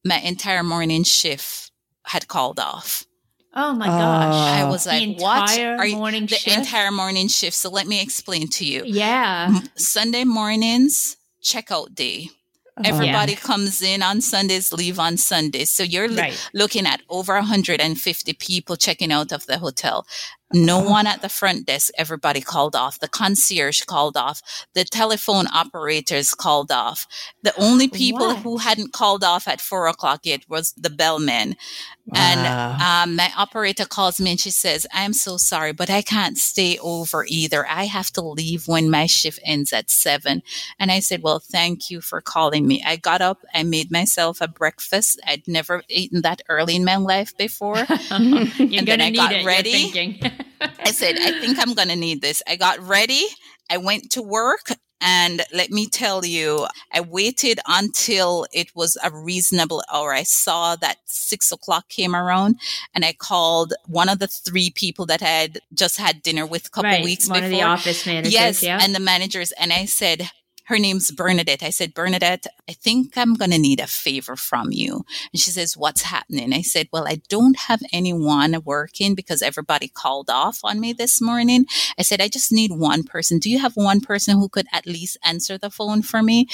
My 0.03 0.17
entire 0.17 0.63
morning 0.63 1.05
shift 1.05 1.71
had 2.03 2.27
called 2.27 2.59
off. 2.59 3.05
Oh 3.53 3.73
my 3.73 3.87
gosh. 3.87 4.33
I 4.35 4.65
was 4.65 4.85
like, 4.85 5.17
what? 5.17 5.57
Are 5.57 5.85
you, 5.87 5.95
morning 5.95 6.25
the 6.25 6.35
shift? 6.35 6.57
entire 6.57 6.91
morning 6.91 7.29
shift. 7.29 7.55
So 7.55 7.69
let 7.69 7.87
me 7.87 8.01
explain 8.01 8.49
to 8.49 8.65
you. 8.65 8.83
Yeah. 8.85 9.61
Sunday 9.77 10.25
mornings, 10.25 11.15
checkout 11.41 11.95
day. 11.95 12.31
Uh-huh. 12.77 12.89
Everybody 12.93 13.33
yeah. 13.33 13.39
comes 13.39 13.81
in 13.81 14.03
on 14.03 14.19
Sundays, 14.19 14.73
leave 14.73 14.99
on 14.99 15.15
Sundays. 15.15 15.71
So 15.71 15.81
you're 15.81 16.09
right. 16.09 16.49
looking 16.53 16.85
at 16.85 17.01
over 17.09 17.33
150 17.35 18.33
people 18.33 18.75
checking 18.75 19.13
out 19.13 19.31
of 19.31 19.45
the 19.45 19.59
hotel. 19.59 20.05
No 20.53 20.79
uh-huh. 20.79 20.89
one 20.89 21.07
at 21.07 21.21
the 21.21 21.29
front 21.29 21.65
desk. 21.67 21.91
Everybody 21.97 22.41
called 22.41 22.75
off. 22.75 22.99
The 22.99 23.07
concierge 23.07 23.83
called 23.83 24.17
off. 24.17 24.41
The 24.73 24.83
telephone 24.83 25.47
operators 25.53 26.33
called 26.33 26.71
off. 26.71 27.07
The 27.43 27.53
only 27.57 27.87
people 27.87 28.27
what? 28.27 28.37
who 28.39 28.57
hadn't 28.57 28.91
called 28.91 29.23
off 29.23 29.47
at 29.47 29.61
four 29.61 29.87
o'clock 29.87 30.21
yet 30.23 30.41
was 30.49 30.73
the 30.73 30.89
bellman. 30.89 31.55
Wow. 32.07 32.19
And 32.19 32.81
um, 33.09 33.15
my 33.15 33.31
operator 33.35 33.85
calls 33.85 34.21
me 34.21 34.31
and 34.31 34.39
she 34.39 34.51
says, 34.51 34.85
I'm 34.93 35.13
so 35.13 35.37
sorry, 35.37 35.73
but 35.73 35.89
I 35.89 36.03
can't 36.03 36.37
stay 36.37 36.77
over 36.77 37.25
either. 37.27 37.65
I 37.67 37.85
have 37.85 38.11
to 38.11 38.21
leave 38.21 38.67
when 38.67 38.91
my 38.91 39.07
shift 39.07 39.39
ends 39.43 39.73
at 39.73 39.89
seven. 39.89 40.43
And 40.77 40.91
I 40.91 40.99
said, 40.99 41.23
Well, 41.23 41.39
thank 41.39 41.89
you 41.89 42.01
for 42.01 42.21
calling 42.21 42.67
me. 42.67 42.83
I 42.85 42.97
got 42.97 43.21
up, 43.21 43.43
I 43.55 43.63
made 43.63 43.91
myself 43.91 44.39
a 44.39 44.47
breakfast. 44.47 45.19
I'd 45.25 45.47
never 45.47 45.81
eaten 45.89 46.21
that 46.21 46.43
early 46.47 46.75
in 46.75 46.85
my 46.85 46.97
life 46.97 47.35
before. 47.37 47.77
and 48.11 48.87
then 48.87 49.01
I 49.01 49.09
got 49.09 49.31
it, 49.33 49.45
ready. 49.45 49.91
I 50.61 50.91
said, 50.91 51.15
I 51.19 51.39
think 51.39 51.57
I'm 51.59 51.73
going 51.73 51.89
to 51.89 51.95
need 51.95 52.21
this. 52.21 52.43
I 52.47 52.55
got 52.55 52.79
ready. 52.79 53.25
I 53.69 53.77
went 53.77 54.11
to 54.11 54.21
work. 54.21 54.71
And 55.01 55.43
let 55.53 55.71
me 55.71 55.87
tell 55.87 56.25
you, 56.25 56.67
I 56.91 57.01
waited 57.01 57.59
until 57.67 58.47
it 58.51 58.73
was 58.73 58.97
a 59.03 59.11
reasonable 59.11 59.83
hour. 59.93 60.13
I 60.13 60.23
saw 60.23 60.75
that 60.77 60.97
six 61.05 61.51
o'clock 61.51 61.89
came 61.89 62.15
around 62.15 62.59
and 62.93 63.03
I 63.05 63.13
called 63.13 63.73
one 63.87 64.09
of 64.09 64.19
the 64.19 64.27
three 64.27 64.71
people 64.71 65.05
that 65.07 65.21
I 65.21 65.25
had 65.25 65.59
just 65.73 65.97
had 65.97 66.23
dinner 66.23 66.45
with 66.45 66.67
a 66.67 66.69
couple 66.69 66.89
right, 66.89 67.03
weeks 67.03 67.27
one 67.27 67.41
before. 67.41 67.51
One 67.51 67.53
of 67.53 67.59
the 67.59 67.73
office 67.73 68.05
managers. 68.07 68.33
Yes. 68.33 68.63
Yeah. 68.63 68.79
And 68.81 68.95
the 68.95 68.99
managers. 68.99 69.51
And 69.51 69.73
I 69.73 69.85
said, 69.85 70.29
her 70.65 70.79
name's 70.79 71.11
Bernadette. 71.11 71.63
I 71.63 71.69
said, 71.69 71.93
Bernadette, 71.93 72.47
I 72.69 72.73
think 72.73 73.17
I'm 73.17 73.35
going 73.35 73.51
to 73.51 73.57
need 73.57 73.79
a 73.79 73.87
favor 73.87 74.35
from 74.35 74.71
you. 74.71 75.05
And 75.31 75.39
she 75.39 75.51
says, 75.51 75.77
what's 75.77 76.01
happening? 76.01 76.53
I 76.53 76.61
said, 76.61 76.87
well, 76.91 77.07
I 77.07 77.21
don't 77.29 77.57
have 77.57 77.81
anyone 77.93 78.57
working 78.65 79.15
because 79.15 79.41
everybody 79.41 79.87
called 79.87 80.29
off 80.29 80.59
on 80.63 80.79
me 80.79 80.93
this 80.93 81.21
morning. 81.21 81.65
I 81.99 82.01
said, 82.01 82.21
I 82.21 82.27
just 82.27 82.51
need 82.51 82.71
one 82.71 83.03
person. 83.03 83.39
Do 83.39 83.49
you 83.49 83.59
have 83.59 83.75
one 83.75 84.01
person 84.01 84.37
who 84.37 84.49
could 84.49 84.67
at 84.73 84.87
least 84.87 85.17
answer 85.23 85.57
the 85.57 85.69
phone 85.69 86.01
for 86.01 86.23
me? 86.23 86.47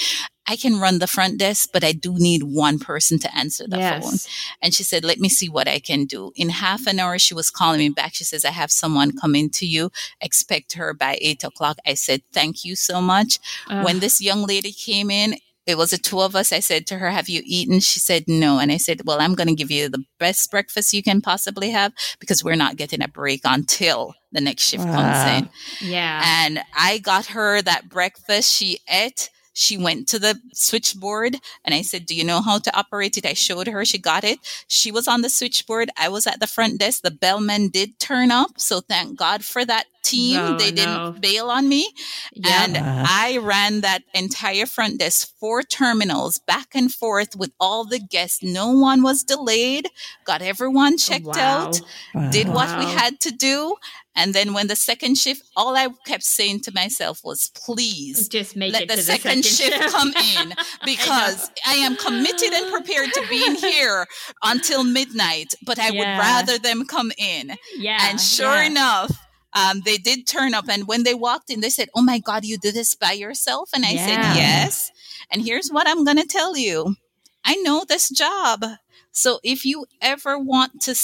I 0.46 0.56
can 0.56 0.80
run 0.80 0.98
the 0.98 1.06
front 1.06 1.38
desk, 1.38 1.70
but 1.72 1.84
I 1.84 1.92
do 1.92 2.14
need 2.14 2.42
one 2.42 2.78
person 2.78 3.18
to 3.20 3.36
answer 3.36 3.64
the 3.66 3.78
yes. 3.78 4.04
phone. 4.04 4.56
And 4.60 4.74
she 4.74 4.82
said, 4.82 5.04
let 5.04 5.20
me 5.20 5.28
see 5.28 5.48
what 5.48 5.68
I 5.68 5.78
can 5.78 6.04
do. 6.04 6.32
In 6.34 6.48
half 6.48 6.86
an 6.86 6.98
hour, 6.98 7.18
she 7.18 7.34
was 7.34 7.50
calling 7.50 7.78
me 7.78 7.90
back. 7.90 8.14
She 8.14 8.24
says, 8.24 8.44
I 8.44 8.50
have 8.50 8.70
someone 8.70 9.16
coming 9.16 9.50
to 9.50 9.66
you. 9.66 9.90
Expect 10.20 10.72
her 10.74 10.94
by 10.94 11.18
eight 11.20 11.44
o'clock. 11.44 11.78
I 11.86 11.94
said, 11.94 12.22
thank 12.32 12.64
you 12.64 12.74
so 12.74 13.00
much. 13.00 13.38
Uh. 13.68 13.82
When 13.82 14.00
this 14.00 14.20
young 14.20 14.44
lady 14.44 14.72
came 14.72 15.10
in, 15.10 15.36
it 15.64 15.78
was 15.78 15.90
the 15.90 15.98
two 15.98 16.20
of 16.20 16.34
us. 16.34 16.52
I 16.52 16.58
said 16.58 16.88
to 16.88 16.98
her, 16.98 17.10
Have 17.10 17.28
you 17.28 17.40
eaten? 17.44 17.78
She 17.78 18.00
said, 18.00 18.24
No. 18.26 18.58
And 18.58 18.72
I 18.72 18.78
said, 18.78 19.02
Well, 19.04 19.20
I'm 19.20 19.36
going 19.36 19.46
to 19.46 19.54
give 19.54 19.70
you 19.70 19.88
the 19.88 20.04
best 20.18 20.50
breakfast 20.50 20.92
you 20.92 21.04
can 21.04 21.20
possibly 21.20 21.70
have 21.70 21.92
because 22.18 22.42
we're 22.42 22.56
not 22.56 22.76
getting 22.76 23.00
a 23.00 23.06
break 23.06 23.42
until 23.44 24.14
the 24.32 24.40
next 24.40 24.64
shift 24.64 24.84
wow. 24.84 24.92
comes 24.92 25.44
in. 25.44 25.88
Yeah. 25.88 26.20
And 26.24 26.60
I 26.76 26.98
got 26.98 27.26
her 27.26 27.62
that 27.62 27.88
breakfast. 27.88 28.52
She 28.52 28.80
ate 28.88 29.30
she 29.52 29.76
went 29.76 30.08
to 30.08 30.18
the 30.18 30.40
switchboard 30.52 31.36
and 31.64 31.74
I 31.74 31.82
said, 31.82 32.06
Do 32.06 32.14
you 32.14 32.24
know 32.24 32.40
how 32.42 32.58
to 32.58 32.76
operate 32.76 33.16
it? 33.18 33.26
I 33.26 33.34
showed 33.34 33.66
her. 33.68 33.84
She 33.84 33.98
got 33.98 34.24
it. 34.24 34.38
She 34.66 34.90
was 34.90 35.08
on 35.08 35.22
the 35.22 35.30
switchboard. 35.30 35.90
I 35.96 36.08
was 36.08 36.26
at 36.26 36.40
the 36.40 36.46
front 36.46 36.78
desk. 36.80 37.02
The 37.02 37.10
bellman 37.10 37.68
did 37.68 37.98
turn 37.98 38.30
up. 38.30 38.58
So 38.60 38.80
thank 38.80 39.18
God 39.18 39.44
for 39.44 39.64
that 39.64 39.86
team. 40.02 40.36
No, 40.36 40.58
they 40.58 40.70
didn't 40.70 41.20
bail 41.20 41.48
on 41.48 41.68
me. 41.68 41.92
Yeah. 42.34 42.64
And 42.64 42.76
I 42.78 43.38
ran 43.38 43.80
that 43.82 44.02
entire 44.14 44.66
front 44.66 44.98
desk, 44.98 45.32
four 45.38 45.62
terminals 45.62 46.38
back 46.38 46.74
and 46.74 46.92
forth 46.92 47.36
with 47.36 47.52
all 47.60 47.84
the 47.84 47.98
guests. 47.98 48.42
No 48.42 48.70
one 48.70 49.02
was 49.02 49.22
delayed, 49.22 49.88
got 50.24 50.42
everyone 50.42 50.98
checked 50.98 51.24
wow. 51.24 51.34
out, 51.36 51.80
wow. 52.14 52.30
did 52.30 52.48
what 52.48 52.78
we 52.78 52.84
had 52.86 53.20
to 53.20 53.30
do. 53.30 53.76
And 54.14 54.34
then 54.34 54.52
when 54.52 54.66
the 54.66 54.76
second 54.76 55.16
shift, 55.16 55.42
all 55.56 55.74
I 55.74 55.88
kept 56.06 56.22
saying 56.22 56.60
to 56.62 56.72
myself 56.72 57.24
was, 57.24 57.50
please 57.54 58.28
just 58.28 58.56
make 58.56 58.72
let 58.72 58.88
the, 58.88 58.96
the, 58.96 59.02
second, 59.02 59.42
second, 59.42 59.80
shift 59.80 59.92
come 59.92 60.08
in 60.38 60.52
because 60.84 61.50
I, 61.64 61.72
I, 61.72 61.74
am 61.76 61.96
committed 61.96 62.52
and 62.52 62.70
prepared 62.70 63.12
to 63.14 63.26
being 63.30 63.54
here 63.70 64.06
until 64.42 64.84
midnight, 64.84 65.54
but 65.64 65.78
I 65.78 65.88
yeah. 65.88 65.98
would 65.98 66.20
rather 66.20 66.58
them 66.58 66.84
come 66.86 67.10
in. 67.16 67.56
Yeah. 67.76 67.98
And 68.10 68.20
sure 68.20 68.56
yeah. 68.56 68.66
enough, 68.66 69.10
um, 69.54 69.82
they 69.84 69.96
did 69.96 70.26
turn 70.26 70.54
up. 70.54 70.68
And 70.68 70.86
when 70.86 71.02
they 71.04 71.14
walked 71.14 71.50
in, 71.50 71.60
they 71.60 71.70
said, 71.70 71.88
Oh 71.94 72.02
my 72.02 72.18
God, 72.18 72.44
you 72.44 72.58
did 72.58 72.74
this 72.74 72.94
by 72.94 73.12
yourself? 73.12 73.70
And 73.74 73.84
I 73.84 73.92
yeah. 73.92 74.06
said, 74.06 74.36
Yes. 74.36 74.90
And 75.30 75.42
here's 75.42 75.70
what 75.70 75.88
I'm 75.88 76.04
going 76.04 76.18
to 76.18 76.26
tell 76.26 76.56
you 76.56 76.96
I 77.44 77.56
know 77.56 77.84
this 77.86 78.08
job. 78.08 78.64
So 79.12 79.40
if 79.42 79.64
you 79.64 79.86
ever 80.00 80.38
want 80.38 80.80
to 80.82 80.94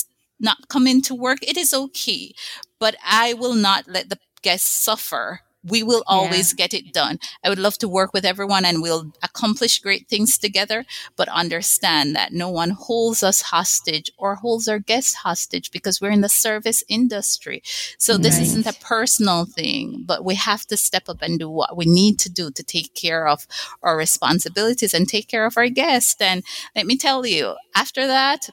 not 0.41 0.69
come 0.69 0.87
into 0.87 1.15
work, 1.15 1.39
it 1.43 1.57
is 1.57 1.75
okay. 1.75 2.33
But 2.79 2.97
I 3.05 3.35
will 3.35 3.55
not 3.55 3.89
let 3.89 4.09
the 4.09 4.19
guests 4.43 4.85
suffer 4.85 5.41
we 5.69 5.83
will 5.83 6.03
always 6.07 6.53
yeah. 6.53 6.67
get 6.67 6.75
it 6.75 6.93
done. 6.93 7.19
I 7.45 7.49
would 7.49 7.59
love 7.59 7.79
to 7.79 7.89
work 7.89 8.13
with 8.13 8.25
everyone 8.25 8.65
and 8.65 8.83
we'll 8.83 9.13
accomplish 9.23 9.79
great 9.81 10.09
things 10.09 10.39
together, 10.39 10.85
but 11.17 11.29
understand 11.29 12.15
that 12.17 12.33
no 12.33 12.49
one 12.49 12.71
holds 12.71 13.23
us 13.23 13.43
hostage 13.43 14.11
or 14.19 14.37
holds 14.37 14.69
our 14.69 14.79
guests 14.79 15.15
hostage 15.15 15.71
because 15.71 16.01
we're 16.01 16.11
in 16.11 16.21
the 16.21 16.29
service 16.29 16.83
industry. 16.89 17.63
So 17.99 18.17
this 18.17 18.35
right. 18.35 18.43
isn't 18.43 18.67
a 18.67 18.79
personal 18.81 19.45
thing, 19.45 20.05
but 20.07 20.25
we 20.25 20.35
have 20.35 20.67
to 20.67 20.77
step 20.77 21.09
up 21.09 21.23
and 21.23 21.39
do 21.39 21.49
what 21.49 21.77
we 21.77 21.85
need 21.85 22.19
to 22.21 22.31
do 22.31 22.51
to 22.51 22.63
take 22.63 22.95
care 22.95 23.27
of 23.27 23.47
our 23.83 23.97
responsibilities 23.97 24.95
and 24.95 25.09
take 25.09 25.29
care 25.29 25.47
of 25.47 25.57
our 25.57 25.69
guests. 25.69 26.21
And 26.21 26.43
let 26.75 26.87
me 26.87 26.97
tell 26.97 27.27
you, 27.27 27.57
after 27.75 28.07
that, 28.07 28.49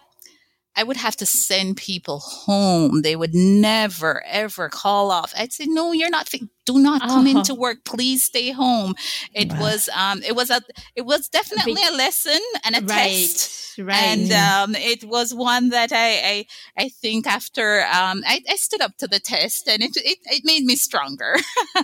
I 0.76 0.84
would 0.84 0.98
have 0.98 1.16
to 1.18 1.26
send 1.26 1.78
people 1.78 2.20
home. 2.20 3.02
They 3.02 3.16
would 3.16 3.34
never, 3.34 4.24
ever 4.26 4.68
call 4.68 5.10
off. 5.10 5.34
I'd 5.38 5.54
say, 5.54 5.66
no, 5.68 5.94
you're 5.94 6.10
not, 6.10 6.30
do 6.66 6.80
not 6.80 7.02
come 7.02 7.28
uh-huh. 7.28 7.40
into 7.40 7.56
work. 7.56 7.86
Please 7.86 8.24
stay 8.24 8.52
home. 8.52 8.96
It 9.34 9.52
wow. 9.52 9.62
was, 9.62 9.90
um, 9.90 10.24
it 10.24 10.36
was 10.36 10.50
a, 10.50 10.62
it 10.96 11.06
was 11.06 11.30
definitely 11.30 11.82
a 11.88 11.96
lesson 11.96 12.40
and 12.64 12.76
a 12.76 12.82
right. 12.82 13.10
test. 13.10 13.78
Right. 13.78 13.96
And, 13.98 14.32
um, 14.32 14.76
it 14.76 15.04
was 15.04 15.34
one 15.34 15.70
that 15.70 15.92
I, 15.92 16.14
I, 16.16 16.46
I 16.78 16.90
think 16.90 17.28
after, 17.28 17.82
um, 17.82 18.24
I, 18.26 18.42
I 18.50 18.56
stood 18.56 18.82
up 18.82 18.98
to 18.98 19.08
the 19.08 19.20
test 19.20 19.68
and 19.68 19.84
it, 19.84 19.98
it, 19.98 20.20
it 20.26 20.42
made 20.46 20.64
me 20.64 20.76
stronger. 20.76 21.36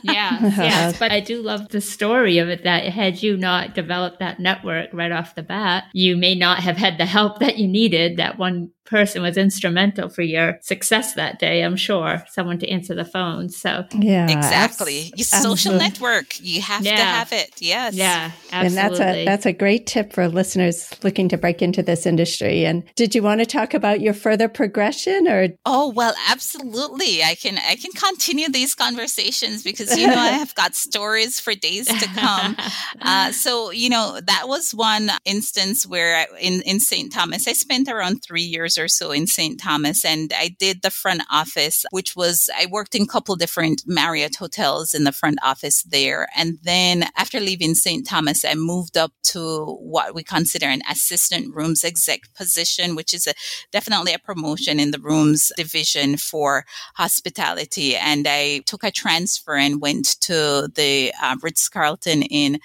yeah. 0.04 0.40
Yes. 0.72 0.98
But 1.00 1.12
I 1.12 1.20
do 1.20 1.42
love 1.42 1.70
the 1.70 1.82
story 1.82 2.38
of 2.38 2.48
it 2.48 2.64
that 2.64 2.86
had 2.86 3.22
you 3.24 3.36
not 3.36 3.74
developed 3.74 4.20
that 4.20 4.40
network 4.40 4.90
right 4.94 5.12
off 5.12 5.36
the 5.36 5.44
bat, 5.44 5.86
you 5.94 6.16
may 6.16 6.36
not 6.36 6.60
have 6.60 6.78
had 6.78 6.98
the 6.98 7.06
help 7.06 7.40
that 7.40 7.58
you 7.58 7.68
needed. 7.68 8.18
That 8.18 8.38
one 8.38 8.72
person 8.86 9.22
was 9.22 9.38
instrumental 9.38 10.10
for 10.10 10.22
your 10.22 10.60
success 10.62 11.14
that 11.14 11.40
day, 11.40 11.64
I'm 11.64 11.78
sure. 11.78 12.24
Someone 12.30 12.60
to 12.60 12.70
answer 12.70 12.94
the 12.94 13.06
phone. 13.06 13.50
So, 13.50 13.86
yeah. 13.94 14.30
Exactly 14.30 14.71
exactly. 14.72 15.14
Your 15.16 15.26
social 15.26 15.74
network. 15.76 16.40
You 16.40 16.62
have 16.62 16.84
yeah. 16.84 16.98
to 16.98 17.04
have 17.04 17.34
it. 17.34 17.52
Yes. 17.60 17.94
Yeah. 17.94 18.32
Absolutely. 18.52 18.68
And 18.68 18.78
that's 18.78 19.00
a 19.00 19.26
that's 19.26 19.46
a 19.46 19.54
great 19.54 19.88
tip 19.88 20.14
for 20.14 20.28
listeners 20.28 20.92
looking 21.04 21.30
to 21.30 21.38
break 21.38 21.62
into 21.62 21.84
this 21.84 22.06
industry. 22.06 22.66
And 22.66 22.84
did 22.96 23.16
you 23.16 23.24
want 23.24 23.40
to 23.42 23.46
talk 23.46 23.74
about 23.74 24.02
your 24.02 24.14
further 24.14 24.48
progression 24.48 25.28
or 25.28 25.50
Oh, 25.66 25.90
well, 25.90 26.14
absolutely. 26.30 27.24
I 27.24 27.36
can 27.36 27.58
I 27.58 27.76
can 27.76 27.92
continue 27.92 28.50
these 28.50 28.76
conversations 28.76 29.64
because 29.64 29.98
you 29.98 30.08
know 30.08 30.18
I 30.18 30.30
have 30.30 30.56
got 30.56 30.76
stories 30.76 31.40
for 31.40 31.54
days 31.56 31.88
to 31.88 32.08
come. 32.08 32.58
uh, 33.02 33.32
so, 33.32 33.72
you 33.72 33.90
know, 33.90 34.20
that 34.26 34.48
was 34.48 34.72
one 34.72 35.12
instance 35.26 35.86
where 35.86 36.18
I, 36.18 36.28
in 36.40 36.62
in 36.62 36.80
St. 36.80 37.12
Thomas, 37.12 37.48
I 37.48 37.54
spent 37.54 37.90
around 37.90 38.22
3 38.24 38.42
years 38.42 38.78
or 38.78 38.88
so 38.88 39.12
in 39.12 39.28
St. 39.28 39.60
Thomas 39.60 40.04
and 40.06 40.34
I 40.36 40.56
did 40.60 40.82
the 40.82 40.92
front 40.92 41.24
office, 41.32 41.86
which 41.92 42.16
was 42.16 42.50
I 42.58 42.68
worked 42.68 42.96
in 42.96 43.04
a 43.04 43.08
couple 43.08 43.36
different 43.36 43.84
Marriott 43.86 44.36
hotels 44.36 44.61
hotels 44.62 44.94
in 44.94 45.04
the 45.04 45.12
front 45.12 45.40
office 45.44 45.84
there. 45.84 46.28
And 46.36 46.58
then 46.64 47.06
after 47.18 47.40
leaving 47.40 47.74
St. 47.74 48.06
Thomas, 48.06 48.46
I 48.46 48.54
moved 48.56 48.98
up 48.98 49.12
to 49.24 49.66
what 49.66 50.14
we 50.14 50.24
consider 50.24 50.68
an 50.68 50.82
assistant 50.90 51.56
rooms 51.56 51.84
exec 51.84 52.34
position, 52.36 52.96
which 52.96 53.14
is 53.14 53.28
a, 53.28 53.34
definitely 53.72 54.14
a 54.14 54.20
promotion 54.20 54.80
in 54.80 54.92
the 54.92 55.00
rooms 55.00 55.52
division 55.58 56.18
for 56.18 56.66
hospitality. 56.96 57.96
And 57.96 58.28
I 58.28 58.60
took 58.66 58.84
a 58.84 58.92
transfer 58.92 59.56
and 59.56 59.82
went 59.82 60.20
to 60.22 60.70
the 60.74 61.14
uh, 61.22 61.38
Ritz 61.42 61.68
Carlton 61.70 62.24
in 62.24 62.60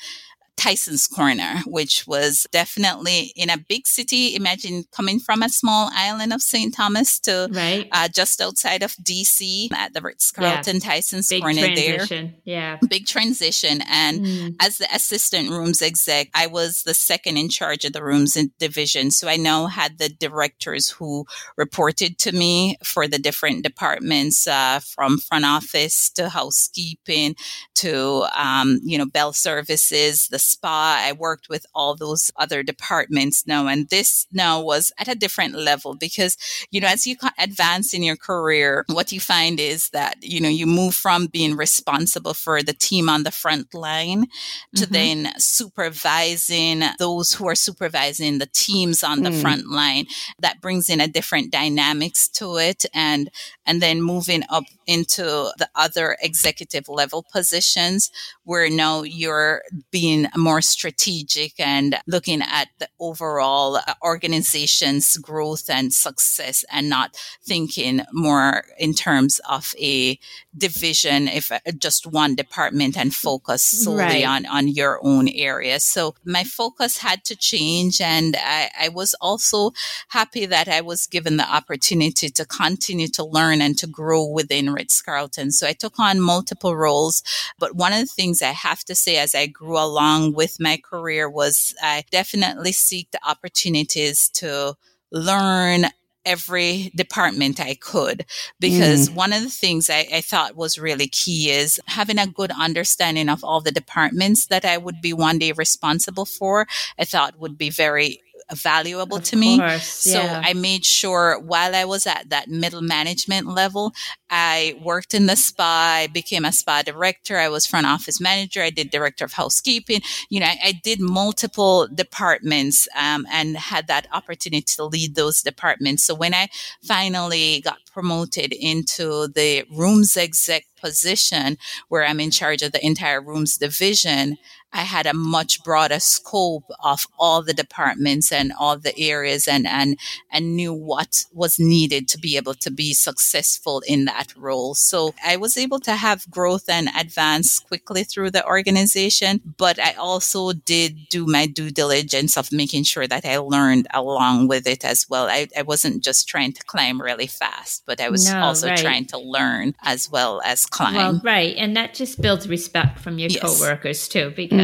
Tyson's 0.57 1.07
Corner, 1.07 1.62
which 1.66 2.07
was 2.07 2.47
definitely 2.51 3.33
in 3.37 3.51
a 3.51 3.59
big 3.59 3.87
city. 3.87 4.35
Imagine 4.35 4.85
coming 4.90 5.21
from 5.21 5.42
a 5.42 5.49
small 5.49 5.90
island 5.92 6.33
of 6.33 6.42
St. 6.42 6.75
Thomas 6.75 7.21
to 7.21 7.49
right. 7.53 7.88
uh, 7.92 8.09
just 8.09 8.40
outside 8.40 8.83
of 8.83 8.92
DC 8.97 9.73
at 9.73 9.92
the 9.92 10.01
Ritz 10.01 10.31
Carlton 10.33 10.77
yeah. 10.77 10.81
Tyson's 10.81 11.29
big 11.29 11.42
Corner 11.42 11.61
transition. 11.61 12.27
there. 12.27 12.55
Yeah. 12.55 12.79
Big 12.88 13.07
transition. 13.07 13.83
And 13.88 14.25
mm. 14.25 14.57
as 14.61 14.79
the 14.79 14.88
assistant 14.95 15.51
rooms 15.51 15.83
exec, 15.83 16.29
I 16.35 16.47
was 16.47 16.83
the 16.83 16.95
second 16.95 17.37
in 17.37 17.49
charge 17.49 17.85
of 17.85 17.92
the 17.92 18.03
rooms 18.03 18.37
division. 18.59 19.11
So 19.11 19.29
I 19.29 19.37
now 19.37 19.66
had 19.66 19.99
the 19.99 20.09
directors 20.09 20.90
who 20.90 21.27
reported 21.57 22.19
to 22.19 22.33
me 22.33 22.77
for 22.83 23.07
the 23.07 23.19
different 23.19 23.62
departments, 23.62 24.47
uh, 24.47 24.81
from 24.81 25.19
front 25.19 25.45
office 25.45 26.11
to 26.11 26.29
housekeeping 26.29 27.37
to, 27.77 28.27
um, 28.37 28.81
you 28.83 28.99
know, 28.99 29.07
bell 29.07 29.33
services, 29.33 30.29
the 30.29 30.38
spa. 30.47 31.03
I 31.03 31.13
worked 31.13 31.49
with 31.49 31.67
all 31.75 31.95
those 31.95 32.31
other 32.37 32.63
departments 32.63 33.47
now. 33.47 33.67
And 33.67 33.89
this 33.89 34.27
now 34.33 34.61
was 34.61 34.93
at 34.99 35.09
a 35.09 35.15
different 35.15 35.55
level 35.55 35.95
because, 35.95 36.37
you 36.71 36.81
know, 36.81 36.89
as 36.89 37.07
you 37.07 37.17
advance 37.39 37.93
in 37.93 38.03
your 38.03 38.17
career, 38.17 38.85
what 38.89 39.13
you 39.13 39.21
find 39.21 39.61
is 39.61 39.91
that, 39.91 40.17
you 40.23 40.41
know, 40.41 40.49
you 40.49 40.67
move 40.67 40.95
from 40.95 41.27
being 41.27 41.57
responsible 41.57 42.35
for 42.35 42.63
the 42.63 42.73
team 42.73 43.09
on 43.09 43.23
the 43.23 43.31
front 43.31 43.75
line 43.75 44.27
to 44.75 44.85
mm-hmm. 44.85 44.93
then 44.93 45.33
supervising 45.39 46.83
those 46.99 47.35
who 47.35 47.49
are 47.49 47.55
supervising 47.55 48.39
the 48.39 48.49
teams 48.53 49.03
on 49.03 49.23
the 49.23 49.31
mm. 49.31 49.41
front 49.41 49.69
line. 49.71 50.07
That 50.39 50.61
brings 50.61 50.89
in 50.89 51.01
a 51.01 51.09
different 51.09 51.51
dynamics 51.53 52.29
to 52.31 52.57
it. 52.57 52.85
And, 52.95 53.31
and 53.65 53.83
then 53.83 54.03
moving 54.03 54.43
up 54.49 54.65
into 54.87 55.22
the 55.59 55.68
other 55.75 56.16
executive 56.20 56.88
level 56.88 57.25
positions 57.33 58.11
where 58.44 58.70
now 58.70 59.03
you're 59.03 59.62
being 59.90 60.27
more 60.37 60.62
strategic 60.62 61.59
and 61.59 61.96
looking 62.07 62.42
at 62.42 62.68
the 62.79 62.88
overall 63.01 63.77
uh, 63.77 63.94
organization's 64.03 65.16
growth 65.18 65.68
and 65.68 65.92
success 65.92 66.64
and 66.70 66.88
not 66.88 67.16
thinking 67.44 68.03
more 68.12 68.64
in 68.79 68.94
terms 68.94 69.40
of 69.49 69.75
a 69.81 70.18
division, 70.57 71.29
if 71.29 71.53
uh, 71.53 71.59
just 71.79 72.07
one 72.07 72.35
department 72.35 72.97
and 72.97 73.14
focus 73.14 73.62
solely 73.62 73.99
right. 73.99 74.27
on, 74.27 74.47
on 74.47 74.69
your 74.69 74.99
own 75.03 75.29
area. 75.29 75.81
So 75.81 76.14
my 76.25 76.45
focus 76.45 76.99
had 76.99 77.25
to 77.25 77.37
change. 77.37 78.01
And 78.01 78.37
I, 78.38 78.71
I 78.81 78.88
was 78.88 79.14
also 79.21 79.73
happy 80.09 80.47
that 80.47 80.69
I 80.69 80.81
was 80.81 81.07
given 81.07 81.37
the 81.37 81.49
opportunity 81.49 82.29
to 82.31 82.45
continue 82.45 83.09
to 83.09 83.25
learn 83.25 83.61
and 83.61 83.77
to 83.79 83.87
grow 83.87 84.27
within 84.27 84.71
Ritz 84.73 85.03
Carlton. 85.03 85.53
So 85.53 85.66
I 85.66 85.73
took 85.73 85.99
on 85.99 86.21
multiple 86.21 86.77
roles. 86.77 87.23
But 87.59 87.77
one 87.77 87.92
of 87.92 88.01
the 88.01 88.07
things 88.07 88.42
I 88.42 88.53
have 88.53 88.85
to 88.85 88.95
say 88.95 89.16
as 89.19 89.35
I 89.35 89.47
grew 89.47 89.79
along 89.79 90.35
with 90.35 90.59
my 90.61 90.79
career 90.79 91.29
was 91.29 91.75
I 91.83 92.05
definitely 92.11 92.73
seek 92.73 93.11
the 93.11 93.21
opportunities 93.27 94.29
to 94.35 94.77
learn 95.12 95.87
every 96.27 96.91
department 96.95 97.61
I 97.61 97.75
could 97.75 98.27
because 98.61 99.09
mm. 99.09 99.15
one 99.15 99.33
of 99.33 99.43
the 99.43 99.49
things 99.49 99.89
I, 99.89 100.07
I, 100.12 100.21
thought 100.21 100.57
was 100.57 100.77
really 100.77 101.07
key 101.07 101.51
is 101.51 101.81
having 101.87 102.19
a 102.19 102.27
good 102.27 102.51
understanding 102.51 103.29
of 103.29 103.45
all 103.45 103.61
the 103.61 103.71
departments 103.71 104.47
that 104.47 104.65
I 104.65 104.77
would 104.77 105.01
be 105.01 105.12
one 105.12 105.39
day 105.39 105.53
responsible 105.53 106.27
for. 106.27 106.67
I 106.99 107.05
thought 107.05 107.39
would 107.39 107.57
be 107.57 107.71
very 107.71 108.21
valuable 108.55 109.19
of 109.19 109.25
to 109.25 109.37
me. 109.37 109.59
Course, 109.59 109.87
so 109.87 110.23
yeah. 110.23 110.43
I 110.45 110.53
made 110.55 110.85
sure 110.85 111.39
while 111.41 111.75
I 111.75 111.85
was 111.85 112.07
at 112.07 112.31
that 112.31 112.49
middle 112.49 112.83
management 112.83 113.47
level, 113.47 113.93
I 114.31 114.79
worked 114.83 115.15
in 115.15 115.27
the 115.27 115.37
spa. 115.37 116.01
I 116.03 116.07
became 116.09 116.45
a 116.45 116.53
spa 116.53 116.83
director. 116.83 117.39
I 117.39 117.49
was 117.49 117.67
front 117.67 117.87
office 117.87 118.21
manager. 118.21 118.63
I 118.63 118.71
did 118.71 118.91
director 118.91 119.25
of 119.25 119.33
housekeeping. 119.33 120.01
You 120.29 120.41
know, 120.41 120.47
I, 120.47 120.59
I 120.65 120.73
did 120.83 121.01
multiple 121.01 121.89
departments 121.93 122.89
um, 122.97 123.27
and 123.31 123.57
had 123.57 123.87
that 123.89 124.07
opportunity 124.13 124.63
to 124.63 124.85
lead 124.85 125.15
those 125.15 125.43
departments. 125.43 126.05
So 126.05 126.15
when 126.15 126.35
I 126.35 126.49
finally 126.83 127.61
got 127.61 127.79
promoted 127.93 128.53
into 128.53 129.29
the 129.29 129.65
rooms 129.71 130.17
exec 130.17 130.67
position 130.81 131.57
where 131.89 132.05
I'm 132.05 132.21
in 132.21 132.31
charge 132.31 132.63
of 132.63 132.73
the 132.73 132.85
entire 132.85 133.21
rooms 133.21 133.57
division, 133.57 134.37
I 134.72 134.81
had 134.81 135.07
a 135.07 135.14
much 135.14 135.64
broader 135.64 136.00
scope 136.00 136.64
of 136.81 137.07
all 137.18 137.42
the 137.42 137.55
departments 137.55 138.31
and 138.31 138.52
all 138.59 138.76
the 138.76 138.98
areas 138.98 139.48
and, 139.48 139.66
and, 139.66 139.98
and 140.31 140.55
knew 140.55 140.74
what 140.74 141.24
was 141.33 141.59
needed 141.59 142.09
to 142.09 142.18
be 142.18 142.37
able 142.37 142.55
to 142.55 142.70
be 142.70 142.92
successful 142.92 143.83
in 143.87 144.05
that 144.05 144.37
role. 144.37 144.74
So 144.74 145.14
I 145.24 145.37
was 145.37 145.57
able 145.57 145.81
to 145.81 145.92
have 145.92 146.31
growth 146.31 146.68
and 146.68 146.88
advance 146.98 147.59
quickly 147.59 148.05
through 148.05 148.33
the 148.33 148.46
organization, 148.46 149.40
but 149.57 149.79
I 149.79 149.92
also 149.94 150.52
did 150.52 151.09
do 151.09 151.24
my 151.26 151.46
due 151.46 151.70
diligence 151.70 152.37
of 152.37 152.52
making 152.52 152.85
sure 152.85 153.07
that 153.07 153.24
I 153.24 153.38
learned 153.38 153.87
along 153.94 154.48
with 154.48 154.66
it 154.66 154.85
as 154.85 155.07
well. 155.09 155.26
I, 155.29 155.48
I 155.57 155.62
wasn't 155.62 156.05
just 156.05 156.29
trying 156.29 156.52
to 156.52 156.64
climb 156.64 157.00
really 157.00 157.26
fast, 157.29 157.85
but 157.87 158.00
I 158.00 158.11
was 158.11 158.31
No, 158.31 158.40
also 158.40 158.68
right. 158.68 158.79
trying 158.79 159.07
to 159.07 159.18
learn 159.18 159.74
as 159.83 160.11
well 160.11 160.42
as 160.44 160.66
climb. 160.66 160.94
Well, 160.94 161.20
right. 161.24 161.57
And 161.57 161.76
that 161.76 161.94
just 161.94 162.20
builds 162.20 162.48
respect 162.48 162.98
from 162.98 163.18
your 163.18 163.31
Yes. 163.31 163.40
coworkers 163.40 164.09
too, 164.09 164.33
because, 164.37 164.56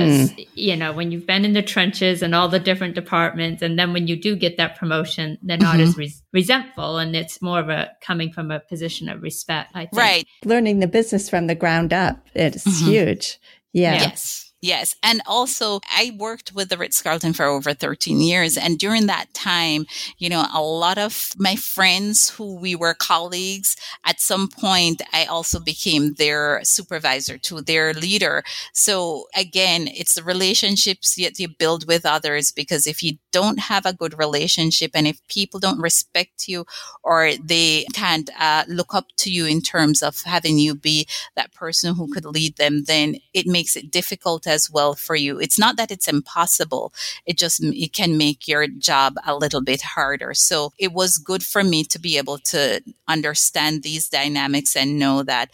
you 0.54 0.76
know, 0.76 0.92
when 0.92 1.10
you've 1.12 1.26
been 1.26 1.44
in 1.44 1.52
the 1.52 1.62
trenches 1.62 2.22
and 2.22 2.34
all 2.34 2.48
the 2.48 2.58
different 2.60 2.94
departments, 2.94 3.62
and 3.62 3.78
then 3.78 3.92
when 3.92 4.06
you 4.06 4.16
do 4.20 4.36
get 4.36 4.56
that 4.56 4.76
promotion, 4.76 5.38
they're 5.42 5.56
not 5.58 5.74
Mm-hmm. 5.76 5.82
as 5.82 5.96
res- 5.96 6.22
resentful 6.32 6.98
and 6.98 7.14
it's 7.16 7.40
more 7.42 7.60
of 7.60 7.68
a 7.68 7.90
coming 8.00 8.32
from 8.32 8.50
a 8.50 8.60
position 8.60 9.08
of 9.08 9.22
respect, 9.22 9.70
I 9.74 9.80
think. 9.86 9.92
right. 9.96 10.26
Learning 10.44 10.80
the 10.80 10.86
business 10.88 11.28
from 11.30 11.46
the 11.46 11.54
ground 11.54 11.92
up. 11.92 12.26
It's 12.34 12.64
Mhm. 12.66 12.86
huge. 12.88 13.38
Yeah. 13.72 13.94
Yes. 13.94 14.41
Yes. 14.64 14.94
And 15.02 15.20
also 15.26 15.80
I 15.90 16.12
worked 16.16 16.54
with 16.54 16.68
the 16.68 16.78
Ritz 16.78 17.02
Carlton 17.02 17.32
for 17.32 17.44
over 17.46 17.74
13 17.74 18.20
years. 18.20 18.56
And 18.56 18.78
during 18.78 19.06
that 19.06 19.34
time, 19.34 19.86
you 20.18 20.28
know, 20.28 20.46
a 20.54 20.62
lot 20.62 20.98
of 20.98 21.32
my 21.36 21.56
friends 21.56 22.30
who 22.30 22.54
we 22.54 22.76
were 22.76 22.94
colleagues, 22.94 23.74
at 24.06 24.20
some 24.20 24.46
point, 24.48 25.02
I 25.12 25.24
also 25.24 25.58
became 25.58 26.14
their 26.14 26.60
supervisor 26.62 27.38
to 27.38 27.60
their 27.60 27.92
leader. 27.92 28.44
So 28.72 29.26
again, 29.34 29.88
it's 29.88 30.14
the 30.14 30.22
relationships 30.22 31.16
that 31.16 31.40
you 31.40 31.48
build 31.48 31.88
with 31.88 32.06
others 32.06 32.52
because 32.52 32.86
if 32.86 33.02
you 33.02 33.14
don't 33.32 33.58
have 33.58 33.86
a 33.86 33.92
good 33.92 34.18
relationship 34.18 34.92
and 34.94 35.06
if 35.06 35.26
people 35.28 35.58
don't 35.58 35.80
respect 35.80 36.48
you 36.48 36.64
or 37.02 37.32
they 37.42 37.84
can't 37.92 38.30
uh, 38.38 38.64
look 38.68 38.94
up 38.94 39.06
to 39.16 39.30
you 39.30 39.46
in 39.46 39.60
terms 39.60 40.02
of 40.02 40.22
having 40.22 40.58
you 40.58 40.74
be 40.74 41.06
that 41.36 41.52
person 41.52 41.94
who 41.94 42.12
could 42.12 42.24
lead 42.24 42.56
them, 42.56 42.84
then 42.84 43.16
it 43.34 43.46
makes 43.46 43.76
it 43.76 43.90
difficult 43.90 44.46
as 44.46 44.70
well 44.70 44.94
for 44.94 45.16
you. 45.16 45.40
It's 45.40 45.58
not 45.58 45.76
that 45.76 45.90
it's 45.90 46.08
impossible. 46.08 46.92
It 47.26 47.38
just, 47.38 47.62
it 47.62 47.92
can 47.92 48.16
make 48.16 48.46
your 48.46 48.66
job 48.66 49.16
a 49.26 49.34
little 49.34 49.62
bit 49.62 49.82
harder. 49.82 50.34
So 50.34 50.72
it 50.78 50.92
was 50.92 51.18
good 51.18 51.42
for 51.42 51.64
me 51.64 51.84
to 51.84 51.98
be 51.98 52.18
able 52.18 52.38
to 52.38 52.82
understand 53.08 53.82
these 53.82 54.08
dynamics 54.08 54.76
and 54.76 54.98
know 54.98 55.22
that 55.22 55.50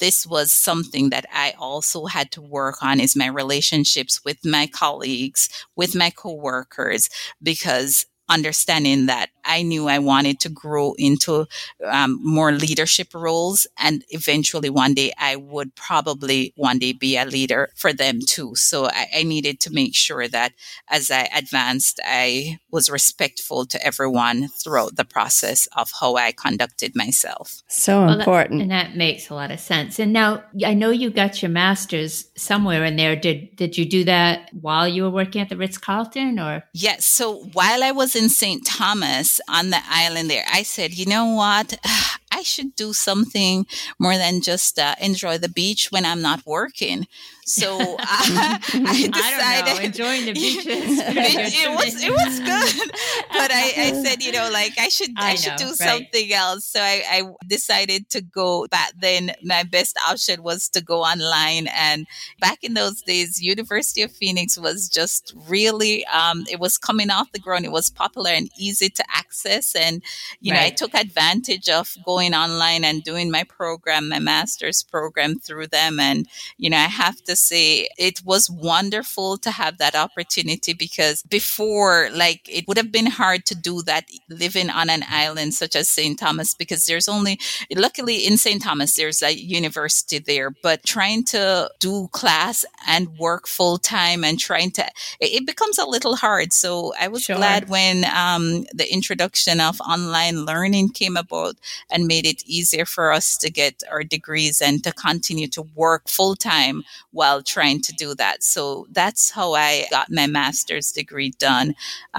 this 0.00 0.26
was 0.26 0.50
something 0.52 1.10
that 1.10 1.26
I 1.32 1.54
also 1.58 2.06
had 2.06 2.32
to 2.32 2.42
work 2.42 2.82
on 2.82 2.98
is 2.98 3.14
my 3.14 3.26
relationships 3.26 4.24
with 4.24 4.44
my 4.44 4.66
colleagues, 4.66 5.48
with 5.76 5.94
my 5.94 6.10
coworkers, 6.10 7.08
because 7.42 8.06
understanding 8.30 9.06
that 9.06 9.28
I 9.44 9.62
knew 9.62 9.88
I 9.88 9.98
wanted 9.98 10.38
to 10.40 10.48
grow 10.48 10.94
into 10.98 11.46
um, 11.84 12.20
more 12.22 12.52
leadership 12.52 13.12
roles. 13.14 13.66
And 13.78 14.04
eventually 14.10 14.70
one 14.70 14.94
day 14.94 15.12
I 15.18 15.36
would 15.36 15.74
probably 15.74 16.52
one 16.56 16.78
day 16.78 16.92
be 16.92 17.16
a 17.16 17.24
leader 17.24 17.70
for 17.74 17.92
them 17.92 18.20
too. 18.26 18.54
So 18.54 18.86
I, 18.86 19.06
I 19.18 19.22
needed 19.24 19.58
to 19.60 19.72
make 19.72 19.94
sure 19.94 20.28
that 20.28 20.52
as 20.88 21.10
I 21.10 21.28
advanced, 21.36 22.00
I 22.04 22.58
was 22.70 22.88
respectful 22.90 23.66
to 23.66 23.84
everyone 23.84 24.48
throughout 24.48 24.96
the 24.96 25.04
process 25.04 25.66
of 25.76 25.90
how 26.00 26.16
I 26.16 26.32
conducted 26.32 26.94
myself. 26.94 27.62
So 27.68 28.00
Well, 28.00 28.08
that- 28.08 28.18
important. 28.20 28.62
and 28.62 28.70
that 28.70 28.96
makes 28.96 29.30
a 29.30 29.34
lot 29.34 29.50
of 29.50 29.58
sense. 29.60 29.98
And 29.98 30.12
now 30.12 30.44
I 30.64 30.74
know 30.74 30.90
you 30.90 31.10
got 31.10 31.42
your 31.42 31.50
master's 31.50 32.26
somewhere 32.36 32.84
in 32.84 32.96
there. 32.96 33.16
Did 33.16 33.56
did 33.56 33.76
you 33.76 33.84
do 33.84 34.04
that 34.04 34.50
while 34.52 34.86
you 34.86 35.02
were 35.02 35.10
working 35.10 35.40
at 35.42 35.48
the 35.48 35.56
Ritz 35.56 35.78
Carlton 35.78 36.38
or 36.38 36.62
Yes. 36.72 37.04
So 37.06 37.44
while 37.52 37.82
I 37.82 37.90
was 37.90 38.14
in 38.20 38.28
St. 38.28 38.64
Thomas 38.66 39.40
on 39.48 39.70
the 39.70 39.80
island 39.88 40.28
there, 40.30 40.44
I 40.52 40.62
said, 40.62 40.92
you 40.92 41.06
know 41.06 41.34
what? 41.34 41.78
I 42.32 42.42
should 42.42 42.76
do 42.76 42.92
something 42.92 43.66
more 43.98 44.16
than 44.16 44.40
just 44.40 44.78
uh, 44.78 44.94
enjoy 45.00 45.38
the 45.38 45.48
beach 45.48 45.90
when 45.90 46.04
I'm 46.04 46.22
not 46.22 46.46
working. 46.46 47.06
So 47.44 47.78
I, 47.98 48.58
I 48.72 49.08
decided. 49.08 49.84
enjoying 49.84 50.26
the 50.26 50.32
beaches. 50.40 50.64
it, 50.66 51.16
it 51.16 51.70
was 51.70 52.02
it 52.02 52.10
was 52.10 52.38
good, 52.38 52.90
but 53.32 53.50
I, 53.52 53.72
I 53.76 54.02
said 54.04 54.22
you 54.22 54.32
know 54.32 54.48
like 54.52 54.72
I 54.78 54.88
should 54.88 55.10
I, 55.16 55.32
I 55.32 55.34
should 55.34 55.52
know, 55.52 55.56
do 55.56 55.66
right. 55.66 55.76
something 55.76 56.32
else. 56.32 56.66
So 56.66 56.80
I, 56.80 57.02
I 57.10 57.22
decided 57.46 58.08
to 58.10 58.20
go 58.20 58.66
back 58.68 58.92
then. 58.98 59.32
My 59.42 59.64
best 59.64 59.98
option 60.08 60.42
was 60.42 60.68
to 60.70 60.82
go 60.82 61.02
online, 61.02 61.68
and 61.74 62.06
back 62.40 62.62
in 62.62 62.74
those 62.74 63.02
days, 63.02 63.42
University 63.42 64.02
of 64.02 64.12
Phoenix 64.12 64.58
was 64.58 64.88
just 64.88 65.34
really 65.48 66.04
um, 66.06 66.44
it 66.50 66.60
was 66.60 66.78
coming 66.78 67.10
off 67.10 67.32
the 67.32 67.38
ground. 67.38 67.64
It 67.64 67.72
was 67.72 67.90
popular 67.90 68.30
and 68.30 68.50
easy 68.56 68.90
to 68.90 69.04
access, 69.12 69.74
and 69.74 70.02
you 70.40 70.52
know 70.52 70.60
I 70.60 70.70
took 70.70 70.94
advantage 70.94 71.68
of 71.68 71.96
going 72.04 72.34
online 72.34 72.84
and 72.84 73.02
doing 73.02 73.30
my 73.30 73.44
program, 73.44 74.08
my 74.08 74.18
master's 74.18 74.82
program 74.82 75.38
through 75.38 75.68
them, 75.68 75.98
and 75.98 76.28
you 76.58 76.70
know 76.70 76.76
I 76.76 76.88
have 76.88 77.22
to 77.24 77.36
say 77.40 77.88
it 77.98 78.22
was 78.24 78.50
wonderful 78.50 79.36
to 79.38 79.50
have 79.50 79.78
that 79.78 79.94
opportunity 79.94 80.72
because 80.72 81.22
before 81.24 82.08
like 82.14 82.42
it 82.48 82.66
would 82.68 82.76
have 82.76 82.92
been 82.92 83.06
hard 83.06 83.44
to 83.46 83.54
do 83.54 83.82
that 83.82 84.04
living 84.28 84.70
on 84.70 84.90
an 84.90 85.04
island 85.08 85.54
such 85.54 85.74
as 85.76 85.88
St. 85.88 86.18
Thomas 86.18 86.54
because 86.54 86.86
there's 86.86 87.08
only 87.08 87.38
luckily 87.74 88.26
in 88.26 88.36
St. 88.36 88.62
Thomas 88.62 88.94
there's 88.96 89.22
a 89.22 89.32
university 89.34 90.18
there 90.18 90.50
but 90.62 90.84
trying 90.84 91.24
to 91.24 91.70
do 91.80 92.08
class 92.12 92.64
and 92.86 93.18
work 93.18 93.46
full 93.46 93.78
time 93.78 94.24
and 94.24 94.38
trying 94.38 94.70
to 94.72 94.84
it, 95.20 95.46
becomes 95.46 95.78
a 95.78 95.86
little 95.86 96.16
hard 96.16 96.52
so 96.52 96.92
I 97.00 97.08
was 97.08 97.22
Sure. 97.22 97.36
glad 97.36 97.68
when 97.68 98.04
um, 98.06 98.64
the 98.72 98.86
introduction 98.92 99.60
of 99.60 99.80
online 99.80 100.44
learning 100.44 100.90
came 100.90 101.16
about 101.16 101.56
and 101.90 102.06
made 102.06 102.26
it 102.26 102.42
easier 102.46 102.84
for 102.84 103.12
us 103.12 103.36
to 103.38 103.50
get 103.50 103.82
our 103.90 104.02
degrees 104.04 104.60
and 104.60 104.82
to 104.84 104.92
continue 104.92 105.48
to 105.48 105.62
work 105.74 106.08
full 106.08 106.36
time 106.36 106.84
while 107.20 107.42
trying 107.56 107.80
to 107.86 107.92
do 108.04 108.08
that. 108.22 108.36
So 108.54 108.86
that's 108.98 109.22
how 109.36 109.48
I 109.68 109.86
got 109.96 110.06
my 110.20 110.26
master's 110.26 110.88
degree 111.00 111.32
done. 111.48 111.68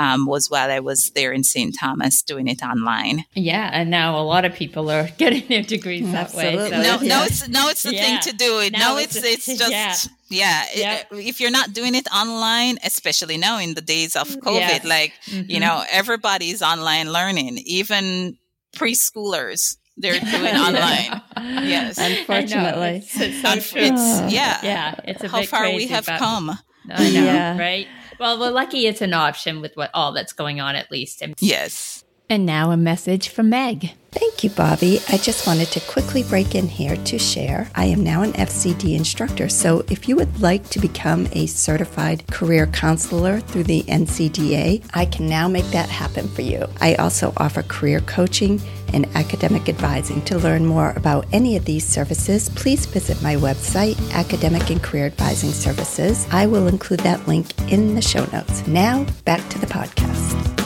Um, 0.04 0.20
was 0.34 0.44
while 0.54 0.70
I 0.78 0.80
was 0.80 1.00
there 1.18 1.32
in 1.38 1.44
St. 1.44 1.72
Thomas 1.82 2.16
doing 2.32 2.48
it 2.54 2.62
online. 2.72 3.18
Yeah, 3.52 3.68
and 3.78 3.90
now 3.90 4.10
a 4.22 4.26
lot 4.34 4.44
of 4.46 4.54
people 4.64 4.84
are 4.96 5.08
getting 5.24 5.46
their 5.48 5.64
degrees 5.76 6.08
that 6.18 6.30
way. 6.38 6.54
So 6.56 6.70
No, 6.88 6.94
it's- 6.96 7.02
no, 7.14 7.20
it's 7.30 7.42
no, 7.58 7.62
it's 7.72 7.84
the 7.84 7.94
Yeah. 7.96 8.04
thing 8.04 8.18
to 8.28 8.34
do. 8.46 8.52
It 8.66 8.72
Now 8.74 8.94
no, 8.94 8.98
it's 9.04 9.16
it's 9.16 9.26
a- 9.26 9.52
it's 9.52 9.60
just 9.64 9.72
yeah. 9.72 9.96
yeah. 10.44 10.60
it- 10.76 11.08
Yep. 11.12 11.26
if 11.32 11.36
you're 11.42 11.58
not 11.60 11.68
doing 11.80 11.94
it 12.02 12.08
online, 12.24 12.76
especially 12.92 13.38
now 13.48 13.56
in 13.66 13.74
the 13.80 13.86
days 13.96 14.14
of 14.22 14.28
COVID, 14.48 14.84
Yes. 14.84 14.86
like 14.96 15.14
you 15.26 15.58
Mhm. 15.60 15.66
know, 15.66 15.78
everybody's 16.00 16.62
online 16.74 17.08
learning, 17.18 17.54
even 17.80 18.38
preschoolers. 18.78 19.78
They're 20.02 20.20
doing 20.20 20.44
Yeah. 20.44 20.62
online. 20.62 21.22
Yes. 21.68 21.98
Unfortunately. 21.98 22.98
It's, 22.98 23.20
it's 23.20 23.42
so 23.42 23.56
true. 23.60 23.82
it's 23.82 24.34
yeah. 24.34 24.60
yeah, 24.64 24.96
it's 25.06 25.24
a 25.24 25.28
How 25.30 25.40
bit 25.40 25.50
far 25.50 25.72
we 25.74 25.88
have 25.88 26.06
but- 26.06 26.20
come. 26.20 26.50
I 26.90 27.04
know, 27.12 27.24
Yeah. 27.24 27.58
right? 27.60 27.88
Well, 28.20 28.40
we're 28.40 28.52
lucky 28.52 28.86
it's 28.88 29.02
an 29.02 29.14
option 29.14 29.62
with 29.62 29.76
what 29.76 29.90
all 29.94 30.12
that's 30.12 30.34
going 30.34 30.60
on, 30.60 30.76
at 30.76 30.92
least. 30.92 31.22
And, 31.22 31.36
Yes. 31.40 32.01
And 32.32 32.46
now 32.46 32.72
a 32.72 32.78
message 32.78 33.28
from 33.28 33.50
Meg. 33.50 33.92
Thank 34.14 34.44
you, 34.44 34.50
Bobby. 34.52 35.02
I 35.10 35.18
just 35.18 35.46
wanted 35.46 35.68
to 35.68 35.82
quickly 35.82 36.24
break 36.24 36.56
in 36.56 36.68
here 36.68 36.96
to 36.96 37.20
share. 37.20 37.70
I 37.76 37.86
am 37.86 38.04
now 38.04 38.22
an 38.24 38.32
FCD 38.34 38.96
instructor, 38.96 39.50
so 39.50 39.84
if 39.90 40.08
you 40.08 40.16
would 40.16 40.42
like 40.42 40.68
to 40.70 40.80
become 40.80 41.28
a 41.34 41.46
certified 41.46 42.26
career 42.28 42.68
counselor 42.68 43.42
through 43.42 43.64
the 43.64 43.84
NCDA, 43.84 44.82
I 44.94 45.06
can 45.06 45.28
now 45.28 45.50
make 45.50 45.66
that 45.72 45.90
happen 45.90 46.30
for 46.30 46.42
you. 46.42 46.68
I 46.80 46.96
also 46.96 47.34
offer 47.36 47.64
career 47.64 48.00
coaching 48.02 48.62
and 48.94 49.08
academic 49.16 49.68
advising. 49.68 50.22
To 50.24 50.38
learn 50.38 50.66
more 50.66 50.92
about 50.96 51.26
any 51.34 51.58
of 51.58 51.66
these 51.66 51.86
services, 51.86 52.48
please 52.50 52.86
visit 52.86 53.22
my 53.22 53.36
website, 53.36 53.98
Academic 54.14 54.70
and 54.70 54.82
Career 54.82 55.08
Advising 55.08 55.52
Services. 55.52 56.26
I 56.32 56.48
will 56.48 56.68
include 56.68 57.02
that 57.02 57.28
link 57.28 57.48
in 57.70 57.96
the 57.96 58.02
show 58.02 58.24
notes. 58.32 58.66
Now, 58.68 59.06
back 59.26 59.48
to 59.50 59.60
the 59.60 59.68
podcast. 59.68 60.61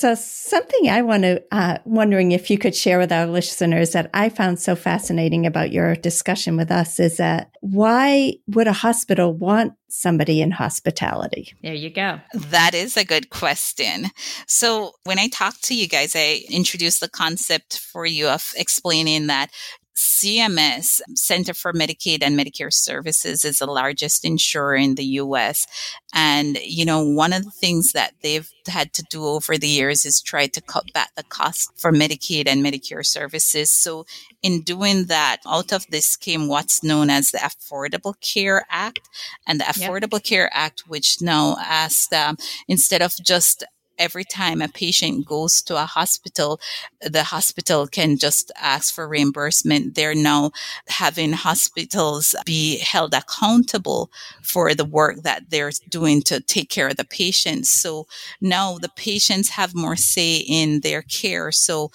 So 0.00 0.14
something 0.14 0.88
I 0.88 1.02
want 1.02 1.24
to 1.24 1.42
uh, 1.52 1.76
wondering 1.84 2.32
if 2.32 2.48
you 2.48 2.56
could 2.56 2.74
share 2.74 2.98
with 2.98 3.12
our 3.12 3.26
listeners 3.26 3.90
that 3.90 4.08
I 4.14 4.30
found 4.30 4.58
so 4.58 4.74
fascinating 4.74 5.44
about 5.44 5.72
your 5.72 5.94
discussion 5.94 6.56
with 6.56 6.70
us 6.70 6.98
is 6.98 7.18
that 7.18 7.50
why 7.60 8.36
would 8.46 8.66
a 8.66 8.72
hospital 8.72 9.34
want 9.34 9.74
somebody 9.90 10.40
in 10.40 10.52
hospitality? 10.52 11.52
There 11.62 11.74
you 11.74 11.90
go. 11.90 12.18
That 12.32 12.74
is 12.74 12.96
a 12.96 13.04
good 13.04 13.28
question. 13.28 14.06
So 14.46 14.92
when 15.04 15.18
I 15.18 15.28
talk 15.28 15.60
to 15.64 15.74
you 15.74 15.86
guys, 15.86 16.16
I 16.16 16.44
introduced 16.48 17.00
the 17.00 17.10
concept 17.10 17.78
for 17.78 18.06
you 18.06 18.28
of 18.28 18.54
explaining 18.56 19.26
that 19.26 19.50
CMS, 19.96 21.00
Center 21.14 21.54
for 21.54 21.72
Medicaid 21.72 22.22
and 22.22 22.38
Medicare 22.38 22.72
Services, 22.72 23.44
is 23.44 23.58
the 23.58 23.66
largest 23.66 24.24
insurer 24.24 24.76
in 24.76 24.94
the 24.94 25.04
US. 25.04 25.66
And, 26.14 26.58
you 26.62 26.84
know, 26.84 27.02
one 27.02 27.32
of 27.32 27.44
the 27.44 27.50
things 27.50 27.92
that 27.92 28.14
they've 28.22 28.50
had 28.66 28.92
to 28.94 29.02
do 29.10 29.24
over 29.26 29.58
the 29.58 29.68
years 29.68 30.04
is 30.04 30.20
try 30.20 30.46
to 30.46 30.60
cut 30.60 30.84
back 30.92 31.14
the 31.16 31.22
cost 31.24 31.72
for 31.76 31.92
Medicaid 31.92 32.46
and 32.46 32.64
Medicare 32.64 33.04
services. 33.04 33.70
So 33.70 34.06
in 34.42 34.62
doing 34.62 35.06
that, 35.06 35.38
out 35.46 35.72
of 35.72 35.86
this 35.88 36.16
came 36.16 36.48
what's 36.48 36.82
known 36.82 37.10
as 37.10 37.30
the 37.30 37.38
Affordable 37.38 38.14
Care 38.20 38.66
Act 38.70 39.08
and 39.46 39.60
the 39.60 39.64
Affordable 39.64 40.14
yep. 40.14 40.24
Care 40.24 40.50
Act, 40.52 40.84
which 40.86 41.20
now 41.20 41.56
asked, 41.60 42.12
um, 42.12 42.36
instead 42.68 43.02
of 43.02 43.14
just 43.22 43.64
every 44.00 44.24
time 44.24 44.60
a 44.62 44.68
patient 44.68 45.26
goes 45.26 45.62
to 45.62 45.76
a 45.76 45.84
hospital, 45.84 46.60
the 47.00 47.24
hospital 47.24 47.86
can 47.86 48.16
just 48.16 48.50
ask 48.56 48.92
for 48.92 49.06
reimbursement. 49.06 49.94
They're 49.94 50.14
now 50.14 50.50
having 50.88 51.32
hospitals 51.32 52.34
be 52.44 52.78
held 52.78 53.14
accountable 53.14 54.10
for 54.42 54.74
the 54.74 54.84
work 54.84 55.22
that 55.22 55.50
they're 55.50 55.72
doing 55.88 56.22
to 56.22 56.40
take 56.40 56.70
care 56.70 56.88
of 56.88 56.96
the 56.96 57.04
patients. 57.04 57.70
So 57.70 58.06
now 58.40 58.78
the 58.78 58.88
patients 58.88 59.50
have 59.50 59.74
more 59.74 59.96
say 59.96 60.36
in 60.36 60.80
their 60.80 61.02
care. 61.02 61.52
So 61.52 61.90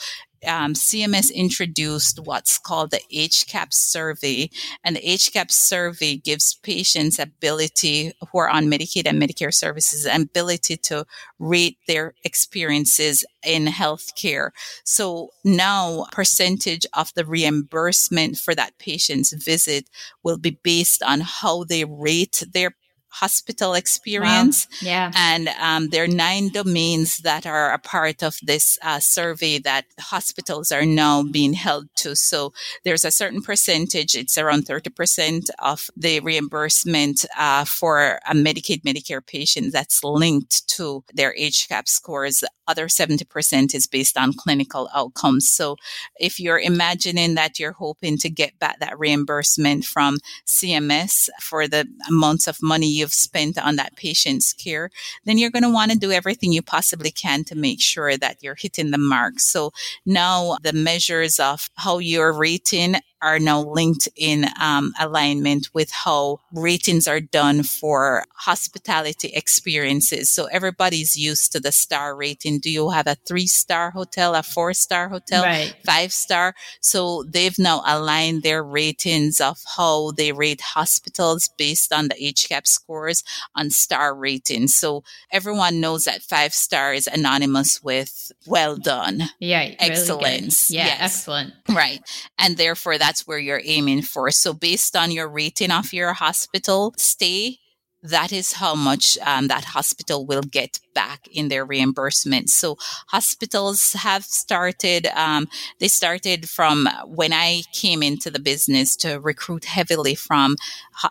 um, 0.45 0.73
CMS 0.73 1.33
introduced 1.33 2.19
what's 2.19 2.57
called 2.57 2.91
the 2.91 3.01
HCAHPS 3.13 3.73
survey, 3.73 4.49
and 4.83 4.95
the 4.95 5.01
HCAHPS 5.01 5.51
survey 5.51 6.17
gives 6.17 6.55
patients 6.55 7.19
ability 7.19 8.11
who 8.31 8.37
are 8.37 8.49
on 8.49 8.65
Medicaid 8.65 9.07
and 9.07 9.21
Medicare 9.21 9.53
services 9.53 10.05
ability 10.35 10.77
to 10.77 11.05
rate 11.39 11.77
their 11.87 12.13
experiences 12.23 13.23
in 13.45 13.65
healthcare. 13.65 14.49
So 14.83 15.29
now 15.43 16.05
percentage 16.11 16.85
of 16.93 17.13
the 17.15 17.25
reimbursement 17.25 18.37
for 18.37 18.55
that 18.55 18.77
patient's 18.79 19.33
visit 19.33 19.89
will 20.23 20.37
be 20.37 20.59
based 20.63 21.01
on 21.03 21.21
how 21.21 21.63
they 21.63 21.85
rate 21.85 22.43
their 22.53 22.75
hospital 23.15 23.73
experience. 23.73 24.67
Wow. 24.81 24.87
Yeah. 24.89 25.11
And 25.15 25.47
um, 25.59 25.89
there 25.89 26.03
are 26.03 26.07
nine 26.07 26.49
domains 26.49 27.19
that 27.19 27.45
are 27.45 27.71
a 27.71 27.79
part 27.79 28.21
of 28.21 28.37
this 28.43 28.77
uh, 28.81 28.99
survey 28.99 29.57
that 29.59 29.85
hospitals 29.99 30.71
are 30.71 30.85
now 30.85 31.23
being 31.23 31.53
held 31.53 31.87
to. 31.97 32.15
So 32.15 32.51
there's 32.83 33.05
a 33.05 33.11
certain 33.11 33.41
percentage, 33.41 34.15
it's 34.15 34.37
around 34.37 34.65
30% 34.65 35.49
of 35.59 35.89
the 35.95 36.19
reimbursement 36.19 37.25
uh, 37.37 37.63
for 37.63 38.19
a 38.29 38.33
Medicaid, 38.33 38.83
Medicare 38.83 39.25
patient 39.25 39.71
that's 39.71 40.03
linked 40.03 40.67
to 40.75 41.03
their 41.13 41.33
HCAHPS 41.39 41.89
scores. 41.89 42.39
The 42.39 42.49
other 42.67 42.87
70% 42.87 43.73
is 43.73 43.87
based 43.87 44.17
on 44.17 44.33
clinical 44.33 44.89
outcomes. 44.93 45.49
So 45.49 45.77
if 46.19 46.39
you're 46.39 46.59
imagining 46.59 47.35
that 47.35 47.59
you're 47.59 47.73
hoping 47.73 48.17
to 48.17 48.29
get 48.29 48.57
back 48.59 48.79
that 48.79 48.99
reimbursement 48.99 49.85
from 49.85 50.17
CMS 50.45 51.29
for 51.41 51.67
the 51.67 51.87
amounts 52.09 52.47
of 52.47 52.57
money 52.61 52.87
you 52.87 53.04
you've 53.05 53.13
spent 53.13 53.57
on 53.59 53.75
that 53.75 53.95
patient's 53.95 54.51
care, 54.51 54.89
then 55.25 55.37
you're 55.37 55.51
going 55.51 55.63
to 55.63 55.69
want 55.69 55.91
to 55.91 55.97
do 55.97 56.11
everything 56.11 56.51
you 56.51 56.63
possibly 56.63 57.11
can 57.11 57.43
to 57.43 57.55
make 57.55 57.79
sure 57.79 58.17
that 58.17 58.37
you're 58.41 58.55
hitting 58.55 58.89
the 58.89 58.97
mark. 58.97 59.39
So 59.39 59.71
now 60.07 60.57
the 60.63 60.73
measures 60.73 61.39
of 61.39 61.69
how 61.75 61.99
you're 61.99 62.33
rating 62.33 62.95
are 63.25 63.39
now 63.39 63.59
linked 63.61 64.07
in 64.15 64.45
um, 64.61 64.93
alignment 64.99 65.69
with 65.73 65.89
how 65.91 66.39
ratings 66.53 67.07
are 67.07 67.19
done 67.19 67.63
for 67.63 68.23
hospitality 68.35 69.29
experiences. 69.29 70.29
So 70.29 70.45
everybody's 70.45 71.17
used 71.17 71.51
to 71.53 71.59
the 71.59 71.71
star 71.71 72.15
rating. 72.15 72.59
Do 72.59 72.69
you 72.69 72.91
have 72.91 73.07
a 73.07 73.15
three 73.15 73.47
star 73.47 73.89
hotel, 73.89 74.35
a 74.35 74.43
four 74.43 74.73
star 74.73 75.09
hotel, 75.09 75.43
right. 75.43 75.75
five 75.83 76.13
star? 76.13 76.53
So 76.81 77.23
they've 77.23 77.57
now 77.57 77.81
aligned 77.85 78.43
their 78.43 78.63
ratings 78.63 79.41
of 79.41 79.57
how 79.75 80.11
they 80.11 80.31
rate 80.31 80.61
hospitals 80.61 81.49
based 81.57 81.91
on 81.91 82.09
the 82.09 82.15
HCAHPS 82.15 82.67
scores 82.67 83.23
on 83.55 83.71
star 83.71 84.13
ratings. 84.13 84.75
So 84.75 85.03
everyone 85.31 85.81
knows 85.81 86.03
that 86.03 86.21
five 86.21 86.53
star 86.53 86.93
is 86.93 87.07
anonymous 87.07 87.83
with 87.83 88.31
well 88.45 88.77
done. 88.77 89.23
Yeah. 89.39 89.73
Excellence. 89.79 90.69
Really 90.69 90.77
yeah. 90.77 90.85
Yes. 90.85 91.01
Excellent. 91.01 91.53
Right. 91.69 92.01
And 92.37 92.57
therefore 92.57 92.97
that's 92.99 93.14
that's 93.15 93.25
where 93.25 93.39
you're 93.39 93.61
aiming 93.63 94.01
for. 94.01 94.29
So 94.29 94.53
based 94.53 94.93
on 94.93 95.09
your 95.09 95.29
rating 95.29 95.71
of 95.71 95.93
your 95.93 96.11
hospital 96.11 96.93
stay, 96.97 97.59
that 98.03 98.33
is 98.33 98.51
how 98.53 98.75
much 98.75 99.17
um, 99.19 99.47
that 99.47 99.63
hospital 99.63 100.25
will 100.25 100.41
get 100.41 100.81
back 100.95 101.27
in 101.31 101.49
their 101.49 101.63
reimbursement. 101.63 102.49
So 102.49 102.77
hospitals 103.09 103.93
have 103.93 104.23
started, 104.23 105.05
um, 105.15 105.47
they 105.79 105.87
started 105.87 106.49
from 106.49 106.89
when 107.05 107.33
I 107.33 107.61
came 107.71 108.01
into 108.01 108.31
the 108.31 108.39
business 108.39 108.95
to 108.97 109.19
recruit 109.19 109.65
heavily 109.65 110.15
from, 110.15 110.55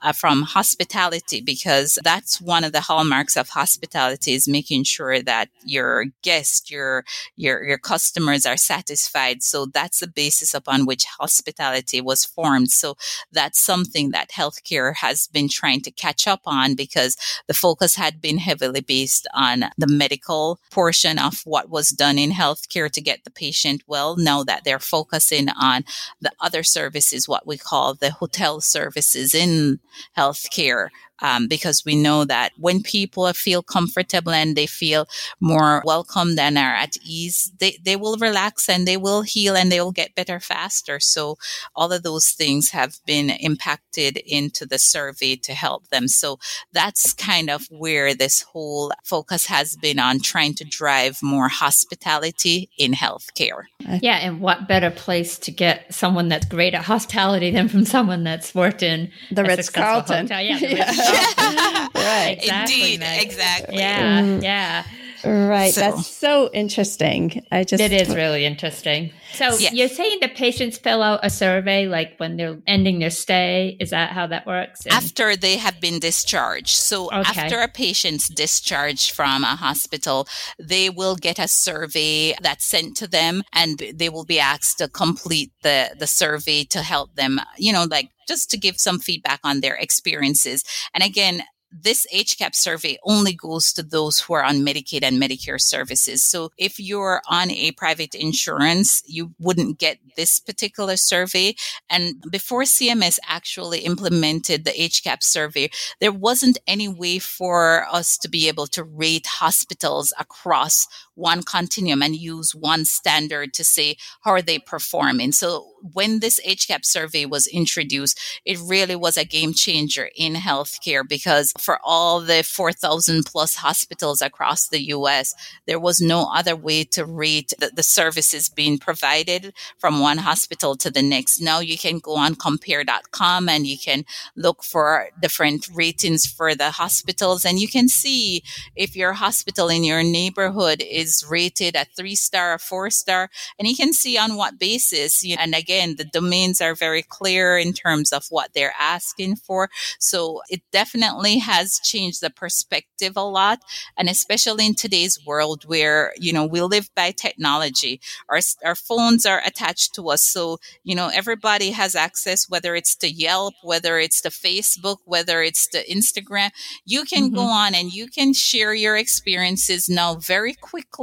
uh, 0.02 0.12
from 0.12 0.42
hospitality 0.42 1.40
because 1.40 1.98
that's 2.02 2.40
one 2.40 2.64
of 2.64 2.72
the 2.72 2.80
hallmarks 2.80 3.36
of 3.36 3.50
hospitality 3.50 4.34
is 4.34 4.48
making 4.48 4.84
sure 4.84 5.22
that 5.22 5.50
your 5.64 6.06
guests, 6.22 6.70
your, 6.70 7.04
your, 7.36 7.62
your 7.62 7.78
customers 7.78 8.46
are 8.46 8.56
satisfied. 8.56 9.44
So 9.44 9.66
that's 9.66 10.00
the 10.00 10.08
basis 10.08 10.54
upon 10.54 10.86
which 10.86 11.04
hospitality 11.04 12.00
was 12.00 12.24
formed. 12.24 12.70
So 12.70 12.96
that's 13.30 13.60
something 13.60 14.10
that 14.10 14.30
healthcare 14.30 14.96
has 14.96 15.28
been 15.28 15.48
trying 15.48 15.82
to 15.82 15.90
catch 15.90 16.26
up 16.26 16.40
on 16.46 16.74
because 16.74 17.16
the 17.46 17.54
focus 17.54 17.96
had 17.96 18.20
been 18.20 18.38
heavily 18.38 18.80
based 18.80 19.26
on 19.34 19.64
the 19.76 19.86
medical 19.86 20.60
portion 20.70 21.18
of 21.18 21.40
what 21.44 21.68
was 21.68 21.88
done 21.88 22.18
in 22.18 22.30
healthcare 22.30 22.90
to 22.90 23.00
get 23.00 23.24
the 23.24 23.30
patient 23.30 23.82
well. 23.86 24.16
Now 24.16 24.42
that 24.44 24.64
they're 24.64 24.78
focusing 24.78 25.48
on 25.48 25.84
the 26.20 26.32
other 26.40 26.62
services, 26.62 27.28
what 27.28 27.46
we 27.46 27.58
call 27.58 27.94
the 27.94 28.10
hotel 28.10 28.60
services 28.60 29.34
in 29.34 29.80
healthcare 30.16 30.88
um, 31.22 31.48
because 31.48 31.84
we 31.84 31.96
know 31.96 32.24
that 32.24 32.52
when 32.58 32.82
people 32.82 33.32
feel 33.32 33.62
comfortable 33.62 34.32
and 34.32 34.56
they 34.56 34.66
feel 34.66 35.06
more 35.40 35.82
welcomed 35.84 36.38
and 36.38 36.58
are 36.58 36.74
at 36.74 36.96
ease, 37.02 37.52
they, 37.58 37.78
they 37.84 37.96
will 37.96 38.16
relax 38.16 38.68
and 38.68 38.86
they 38.86 38.96
will 38.96 39.22
heal 39.22 39.56
and 39.56 39.70
they 39.70 39.80
will 39.80 39.92
get 39.92 40.14
better 40.14 40.40
faster. 40.40 40.98
So 41.00 41.36
all 41.74 41.92
of 41.92 42.02
those 42.02 42.30
things 42.30 42.70
have 42.70 42.98
been 43.06 43.30
impacted 43.30 44.16
into 44.18 44.66
the 44.66 44.78
survey 44.78 45.36
to 45.36 45.54
help 45.54 45.88
them. 45.88 46.08
So 46.08 46.38
that's 46.72 47.12
kind 47.14 47.50
of 47.50 47.66
where 47.70 48.14
this 48.14 48.42
whole 48.42 48.92
focus 49.04 49.46
has 49.46 49.76
been 49.76 49.98
on 49.98 50.20
trying 50.20 50.54
to 50.54 50.64
drive 50.64 51.22
more 51.22 51.48
hospitality 51.48 52.70
in 52.78 52.92
healthcare. 52.92 53.64
Yeah. 54.00 54.16
And 54.16 54.40
what 54.40 54.68
better 54.68 54.90
place 54.90 55.38
to 55.40 55.50
get 55.50 55.92
someone 55.94 56.28
that's 56.28 56.46
great 56.46 56.74
at 56.74 56.84
hospitality 56.84 57.50
than 57.50 57.68
from 57.68 57.84
someone 57.84 58.24
that's 58.24 58.54
worked 58.54 58.82
in 58.82 59.10
the 59.30 59.44
Ritz 59.44 59.70
Carlton? 59.70 60.26
Yeah. 60.28 60.40
yeah. 60.58 60.92
right. 61.94 62.38
Exactly, 62.40 62.74
Indeed. 62.74 63.00
Meg. 63.00 63.22
Exactly. 63.22 63.76
Yeah. 63.78 64.20
Mm. 64.22 64.42
Yeah. 64.42 64.84
Right. 65.24 65.72
So, 65.72 65.80
That's 65.80 66.06
so 66.06 66.50
interesting. 66.52 67.44
I 67.50 67.64
just 67.64 67.82
It 67.82 67.92
is 67.92 68.14
really 68.14 68.44
interesting. 68.44 69.10
So 69.32 69.56
yes. 69.56 69.72
you're 69.72 69.88
saying 69.88 70.18
the 70.20 70.28
patients 70.28 70.78
fill 70.78 71.02
out 71.02 71.20
a 71.22 71.30
survey 71.30 71.86
like 71.88 72.14
when 72.18 72.36
they're 72.36 72.58
ending 72.66 73.00
their 73.00 73.10
stay. 73.10 73.76
Is 73.80 73.90
that 73.90 74.10
how 74.12 74.26
that 74.28 74.46
works? 74.46 74.86
And- 74.86 74.94
after 74.94 75.36
they 75.36 75.56
have 75.56 75.80
been 75.80 75.98
discharged. 75.98 76.76
So 76.76 77.06
okay. 77.06 77.42
after 77.42 77.60
a 77.60 77.68
patient's 77.68 78.28
discharged 78.28 79.10
from 79.10 79.42
a 79.44 79.56
hospital, 79.56 80.28
they 80.58 80.90
will 80.90 81.16
get 81.16 81.38
a 81.38 81.48
survey 81.48 82.34
that's 82.40 82.64
sent 82.64 82.96
to 82.98 83.08
them 83.08 83.42
and 83.52 83.82
they 83.94 84.08
will 84.08 84.24
be 84.24 84.38
asked 84.38 84.78
to 84.78 84.88
complete 84.88 85.52
the, 85.62 85.94
the 85.98 86.06
survey 86.06 86.64
to 86.64 86.82
help 86.82 87.14
them, 87.14 87.40
you 87.58 87.72
know, 87.72 87.86
like 87.90 88.10
just 88.28 88.50
to 88.50 88.56
give 88.56 88.78
some 88.78 88.98
feedback 88.98 89.40
on 89.44 89.60
their 89.60 89.74
experiences. 89.74 90.64
And 90.94 91.02
again, 91.02 91.42
this 91.82 92.06
HCAHPS 92.14 92.54
survey 92.54 92.98
only 93.02 93.32
goes 93.32 93.72
to 93.72 93.82
those 93.82 94.20
who 94.20 94.34
are 94.34 94.44
on 94.44 94.64
Medicaid 94.64 95.02
and 95.02 95.20
Medicare 95.20 95.60
services. 95.60 96.22
So 96.22 96.50
if 96.56 96.78
you're 96.78 97.20
on 97.28 97.50
a 97.50 97.72
private 97.72 98.14
insurance, 98.14 99.02
you 99.06 99.34
wouldn't 99.40 99.78
get 99.78 99.98
this 100.16 100.38
particular 100.38 100.96
survey. 100.96 101.56
And 101.90 102.22
before 102.30 102.62
CMS 102.62 103.18
actually 103.26 103.80
implemented 103.80 104.64
the 104.64 104.70
HCAHPS 104.70 105.24
survey, 105.24 105.70
there 106.00 106.12
wasn't 106.12 106.58
any 106.66 106.86
way 106.86 107.18
for 107.18 107.86
us 107.90 108.16
to 108.18 108.28
be 108.28 108.46
able 108.46 108.68
to 108.68 108.84
rate 108.84 109.26
hospitals 109.26 110.12
across 110.18 110.86
one 111.14 111.42
continuum 111.42 112.02
and 112.02 112.16
use 112.16 112.54
one 112.54 112.84
standard 112.84 113.54
to 113.54 113.64
say 113.64 113.96
how 114.22 114.32
are 114.32 114.42
they 114.42 114.58
performing. 114.58 115.32
So 115.32 115.66
when 115.92 116.20
this 116.20 116.40
HCAHPS 116.46 116.86
survey 116.86 117.26
was 117.26 117.46
introduced, 117.46 118.18
it 118.44 118.58
really 118.58 118.96
was 118.96 119.16
a 119.16 119.24
game 119.24 119.52
changer 119.52 120.08
in 120.16 120.34
healthcare 120.34 121.06
because 121.06 121.52
for 121.58 121.78
all 121.84 122.20
the 122.20 122.42
4,000 122.42 123.26
plus 123.26 123.56
hospitals 123.56 124.22
across 124.22 124.68
the 124.68 124.80
US, 124.88 125.34
there 125.66 125.78
was 125.78 126.00
no 126.00 126.30
other 126.32 126.56
way 126.56 126.84
to 126.84 127.04
rate 127.04 127.52
the, 127.58 127.70
the 127.74 127.82
services 127.82 128.48
being 128.48 128.78
provided 128.78 129.52
from 129.78 130.00
one 130.00 130.18
hospital 130.18 130.74
to 130.76 130.90
the 130.90 131.02
next. 131.02 131.40
Now 131.40 131.60
you 131.60 131.76
can 131.76 131.98
go 131.98 132.16
on 132.16 132.34
compare.com 132.34 133.48
and 133.48 133.66
you 133.66 133.76
can 133.78 134.04
look 134.36 134.64
for 134.64 135.08
different 135.20 135.68
ratings 135.74 136.26
for 136.26 136.54
the 136.54 136.70
hospitals 136.70 137.44
and 137.44 137.58
you 137.58 137.68
can 137.68 137.88
see 137.88 138.42
if 138.74 138.96
your 138.96 139.12
hospital 139.12 139.68
in 139.68 139.84
your 139.84 140.02
neighborhood 140.02 140.82
is 140.82 141.03
rated 141.28 141.76
a 141.76 141.86
three 141.96 142.14
star 142.14 142.54
or 142.54 142.58
four 142.58 142.90
star 142.90 143.30
and 143.58 143.68
you 143.68 143.76
can 143.76 143.92
see 143.92 144.18
on 144.18 144.36
what 144.36 144.58
basis. 144.58 145.24
And 145.38 145.54
again, 145.54 145.96
the 145.96 146.04
domains 146.04 146.60
are 146.60 146.74
very 146.74 147.02
clear 147.02 147.58
in 147.58 147.72
terms 147.72 148.12
of 148.12 148.26
what 148.30 148.52
they're 148.54 148.74
asking 148.78 149.36
for. 149.36 149.68
So 149.98 150.42
it 150.48 150.62
definitely 150.72 151.38
has 151.38 151.80
changed 151.82 152.20
the 152.20 152.30
perspective 152.30 153.12
a 153.16 153.22
lot. 153.22 153.60
And 153.96 154.08
especially 154.08 154.66
in 154.66 154.74
today's 154.74 155.18
world 155.26 155.64
where, 155.64 156.12
you 156.18 156.32
know, 156.32 156.46
we 156.46 156.60
live 156.62 156.90
by 156.94 157.10
technology, 157.10 158.00
our, 158.28 158.40
our 158.64 158.74
phones 158.74 159.26
are 159.26 159.42
attached 159.44 159.94
to 159.94 160.08
us. 160.10 160.22
So, 160.22 160.58
you 160.82 160.94
know, 160.94 161.10
everybody 161.12 161.70
has 161.70 161.94
access, 161.94 162.48
whether 162.48 162.74
it's 162.74 162.96
to 162.96 163.10
Yelp, 163.10 163.54
whether 163.62 163.98
it's 163.98 164.20
to 164.22 164.30
Facebook, 164.30 164.98
whether 165.04 165.42
it's 165.42 165.66
to 165.68 165.84
Instagram, 165.86 166.50
you 166.84 167.04
can 167.04 167.24
mm-hmm. 167.24 167.36
go 167.36 167.42
on 167.42 167.74
and 167.74 167.92
you 167.92 168.08
can 168.08 168.32
share 168.32 168.74
your 168.74 168.96
experiences 168.96 169.88
now 169.88 170.14
very 170.14 170.54
quickly 170.54 170.93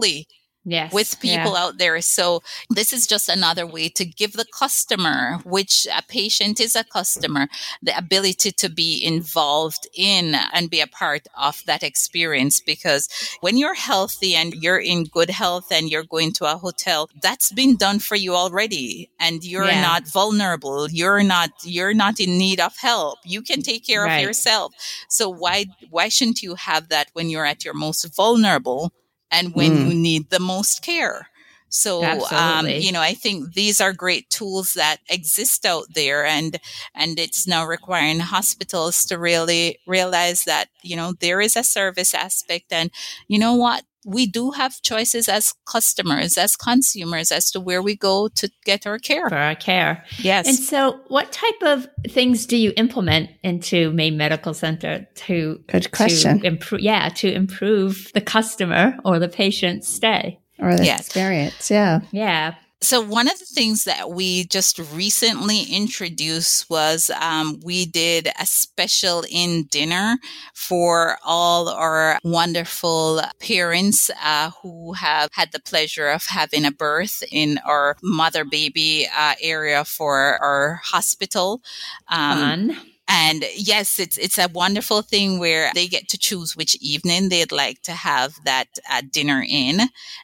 yes, 0.64 0.94
with 0.94 1.20
people 1.20 1.54
yeah. 1.54 1.64
out 1.64 1.78
there. 1.78 2.00
So 2.02 2.42
this 2.70 2.94
is 2.94 3.08
just 3.08 3.30
another 3.30 3.66
way 3.66 3.90
to 3.90 4.06
give 4.06 4.34
the 4.34 4.46
customer, 4.46 5.40
which 5.44 5.88
a 5.94 6.04
patient 6.04 6.60
is 6.60 6.76
a 6.76 6.84
customer, 6.84 7.48
the 7.82 7.98
ability 7.98 8.52
to 8.52 8.70
be 8.70 9.04
involved 9.04 9.88
in 9.96 10.36
and 10.54 10.70
be 10.70 10.80
a 10.80 10.88
part 10.88 11.28
of 11.38 11.64
that 11.66 11.84
experience. 11.84 12.60
Because 12.60 13.10
when 13.42 13.58
you're 13.58 13.74
healthy 13.74 14.36
and 14.36 14.54
you're 14.54 14.80
in 14.80 15.06
good 15.06 15.30
health 15.30 15.72
and 15.72 15.90
you're 15.90 16.04
going 16.04 16.32
to 16.34 16.46
a 16.46 16.58
hotel, 16.58 17.10
that's 17.22 17.52
been 17.52 17.76
done 17.76 18.00
for 18.00 18.16
you 18.16 18.36
already. 18.36 19.10
And 19.20 19.44
you're 19.44 19.66
yeah. 19.66 19.82
not 19.82 20.08
vulnerable. 20.08 20.90
You're 20.90 21.24
not, 21.24 21.50
you're 21.64 21.94
not 21.94 22.20
in 22.20 22.38
need 22.38 22.60
of 22.60 22.78
help. 22.78 23.20
You 23.26 23.42
can 23.42 23.62
take 23.62 23.86
care 23.86 24.04
right. 24.04 24.18
of 24.18 24.24
yourself. 24.24 24.74
So 25.10 25.30
why, 25.30 25.66
why 25.90 26.10
shouldn't 26.10 26.44
you 26.44 26.56
have 26.56 26.90
that 26.90 27.10
when 27.14 27.30
you're 27.30 27.46
at 27.46 27.66
your 27.66 27.74
most 27.74 28.16
vulnerable? 28.16 28.92
And 29.32 29.54
when 29.56 29.72
mm. 29.72 29.88
you 29.90 29.94
need 29.94 30.30
the 30.30 30.40
most 30.40 30.82
care. 30.84 31.30
So, 31.72 32.04
um, 32.32 32.68
you 32.68 32.92
know, 32.92 33.02
I 33.02 33.14
think 33.14 33.54
these 33.54 33.80
are 33.80 33.94
great 33.94 34.30
tools 34.30 34.74
that 34.74 34.98
exist 35.10 35.66
out 35.66 35.86
there 35.96 36.26
and, 36.26 36.60
and 36.94 37.18
it's 37.18 37.48
now 37.48 37.66
requiring 37.66 38.20
hospitals 38.20 39.06
to 39.06 39.18
really 39.18 39.80
realize 39.88 40.44
that, 40.44 40.68
you 40.84 40.98
know, 40.98 41.14
there 41.22 41.40
is 41.40 41.56
a 41.56 41.64
service 41.64 42.14
aspect 42.14 42.74
and 42.74 42.92
you 43.28 43.40
know 43.40 43.56
what? 43.56 43.84
we 44.06 44.26
do 44.26 44.52
have 44.52 44.82
choices 44.82 45.30
as 45.30 45.54
customers, 45.66 46.38
as 46.38 46.56
consumers, 46.56 47.32
as 47.32 47.52
to 47.52 47.60
where 47.60 47.82
we 47.82 47.96
go 47.96 48.28
to 48.30 48.50
get 48.66 48.88
our 48.88 48.98
care. 48.98 49.30
For 49.30 49.38
our 49.38 49.56
care. 49.56 50.04
Yes. 50.18 50.48
And 50.48 50.58
so, 50.58 51.00
what 51.08 51.32
type 51.32 51.62
of 51.62 51.88
things 52.10 52.46
do 52.46 52.58
you 52.58 52.74
implement 52.78 53.30
into 53.44 53.92
Maine 53.92 54.18
Medical 54.18 54.54
Center 54.54 55.08
to, 55.16 55.64
Good 55.68 55.92
question. 55.92 56.40
To 56.40 56.48
improve, 56.48 56.82
yeah, 56.82 57.10
to 57.10 57.32
improve 57.32 58.12
the 58.14 58.22
customer 58.22 58.98
or 59.06 59.20
the 59.20 59.30
patient's 59.30 59.88
stay? 59.88 60.41
Or 60.62 60.76
the 60.76 60.86
yes. 60.86 61.02
experience. 61.02 61.72
Yeah. 61.72 62.02
Yeah. 62.12 62.56
So 62.84 63.00
one 63.00 63.28
of 63.28 63.38
the 63.38 63.46
things 63.46 63.84
that 63.84 64.10
we 64.10 64.46
just 64.46 64.80
recently 64.80 65.64
introduced 65.64 66.68
was 66.68 67.12
um, 67.12 67.60
we 67.64 67.86
did 67.86 68.30
a 68.40 68.46
special 68.48 69.24
in 69.30 69.66
dinner 69.66 70.18
for 70.56 71.18
all 71.24 71.70
our 71.70 72.18
wonderful 72.24 73.22
parents 73.40 74.10
uh, 74.24 74.50
who 74.64 74.94
have 74.94 75.30
had 75.34 75.52
the 75.52 75.60
pleasure 75.60 76.08
of 76.08 76.26
having 76.26 76.66
a 76.66 76.72
birth 76.72 77.24
in 77.32 77.60
our 77.66 77.98
mother 78.02 78.44
baby 78.44 79.08
uh, 79.16 79.36
area 79.40 79.86
for 79.86 80.44
our 80.44 80.82
hospital. 80.84 81.62
Um, 82.08 82.40
Fun. 82.40 82.78
And 83.14 83.44
yes, 83.58 84.00
it's 84.00 84.18
it's 84.18 84.38
a 84.38 84.48
wonderful 84.48 85.02
thing 85.02 85.38
where 85.38 85.70
they 85.76 85.88
get 85.88 86.08
to 86.10 86.18
choose 86.18 86.56
which 86.56 86.78
evening 86.80 87.28
they'd 87.28 87.52
like 87.52 87.82
to 87.82 87.92
have 87.92 88.36
that 88.46 88.68
uh, 88.90 89.02
dinner 89.12 89.44
in, 89.46 89.82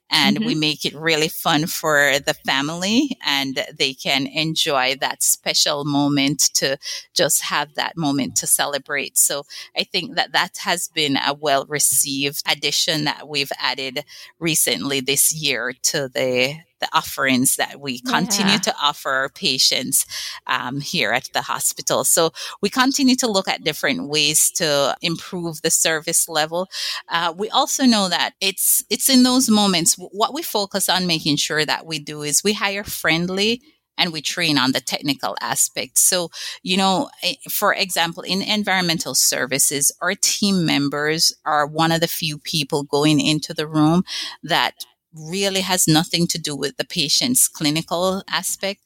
and 0.10 0.38
mm-hmm. 0.38 0.46
we 0.46 0.56
make 0.56 0.86
it 0.86 0.96
really 0.96 1.28
fun 1.28 1.68
for 1.68 2.14
the 2.26 2.34
family, 2.34 3.18
and 3.26 3.66
they 3.78 3.94
can 3.94 4.26
enjoy 4.28 4.96
that 5.02 5.22
special 5.22 5.84
moment 5.84 6.40
to 6.54 6.78
just 7.14 7.42
have 7.42 7.76
that 7.76 7.98
moment 7.98 8.38
to 8.38 8.48
celebrate. 8.48 9.18
So 9.18 9.44
I 9.76 9.84
think 9.84 10.16
that 10.16 10.32
that 10.32 10.58
has 10.60 10.88
been 10.88 11.18
a 11.18 11.34
well 11.34 11.66
received 11.68 12.42
addition 12.50 13.04
that 13.04 13.28
we've 13.28 13.52
added 13.60 14.06
recently 14.40 15.02
this 15.02 15.34
year 15.34 15.74
to 15.84 16.08
the 16.08 16.56
the 16.80 16.88
offerings 16.93 17.55
that 17.55 17.80
we 17.80 17.99
continue 17.99 18.53
yeah. 18.53 18.59
to 18.59 18.75
offer 18.82 19.11
our 19.11 19.30
patients 19.30 20.05
um, 20.47 20.80
here 20.80 21.11
at 21.11 21.30
the 21.34 21.41
hospital. 21.41 22.03
So 22.03 22.32
we 22.61 22.69
continue 22.69 23.15
to 23.17 23.28
look 23.28 23.47
at 23.47 23.63
different 23.63 24.07
ways 24.07 24.51
to 24.51 24.95
improve 25.01 25.61
the 25.61 25.71
service 25.71 26.28
level. 26.30 26.67
Uh, 27.09 27.34
we 27.36 27.49
also 27.49 27.86
know 27.86 28.09
that 28.09 28.34
it's 28.41 28.84
it's 28.89 29.09
in 29.09 29.23
those 29.23 29.49
moments 29.49 29.95
what 29.95 30.34
we 30.34 30.41
focus 30.41 30.89
on 30.89 31.07
making 31.07 31.38
sure 31.38 31.65
that 31.65 31.86
we 31.86 31.99
do 31.99 32.21
is 32.21 32.43
we 32.43 32.53
hire 32.53 32.84
friendly 32.84 33.61
and 33.97 34.13
we 34.13 34.21
train 34.21 34.57
on 34.57 34.71
the 34.71 34.80
technical 34.80 35.36
aspect. 35.41 35.97
So, 35.97 36.30
you 36.61 36.78
know, 36.78 37.09
eh, 37.23 37.36
for 37.49 37.73
example, 37.73 38.23
in 38.23 38.41
environmental 38.41 39.15
services, 39.15 39.91
our 40.01 40.13
team 40.13 40.65
members 40.65 41.34
are 41.45 41.65
one 41.65 41.91
of 41.91 42.01
the 42.01 42.07
few 42.07 42.38
people 42.38 42.84
going 42.84 43.19
into 43.19 43.53
the 43.53 43.67
room 43.67 44.03
that 44.43 44.86
really 45.18 45.61
has 45.61 45.88
nothing 45.88 46.28
to 46.28 46.39
do 46.39 46.55
with 46.55 46.78
the 46.78 46.86
patient's 46.86 47.47
clinical 47.47 48.24
aspect, 48.30 48.82